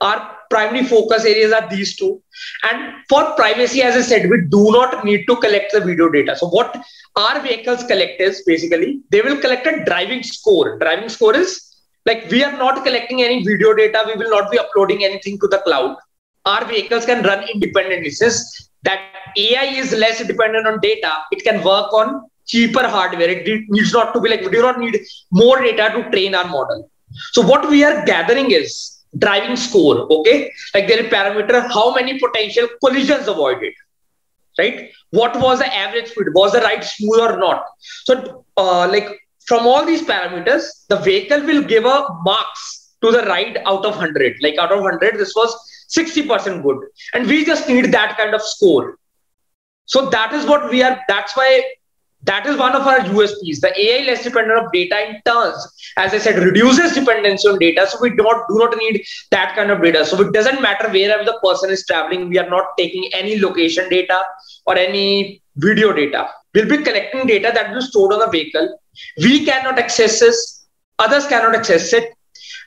Our 0.00 0.36
primary 0.50 0.84
focus 0.84 1.24
areas 1.24 1.52
are 1.52 1.68
these 1.68 1.96
two. 1.96 2.22
And 2.70 2.94
for 3.08 3.32
privacy, 3.34 3.82
as 3.82 3.96
I 3.96 4.02
said, 4.02 4.28
we 4.28 4.42
do 4.48 4.70
not 4.72 5.04
need 5.04 5.24
to 5.28 5.36
collect 5.36 5.72
the 5.72 5.80
video 5.80 6.08
data. 6.08 6.36
So 6.36 6.48
what 6.48 6.76
our 7.16 7.40
vehicles 7.40 7.84
collect 7.84 8.20
is 8.20 8.42
basically 8.46 9.00
they 9.10 9.20
will 9.20 9.40
collect 9.40 9.66
a 9.66 9.84
driving 9.84 10.22
score. 10.22 10.78
Driving 10.78 11.08
score 11.08 11.36
is 11.36 11.74
like 12.06 12.30
we 12.30 12.42
are 12.44 12.56
not 12.56 12.84
collecting 12.84 13.22
any 13.22 13.44
video 13.44 13.74
data. 13.74 14.02
We 14.06 14.16
will 14.16 14.30
not 14.30 14.50
be 14.50 14.58
uploading 14.58 15.04
anything 15.04 15.38
to 15.40 15.48
the 15.48 15.58
cloud. 15.58 15.96
Our 16.44 16.64
vehicles 16.66 17.06
can 17.06 17.22
run 17.22 17.48
independently. 17.48 18.10
Since 18.10 18.70
that 18.82 19.00
AI 19.36 19.64
is 19.64 19.92
less 19.92 20.24
dependent 20.26 20.66
on 20.66 20.80
data, 20.80 21.12
it 21.30 21.42
can 21.42 21.64
work 21.64 21.92
on 21.92 22.28
cheaper 22.46 22.86
hardware. 22.86 23.30
It 23.30 23.46
needs 23.68 23.92
not 23.92 24.12
to 24.12 24.20
be 24.20 24.28
like 24.28 24.42
we 24.42 24.50
do 24.50 24.62
not 24.62 24.78
need 24.78 25.00
more 25.32 25.60
data 25.60 25.90
to 25.94 26.10
train 26.10 26.34
our 26.34 26.46
model. 26.46 26.90
So 27.32 27.42
what 27.42 27.70
we 27.70 27.84
are 27.84 28.04
gathering 28.04 28.50
is 28.50 29.03
driving 29.18 29.56
score 29.56 30.06
okay? 30.10 30.52
Like 30.74 30.88
there 30.88 30.98
is 30.98 31.12
parameter 31.12 31.66
how 31.72 31.94
many 31.94 32.18
potential 32.18 32.68
collisions 32.82 33.28
avoided 33.28 33.74
right? 34.58 34.90
What 35.10 35.38
was 35.40 35.58
the 35.58 35.74
average 35.74 36.08
speed? 36.08 36.28
Was 36.34 36.52
the 36.52 36.60
ride 36.60 36.84
smooth 36.84 37.20
or 37.20 37.38
not? 37.38 37.64
So 38.04 38.44
uh, 38.56 38.88
like 38.88 39.08
from 39.46 39.66
all 39.66 39.84
these 39.84 40.02
parameters 40.02 40.86
the 40.88 40.96
vehicle 40.96 41.42
will 41.42 41.62
give 41.62 41.84
a 41.84 42.06
marks 42.22 42.94
to 43.02 43.10
the 43.10 43.22
ride 43.22 43.58
out 43.66 43.84
of 43.84 43.96
100 43.96 44.36
like 44.40 44.56
out 44.58 44.72
of 44.72 44.80
100 44.80 45.18
this 45.18 45.34
was 45.36 45.54
60% 45.96 46.62
good. 46.62 46.78
And 47.12 47.26
we 47.26 47.44
just 47.44 47.68
need 47.68 47.92
that 47.92 48.16
kind 48.16 48.34
of 48.34 48.42
score. 48.42 48.98
So 49.86 50.08
that 50.10 50.32
is 50.32 50.46
what 50.46 50.70
we 50.70 50.82
are 50.82 50.98
that's 51.08 51.36
why 51.36 51.62
that 52.24 52.46
is 52.46 52.56
one 52.56 52.74
of 52.74 52.86
our 52.86 53.00
USPs. 53.00 53.60
The 53.60 53.72
AI 53.78 54.04
less 54.06 54.24
dependent 54.24 54.58
of 54.58 54.72
data 54.72 55.08
in 55.08 55.20
turns, 55.26 55.66
as 55.98 56.14
I 56.14 56.18
said, 56.18 56.42
reduces 56.42 56.94
dependency 56.94 57.48
on 57.48 57.58
data. 57.58 57.86
So 57.88 57.98
we 58.00 58.10
don't 58.10 58.48
do 58.48 58.58
not 58.58 58.76
need 58.76 59.04
that 59.30 59.54
kind 59.54 59.70
of 59.70 59.82
data. 59.82 60.04
So 60.06 60.20
it 60.22 60.32
doesn't 60.32 60.62
matter 60.62 60.88
wherever 60.88 61.24
the 61.24 61.38
person 61.42 61.70
is 61.70 61.84
traveling. 61.86 62.28
We 62.28 62.38
are 62.38 62.48
not 62.48 62.68
taking 62.78 63.10
any 63.12 63.38
location 63.38 63.88
data 63.88 64.22
or 64.66 64.76
any 64.76 65.42
video 65.56 65.92
data. 65.92 66.28
We'll 66.54 66.68
be 66.68 66.78
collecting 66.78 67.26
data 67.26 67.50
that 67.54 67.70
will 67.70 67.80
be 67.80 67.86
stored 67.86 68.12
on 68.12 68.20
the 68.20 68.28
vehicle. 68.28 68.78
We 69.18 69.44
cannot 69.44 69.78
access 69.78 70.20
this. 70.20 70.66
Others 70.98 71.26
cannot 71.26 71.54
access 71.54 71.92
it. 71.92 72.14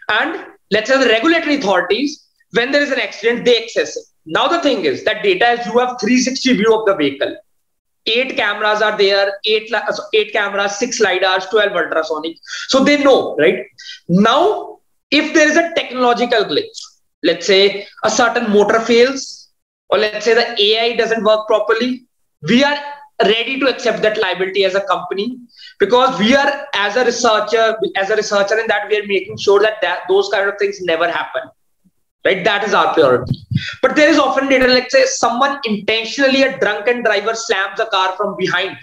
And 0.09 0.45
let's 0.71 0.89
say 0.89 0.99
the 0.99 1.09
regulatory 1.09 1.55
authorities, 1.55 2.27
when 2.51 2.71
there 2.71 2.83
is 2.83 2.91
an 2.91 2.99
accident, 2.99 3.45
they 3.45 3.63
access 3.63 3.95
it. 3.95 4.03
Now 4.25 4.47
the 4.49 4.61
thing 4.61 4.85
is 4.85 5.03
that 5.05 5.23
data 5.23 5.51
is 5.51 5.65
you 5.65 5.79
have 5.79 5.97
360 6.01 6.57
view 6.57 6.77
of 6.77 6.85
the 6.85 6.95
vehicle 6.95 7.35
eight 8.07 8.35
cameras 8.35 8.81
are 8.81 8.97
there, 8.97 9.33
eight, 9.45 9.71
eight 10.13 10.31
cameras, 10.31 10.77
six 10.77 11.01
lidars, 11.01 11.49
12 11.49 11.71
ultrasonic. 11.73 12.37
So 12.67 12.83
they 12.83 13.03
know, 13.03 13.35
right? 13.37 13.65
Now, 14.07 14.79
if 15.11 15.33
there 15.33 15.49
is 15.49 15.57
a 15.57 15.73
technological 15.75 16.45
glitch, 16.45 16.79
let's 17.23 17.45
say 17.45 17.87
a 18.03 18.09
certain 18.09 18.51
motor 18.51 18.79
fails, 18.79 19.49
or 19.89 19.97
let's 19.97 20.25
say 20.25 20.33
the 20.33 20.61
AI 20.61 20.95
doesn't 20.95 21.23
work 21.23 21.47
properly, 21.47 22.05
we 22.47 22.63
are 22.63 22.77
ready 23.23 23.59
to 23.59 23.67
accept 23.67 24.01
that 24.03 24.19
liability 24.19 24.63
as 24.63 24.75
a 24.75 24.81
company 24.81 25.37
because 25.79 26.19
we 26.19 26.35
are 26.35 26.67
as 26.75 26.95
a 26.95 27.03
researcher 27.03 27.75
as 27.95 28.11
a 28.11 28.15
researcher 28.15 28.59
in 28.59 28.67
that 28.67 28.87
we 28.89 28.97
are 28.97 29.07
making 29.07 29.35
sure 29.37 29.59
that, 29.59 29.81
that 29.81 30.01
those 30.07 30.29
kind 30.29 30.47
of 30.47 30.55
things 30.59 30.79
never 30.81 31.09
happen 31.09 31.41
right? 32.27 32.43
That 32.43 32.63
is 32.63 32.73
our 32.73 32.93
priority. 32.93 33.39
But 33.81 33.95
there 33.95 34.09
is 34.09 34.19
often 34.19 34.49
data, 34.49 34.67
like 34.67 34.91
say 34.91 35.05
someone 35.05 35.59
intentionally, 35.65 36.43
a 36.43 36.57
drunken 36.59 37.03
driver 37.03 37.35
slams 37.35 37.79
a 37.79 37.87
car 37.87 38.13
from 38.17 38.35
behind. 38.37 38.77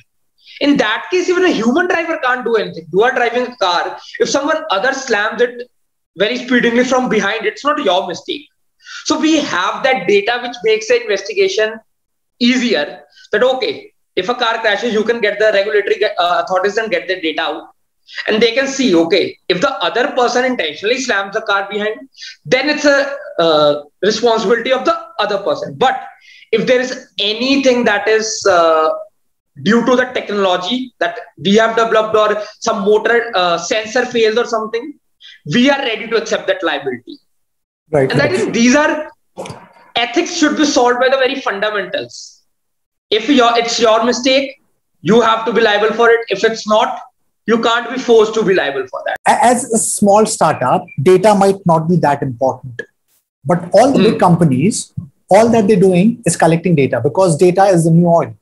In 0.60 0.76
that 0.78 1.06
case, 1.10 1.28
even 1.28 1.44
a 1.44 1.50
human 1.50 1.88
driver 1.88 2.18
can't 2.22 2.44
do 2.44 2.56
anything. 2.56 2.86
You 2.92 3.02
are 3.02 3.14
driving 3.14 3.46
a 3.48 3.56
car. 3.56 3.98
If 4.18 4.30
someone 4.30 4.62
other 4.70 4.92
slams 4.92 5.42
it 5.42 5.62
very 6.16 6.36
speedily 6.38 6.84
from 6.84 7.08
behind, 7.08 7.46
it's 7.46 7.64
not 7.64 7.82
your 7.84 8.06
mistake. 8.06 8.46
So 9.04 9.18
we 9.18 9.36
have 9.40 9.82
that 9.84 10.06
data 10.08 10.40
which 10.42 10.56
makes 10.64 10.88
the 10.88 11.00
investigation 11.02 11.80
easier. 12.38 13.02
That 13.32 13.42
okay, 13.42 13.92
if 14.16 14.28
a 14.28 14.34
car 14.34 14.60
crashes, 14.60 14.94
you 14.94 15.04
can 15.04 15.20
get 15.20 15.38
the 15.38 15.50
regulatory 15.52 16.04
uh, 16.04 16.42
authorities 16.42 16.76
and 16.76 16.90
get 16.90 17.08
the 17.08 17.20
data 17.20 17.42
out 17.42 17.73
and 18.26 18.42
they 18.42 18.52
can 18.52 18.66
see 18.66 18.94
okay 18.94 19.36
if 19.48 19.60
the 19.60 19.72
other 19.86 20.08
person 20.12 20.44
intentionally 20.44 20.98
slams 20.98 21.34
the 21.34 21.42
car 21.42 21.66
behind 21.70 22.08
then 22.44 22.68
it's 22.68 22.84
a 22.84 23.16
uh, 23.38 23.82
responsibility 24.02 24.72
of 24.72 24.84
the 24.84 24.96
other 25.18 25.38
person. 25.38 25.74
But 25.76 26.00
if 26.52 26.66
there 26.66 26.80
is 26.80 27.08
anything 27.18 27.84
that 27.84 28.06
is 28.06 28.46
uh, 28.48 28.90
due 29.62 29.84
to 29.84 29.96
the 29.96 30.06
technology 30.12 30.92
that 31.00 31.18
we 31.38 31.54
have 31.56 31.76
developed 31.76 32.16
or 32.16 32.42
some 32.60 32.84
motor 32.84 33.32
uh, 33.34 33.58
sensor 33.58 34.04
fails 34.06 34.36
or 34.36 34.46
something 34.46 34.94
we 35.52 35.70
are 35.70 35.78
ready 35.78 36.06
to 36.06 36.16
accept 36.16 36.46
that 36.46 36.62
liability. 36.62 37.18
Right 37.90 38.10
and 38.10 38.20
that 38.20 38.32
is 38.32 38.50
these 38.52 38.74
are 38.74 39.10
ethics 39.96 40.36
should 40.36 40.56
be 40.56 40.64
solved 40.64 41.00
by 41.00 41.08
the 41.08 41.16
very 41.16 41.40
fundamentals. 41.40 42.42
If 43.10 43.28
your 43.28 43.56
it's 43.56 43.80
your 43.80 44.04
mistake 44.04 44.60
you 45.02 45.20
have 45.20 45.44
to 45.44 45.52
be 45.52 45.60
liable 45.60 45.92
for 45.92 46.08
it. 46.10 46.20
If 46.28 46.44
it's 46.44 46.66
not, 46.66 47.00
you 47.46 47.60
can't 47.60 47.90
be 47.90 47.98
forced 47.98 48.34
to 48.34 48.42
be 48.42 48.54
liable 48.54 48.86
for 48.86 49.02
that. 49.06 49.16
As 49.26 49.64
a 49.72 49.78
small 49.78 50.26
startup, 50.26 50.84
data 51.02 51.34
might 51.34 51.64
not 51.66 51.88
be 51.88 51.96
that 51.96 52.22
important. 52.22 52.82
But 53.44 53.68
all 53.72 53.92
the 53.92 53.98
mm. 53.98 54.10
big 54.12 54.18
companies, 54.18 54.92
all 55.28 55.48
that 55.50 55.68
they're 55.68 55.80
doing 55.80 56.22
is 56.24 56.36
collecting 56.36 56.74
data 56.74 57.00
because 57.02 57.36
data 57.36 57.64
is 57.64 57.84
the 57.84 57.90
new 57.90 58.08
oil. 58.08 58.34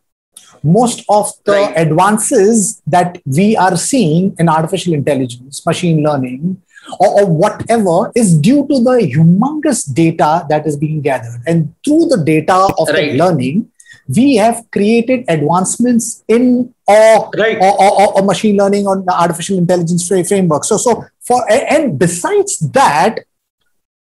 Most 0.62 1.04
of 1.08 1.32
the 1.44 1.52
right. 1.52 1.74
advances 1.76 2.80
that 2.86 3.20
we 3.26 3.56
are 3.56 3.76
seeing 3.76 4.36
in 4.38 4.48
artificial 4.48 4.94
intelligence, 4.94 5.66
machine 5.66 6.04
learning, 6.04 6.62
or, 7.00 7.22
or, 7.22 7.26
whatever 7.26 8.12
is 8.14 8.36
due 8.38 8.66
to 8.68 8.82
the 8.82 8.98
humongous 9.14 9.92
data 9.92 10.44
that 10.48 10.66
is 10.66 10.76
being 10.76 11.00
gathered. 11.00 11.40
And 11.46 11.74
through 11.84 12.06
the 12.06 12.22
data 12.24 12.54
of 12.78 12.88
right. 12.88 13.12
the 13.12 13.18
learning, 13.18 13.70
we 14.08 14.36
have 14.36 14.64
created 14.70 15.24
advancements 15.28 16.24
in 16.28 16.74
or, 16.86 17.30
right. 17.36 17.58
or, 17.60 17.80
or, 17.80 18.18
or, 18.18 18.22
machine 18.22 18.56
learning 18.56 18.86
on 18.86 19.04
the 19.04 19.12
artificial 19.12 19.56
intelligence 19.58 20.06
framework. 20.06 20.64
So, 20.64 20.76
so 20.76 21.04
for 21.20 21.44
and 21.50 21.98
besides 21.98 22.58
that, 22.72 23.20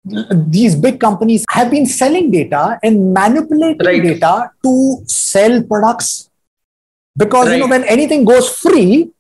these 0.06 0.76
big 0.76 1.00
companies 1.00 1.46
have 1.50 1.72
been 1.72 1.86
selling 1.86 2.32
data 2.32 2.80
and 2.84 3.14
manipulating 3.14 3.86
right. 3.86 4.02
data 4.02 4.52
to 4.64 5.04
sell 5.06 5.62
products 5.64 6.30
because 7.18 7.48
right. 7.48 7.56
you 7.56 7.60
know 7.60 7.68
when 7.68 7.84
anything 7.84 8.24
goes 8.24 8.50
free 8.50 9.12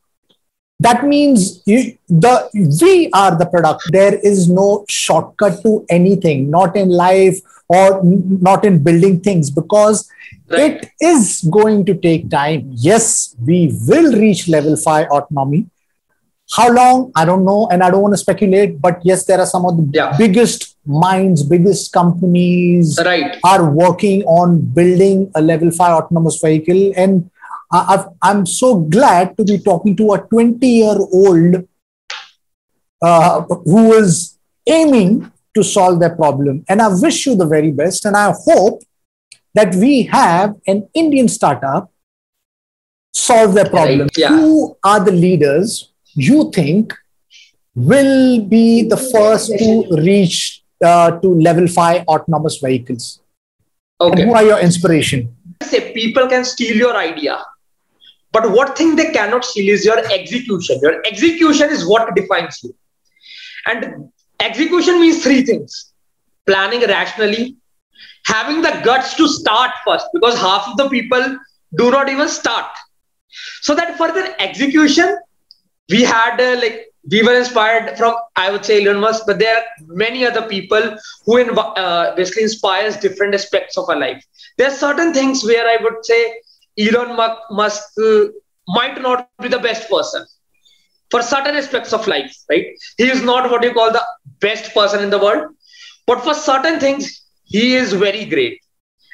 that 0.79 1.03
means 1.05 1.61
you, 1.65 1.97
the 2.07 2.49
we 2.81 3.09
are 3.13 3.37
the 3.37 3.45
product 3.45 3.81
there 3.91 4.15
is 4.15 4.49
no 4.49 4.85
shortcut 4.87 5.61
to 5.63 5.85
anything 5.89 6.49
not 6.49 6.75
in 6.75 6.89
life 6.89 7.39
or 7.67 8.01
not 8.03 8.65
in 8.65 8.81
building 8.81 9.19
things 9.19 9.49
because 9.51 10.09
right. 10.49 10.83
it 10.83 10.91
is 11.01 11.47
going 11.51 11.85
to 11.85 11.93
take 11.95 12.29
time 12.29 12.71
yes 12.73 13.35
we 13.45 13.77
will 13.87 14.13
reach 14.13 14.47
level 14.47 14.75
5 14.75 15.07
autonomy 15.09 15.65
how 16.51 16.67
long 16.71 17.11
i 17.15 17.23
don't 17.25 17.45
know 17.45 17.67
and 17.71 17.83
i 17.83 17.91
don't 17.91 18.01
want 18.01 18.13
to 18.13 18.17
speculate 18.17 18.81
but 18.81 18.99
yes 19.03 19.25
there 19.25 19.39
are 19.39 19.45
some 19.45 19.65
of 19.65 19.77
the 19.77 19.87
yeah. 19.93 20.15
biggest 20.17 20.77
minds 20.85 21.43
biggest 21.43 21.91
companies 21.93 22.99
right. 23.05 23.37
are 23.43 23.69
working 23.69 24.23
on 24.23 24.59
building 24.79 25.29
a 25.35 25.41
level 25.41 25.69
5 25.69 26.03
autonomous 26.03 26.39
vehicle 26.43 26.91
and 26.95 27.29
i 27.71 28.05
am 28.23 28.45
so 28.45 28.75
glad 28.75 29.35
to 29.37 29.43
be 29.43 29.57
talking 29.59 29.95
to 29.95 30.13
a 30.13 30.19
20 30.19 30.67
year 30.67 30.95
old 30.97 31.67
uh, 33.01 33.41
who 33.41 33.93
is 33.93 34.37
aiming 34.67 35.31
to 35.55 35.63
solve 35.63 35.99
their 35.99 36.15
problem. 36.15 36.63
And 36.69 36.81
i 36.81 36.87
wish 36.87 37.25
you 37.25 37.35
the 37.35 37.45
very 37.45 37.71
best. 37.71 38.05
And 38.05 38.15
i 38.15 38.33
hope 38.45 38.81
that 39.53 39.75
we 39.75 40.03
have 40.03 40.55
an 40.67 40.87
indian 40.93 41.27
startup 41.27 41.91
solve 43.13 43.53
their 43.53 43.69
problem. 43.69 44.01
right. 44.01 44.17
yeah. 44.17 44.29
who 44.29 44.77
are 44.83 44.99
the 44.99 45.11
leaders 45.11 45.91
you 46.13 46.51
think 46.51 46.93
will 47.75 48.41
be 48.45 48.83
the 48.83 48.97
first 48.97 49.51
to 49.57 49.87
reach 50.01 50.63
uh, 50.83 51.11
to 51.19 51.27
level 51.35 51.67
5 51.67 52.03
autonomous 52.07 52.57
vehicles? 52.57 53.19
Okay. 54.01 54.21
and 54.21 54.29
who 54.29 54.35
are 54.35 54.43
your 54.43 54.59
inspiration? 54.59 55.35
Say 55.63 55.93
people 55.93 56.27
can 56.27 56.45
steal 56.45 56.77
your 56.77 56.95
idea 56.95 57.43
but 58.31 58.51
what 58.51 58.77
thing 58.77 58.95
they 58.95 59.11
cannot 59.11 59.45
steal 59.45 59.73
is 59.73 59.85
your 59.85 59.99
execution. 60.11 60.79
Your 60.81 61.01
execution 61.05 61.69
is 61.69 61.87
what 61.87 62.15
defines 62.15 62.59
you. 62.63 62.73
And 63.67 64.09
execution 64.39 64.99
means 64.99 65.23
three 65.23 65.43
things. 65.43 65.93
Planning 66.47 66.81
rationally 66.87 67.57
having 68.25 68.61
the 68.61 68.81
guts 68.83 69.15
to 69.15 69.27
start 69.27 69.71
first 69.85 70.05
because 70.13 70.39
half 70.39 70.67
of 70.67 70.77
the 70.77 70.89
people 70.89 71.37
do 71.77 71.91
not 71.91 72.09
even 72.09 72.27
start. 72.27 72.65
So 73.61 73.75
that 73.75 73.97
further 73.97 74.35
execution 74.39 75.17
we 75.89 76.03
had 76.03 76.39
uh, 76.39 76.55
like 76.61 76.87
we 77.11 77.21
were 77.23 77.35
inspired 77.35 77.97
from 77.97 78.15
I 78.35 78.51
would 78.51 78.65
say 78.65 78.83
Elon 78.83 78.99
Musk, 78.99 79.23
but 79.25 79.39
there 79.39 79.55
are 79.57 79.63
many 79.87 80.25
other 80.25 80.41
people 80.43 80.97
who 81.25 81.43
inv- 81.43 81.73
uh, 81.77 82.15
basically 82.15 82.43
inspires 82.43 82.97
different 82.97 83.33
aspects 83.33 83.77
of 83.77 83.89
our 83.89 83.97
life. 83.99 84.23
There 84.57 84.67
are 84.67 84.75
certain 84.85 85.13
things 85.13 85.43
where 85.43 85.67
I 85.67 85.77
would 85.81 86.03
say 86.03 86.33
Elon 86.79 87.15
Musk 87.51 87.83
uh, 88.03 88.25
might 88.67 89.01
not 89.01 89.27
be 89.27 89.35
the 89.35 89.45
best 89.47 89.89
person 89.89 90.07
for 90.95 91.09
certain 91.09 91.55
aspects 91.55 91.93
of 91.93 92.07
life, 92.07 92.33
right? 92.49 92.65
He 92.97 93.03
is 93.09 93.21
not 93.21 93.49
what 93.49 93.63
you 93.63 93.73
call 93.73 93.91
the 93.91 94.05
best 94.39 94.73
person 94.73 95.03
in 95.03 95.09
the 95.09 95.17
world, 95.19 95.47
but 96.07 96.21
for 96.23 96.33
certain 96.33 96.79
things 96.79 97.23
he 97.45 97.75
is 97.75 97.93
very 97.93 98.25
great, 98.25 98.59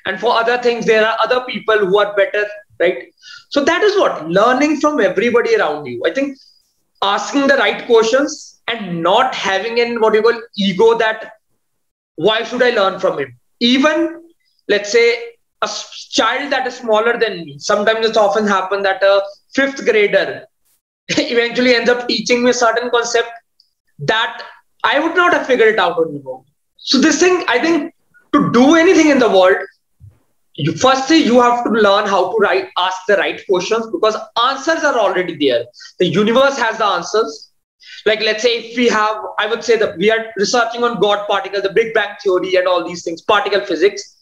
and 0.05 0.19
for 0.19 0.35
other 0.35 0.57
things 0.57 0.85
there 0.85 1.05
are 1.07 1.17
other 1.23 1.41
people 1.45 1.77
who 1.85 1.97
are 1.99 2.15
better, 2.15 2.45
right? 2.79 3.03
So 3.49 3.63
that 3.63 3.81
is 3.81 3.97
what 3.97 4.27
learning 4.29 4.79
from 4.79 4.99
everybody 4.99 5.55
around 5.55 5.85
you. 5.85 6.01
I 6.05 6.13
think 6.13 6.37
asking 7.01 7.47
the 7.47 7.55
right 7.57 7.85
questions 7.85 8.61
and 8.67 9.01
not 9.01 9.33
having 9.35 9.79
an 9.79 10.01
what 10.01 10.13
you 10.13 10.21
call 10.21 10.41
ego 10.57 10.97
that 10.97 11.31
why 12.15 12.43
should 12.43 12.63
I 12.63 12.71
learn 12.71 12.99
from 12.99 13.19
him? 13.19 13.37
Even 13.59 14.23
let's 14.67 14.91
say 14.91 15.34
a 15.65 15.69
child 16.11 16.51
that 16.51 16.67
is 16.67 16.77
smaller 16.77 17.17
than 17.17 17.45
me. 17.45 17.57
Sometimes 17.59 18.05
it's 18.05 18.17
often 18.17 18.47
happen 18.47 18.83
that 18.83 19.03
a 19.03 19.21
fifth 19.53 19.83
grader 19.85 20.45
eventually 21.09 21.75
ends 21.75 21.89
up 21.89 22.07
teaching 22.07 22.43
me 22.43 22.49
a 22.51 22.53
certain 22.53 22.89
concept 22.89 23.29
that 23.99 24.43
I 24.83 24.99
would 24.99 25.15
not 25.15 25.33
have 25.33 25.47
figured 25.47 25.73
it 25.73 25.79
out 25.79 25.97
on 25.97 26.13
my 26.13 26.21
own. 26.31 26.43
So 26.77 26.99
this 26.99 27.19
thing, 27.19 27.43
I 27.47 27.59
think, 27.59 27.93
to 28.33 28.51
do 28.51 28.75
anything 28.75 29.09
in 29.09 29.19
the 29.19 29.29
world, 29.29 29.57
you 30.55 30.71
firstly 30.73 31.17
you 31.17 31.41
have 31.41 31.63
to 31.63 31.69
learn 31.69 32.07
how 32.07 32.31
to 32.31 32.37
write 32.37 32.69
ask 32.77 32.97
the 33.07 33.17
right 33.17 33.41
questions 33.47 33.87
because 33.91 34.15
answers 34.49 34.83
are 34.83 34.97
already 34.97 35.35
there 35.37 35.65
the 35.99 36.07
universe 36.07 36.57
has 36.57 36.77
the 36.77 36.85
answers 36.85 37.51
like 38.05 38.21
let's 38.21 38.41
say 38.41 38.59
if 38.59 38.77
we 38.77 38.87
have 38.87 39.17
i 39.37 39.45
would 39.45 39.63
say 39.63 39.77
that 39.77 39.97
we 39.97 40.09
are 40.09 40.27
researching 40.37 40.83
on 40.83 40.99
god 41.01 41.27
particle 41.27 41.61
the 41.61 41.73
big 41.73 41.93
bang 41.93 42.15
theory 42.23 42.55
and 42.55 42.67
all 42.67 42.87
these 42.87 43.03
things 43.03 43.21
particle 43.21 43.65
physics 43.65 44.14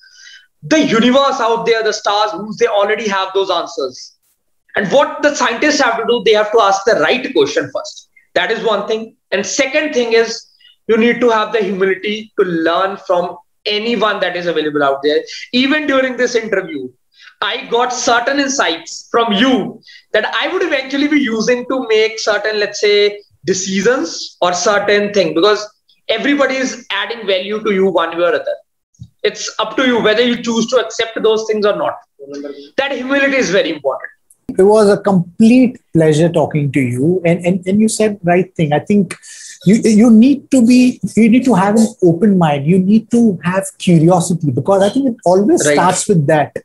the 0.64 0.80
universe 0.80 1.40
out 1.40 1.66
there 1.66 1.84
the 1.84 1.94
stars 1.94 2.32
they 2.58 2.68
already 2.68 3.08
have 3.08 3.30
those 3.34 3.50
answers 3.50 4.16
and 4.76 4.92
what 4.92 5.22
the 5.22 5.36
scientists 5.36 5.82
have 5.82 5.98
to 5.98 6.06
do 6.08 6.22
they 6.26 6.34
have 6.34 6.52
to 6.52 6.62
ask 6.62 6.84
the 6.86 6.96
right 7.02 7.34
question 7.34 7.70
first 7.76 8.10
that 8.34 8.52
is 8.52 8.64
one 8.64 8.88
thing 8.88 9.16
and 9.32 9.46
second 9.46 9.94
thing 9.94 10.14
is 10.14 10.54
you 10.88 10.98
need 10.98 11.20
to 11.20 11.30
have 11.30 11.54
the 11.54 11.60
humility 11.60 12.32
to 12.40 12.46
learn 12.46 12.98
from 13.08 13.38
anyone 13.66 14.20
that 14.20 14.36
is 14.36 14.48
available 14.48 14.84
out 14.84 15.02
there. 15.04 15.24
Even 15.52 15.88
during 15.88 16.18
this 16.18 16.36
interview, 16.36 16.90
I 17.42 17.66
got 17.68 17.94
certain 17.94 18.40
insights 18.40 19.08
from 19.12 19.34
you 19.34 19.82
that 20.14 20.34
I 20.34 20.52
would 20.52 20.64
eventually 20.64 21.08
be 21.08 21.20
using 21.20 21.66
to 21.68 21.88
make 21.88 22.20
certain, 22.20 22.60
let's 22.60 22.80
say, 22.80 23.22
decisions 23.46 24.38
or 24.42 24.54
certain 24.54 25.14
thing 25.14 25.34
because 25.34 25.70
everybody 26.08 26.56
is 26.56 26.86
adding 26.92 27.28
value 27.28 27.62
to 27.64 27.74
you 27.74 27.88
one 27.88 28.18
way 28.18 28.24
or 28.24 28.36
other. 28.36 28.56
It's 29.24 29.54
up 29.60 29.76
to 29.78 29.88
you 29.88 30.02
whether 30.02 30.22
you 30.22 30.42
choose 30.42 30.68
to 30.68 30.78
accept 30.78 31.22
those 31.22 31.46
things 31.48 31.66
or 31.66 31.76
not. 31.76 31.98
That 32.78 32.92
humility 32.92 33.38
is 33.38 33.52
very 33.52 33.72
important. 33.72 34.10
It 34.58 34.64
was 34.64 34.90
a 34.90 34.98
complete 34.98 35.80
pleasure 35.94 36.30
talking 36.30 36.72
to 36.74 36.80
you. 36.80 37.22
And, 37.26 37.44
and, 37.46 37.66
and 37.66 37.80
you 37.80 37.90
said 37.90 38.20
right 38.24 38.54
thing. 38.56 38.74
I 38.74 38.80
think 38.80 39.16
you 39.66 39.76
you 39.84 40.10
need 40.12 40.50
to 40.52 40.66
be 40.66 41.00
you 41.16 41.30
need 41.30 41.46
to 41.46 41.54
have 41.54 41.76
an 41.76 41.88
open 42.04 42.38
mind 42.38 42.66
you 42.68 42.80
need 42.80 43.10
to 43.12 43.40
have 43.44 43.66
curiosity 43.78 44.52
because 44.52 44.84
i 44.84 44.90
think 44.90 45.10
it 45.10 45.16
always 45.26 45.66
right. 45.66 45.74
starts 45.74 46.08
with 46.08 46.26
that 46.28 46.56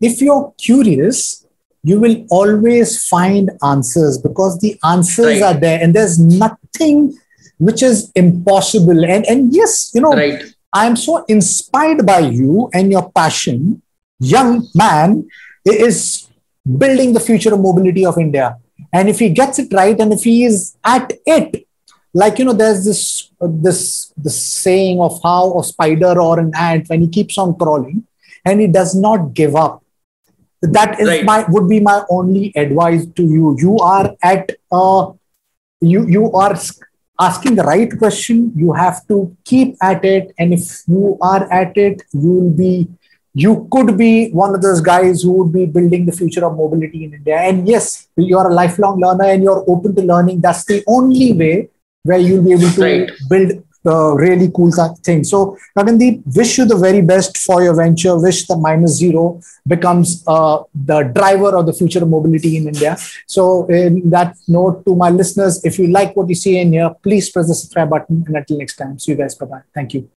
if 0.00 0.20
you're 0.20 0.52
curious 0.58 1.46
you 1.82 1.98
will 1.98 2.16
always 2.30 3.06
find 3.08 3.50
answers 3.64 4.18
because 4.18 4.58
the 4.60 4.78
answers 4.84 5.40
right. 5.40 5.42
are 5.42 5.60
there 5.60 5.80
and 5.82 5.94
there's 5.94 6.18
nothing 6.18 7.12
which 7.58 7.82
is 7.82 8.10
impossible 8.14 9.04
and 9.04 9.24
and 9.26 9.54
yes 9.54 9.90
you 9.94 10.00
know 10.00 10.12
right. 10.12 10.42
I 10.72 10.86
am 10.86 10.96
so 10.96 11.24
inspired 11.36 12.04
by 12.06 12.18
you 12.18 12.68
and 12.72 12.90
your 12.90 13.10
passion 13.12 13.82
young 14.18 14.66
man 14.74 15.26
is 15.64 16.28
building 16.82 17.12
the 17.12 17.20
future 17.28 17.52
of 17.54 17.60
mobility 17.60 18.04
of 18.06 18.18
india 18.18 18.56
and 18.92 19.08
if 19.08 19.18
he 19.18 19.28
gets 19.30 19.58
it 19.58 19.72
right 19.72 20.00
and 20.00 20.12
if 20.12 20.22
he 20.22 20.44
is 20.44 20.76
at 20.84 21.12
it 21.26 21.66
like 22.14 22.38
you 22.38 22.44
know 22.44 22.52
there's 22.52 22.84
this 22.84 23.30
uh, 23.40 23.48
this 23.50 24.12
this 24.16 24.38
saying 24.64 25.00
of 25.00 25.20
how 25.22 25.58
a 25.58 25.64
spider 25.64 26.20
or 26.20 26.38
an 26.38 26.52
ant 26.56 26.88
when 26.88 27.00
he 27.00 27.08
keeps 27.08 27.38
on 27.38 27.56
crawling 27.56 28.06
and 28.44 28.60
he 28.60 28.66
does 28.66 28.94
not 28.94 29.32
give 29.34 29.56
up 29.56 29.82
that 30.60 31.00
is 31.00 31.08
right. 31.08 31.24
my 31.24 31.44
would 31.48 31.68
be 31.68 31.80
my 31.80 32.02
only 32.10 32.52
advice 32.54 33.06
to 33.06 33.22
you 33.22 33.56
you 33.58 33.76
are 33.78 34.14
at 34.22 34.50
uh 34.70 35.10
you 35.80 36.06
you 36.06 36.30
are 36.32 36.54
asking 37.20 37.54
the 37.54 37.62
right 37.62 37.96
question 37.98 38.52
you 38.56 38.72
have 38.72 39.06
to 39.08 39.36
keep 39.44 39.76
at 39.82 40.04
it. 40.04 40.32
And 40.38 40.52
if 40.52 40.82
you 40.86 41.18
are 41.20 41.50
at 41.52 41.76
it 41.76 42.02
you 42.12 42.32
will 42.32 42.50
be 42.50 42.88
you 43.34 43.66
could 43.72 43.96
be 43.96 44.30
one 44.30 44.54
of 44.54 44.60
those 44.60 44.80
guys 44.80 45.22
who 45.22 45.32
would 45.32 45.52
be 45.52 45.64
building 45.64 46.04
the 46.04 46.12
future 46.12 46.44
of 46.44 46.56
mobility 46.56 47.04
in 47.04 47.14
india. 47.14 47.36
And 47.36 47.68
yes 47.68 48.08
you're 48.16 48.48
a 48.48 48.54
lifelong 48.54 49.00
learner 49.00 49.24
and 49.24 49.42
you're 49.42 49.64
open 49.68 49.94
to 49.96 50.02
learning. 50.02 50.40
That's 50.40 50.64
the 50.64 50.82
only 50.86 51.32
way 51.32 51.68
where 52.02 52.18
you'll 52.18 52.44
be 52.44 52.52
able 52.52 52.70
to 52.70 52.80
right. 52.80 53.10
build 53.28 53.62
uh, 53.86 54.12
really 54.14 54.50
cool 54.54 54.70
thing. 55.02 55.24
So, 55.24 55.56
Gagandeep, 55.76 56.22
wish 56.36 56.58
you 56.58 56.64
the 56.64 56.76
very 56.76 57.00
best 57.02 57.36
for 57.38 57.62
your 57.62 57.74
venture. 57.74 58.16
Wish 58.18 58.46
the 58.46 58.56
minus 58.56 58.96
zero 58.96 59.40
becomes 59.66 60.22
uh, 60.26 60.62
the 60.74 61.02
driver 61.02 61.56
of 61.56 61.66
the 61.66 61.72
future 61.72 62.02
of 62.02 62.08
mobility 62.08 62.56
in 62.56 62.68
India. 62.68 62.96
So, 63.26 63.66
in 63.66 64.10
that 64.10 64.36
note, 64.48 64.84
to 64.86 64.94
my 64.94 65.10
listeners, 65.10 65.64
if 65.64 65.78
you 65.78 65.88
like 65.88 66.14
what 66.16 66.28
you 66.28 66.34
see 66.34 66.58
in 66.58 66.72
here, 66.72 66.90
please 67.02 67.30
press 67.30 67.48
the 67.48 67.54
subscribe 67.54 67.90
button. 67.90 68.24
And 68.26 68.36
until 68.36 68.58
next 68.58 68.76
time, 68.76 68.98
see 68.98 69.12
you 69.12 69.18
guys. 69.18 69.34
Bye 69.34 69.46
bye. 69.46 69.62
Thank 69.74 69.94
you. 69.94 70.12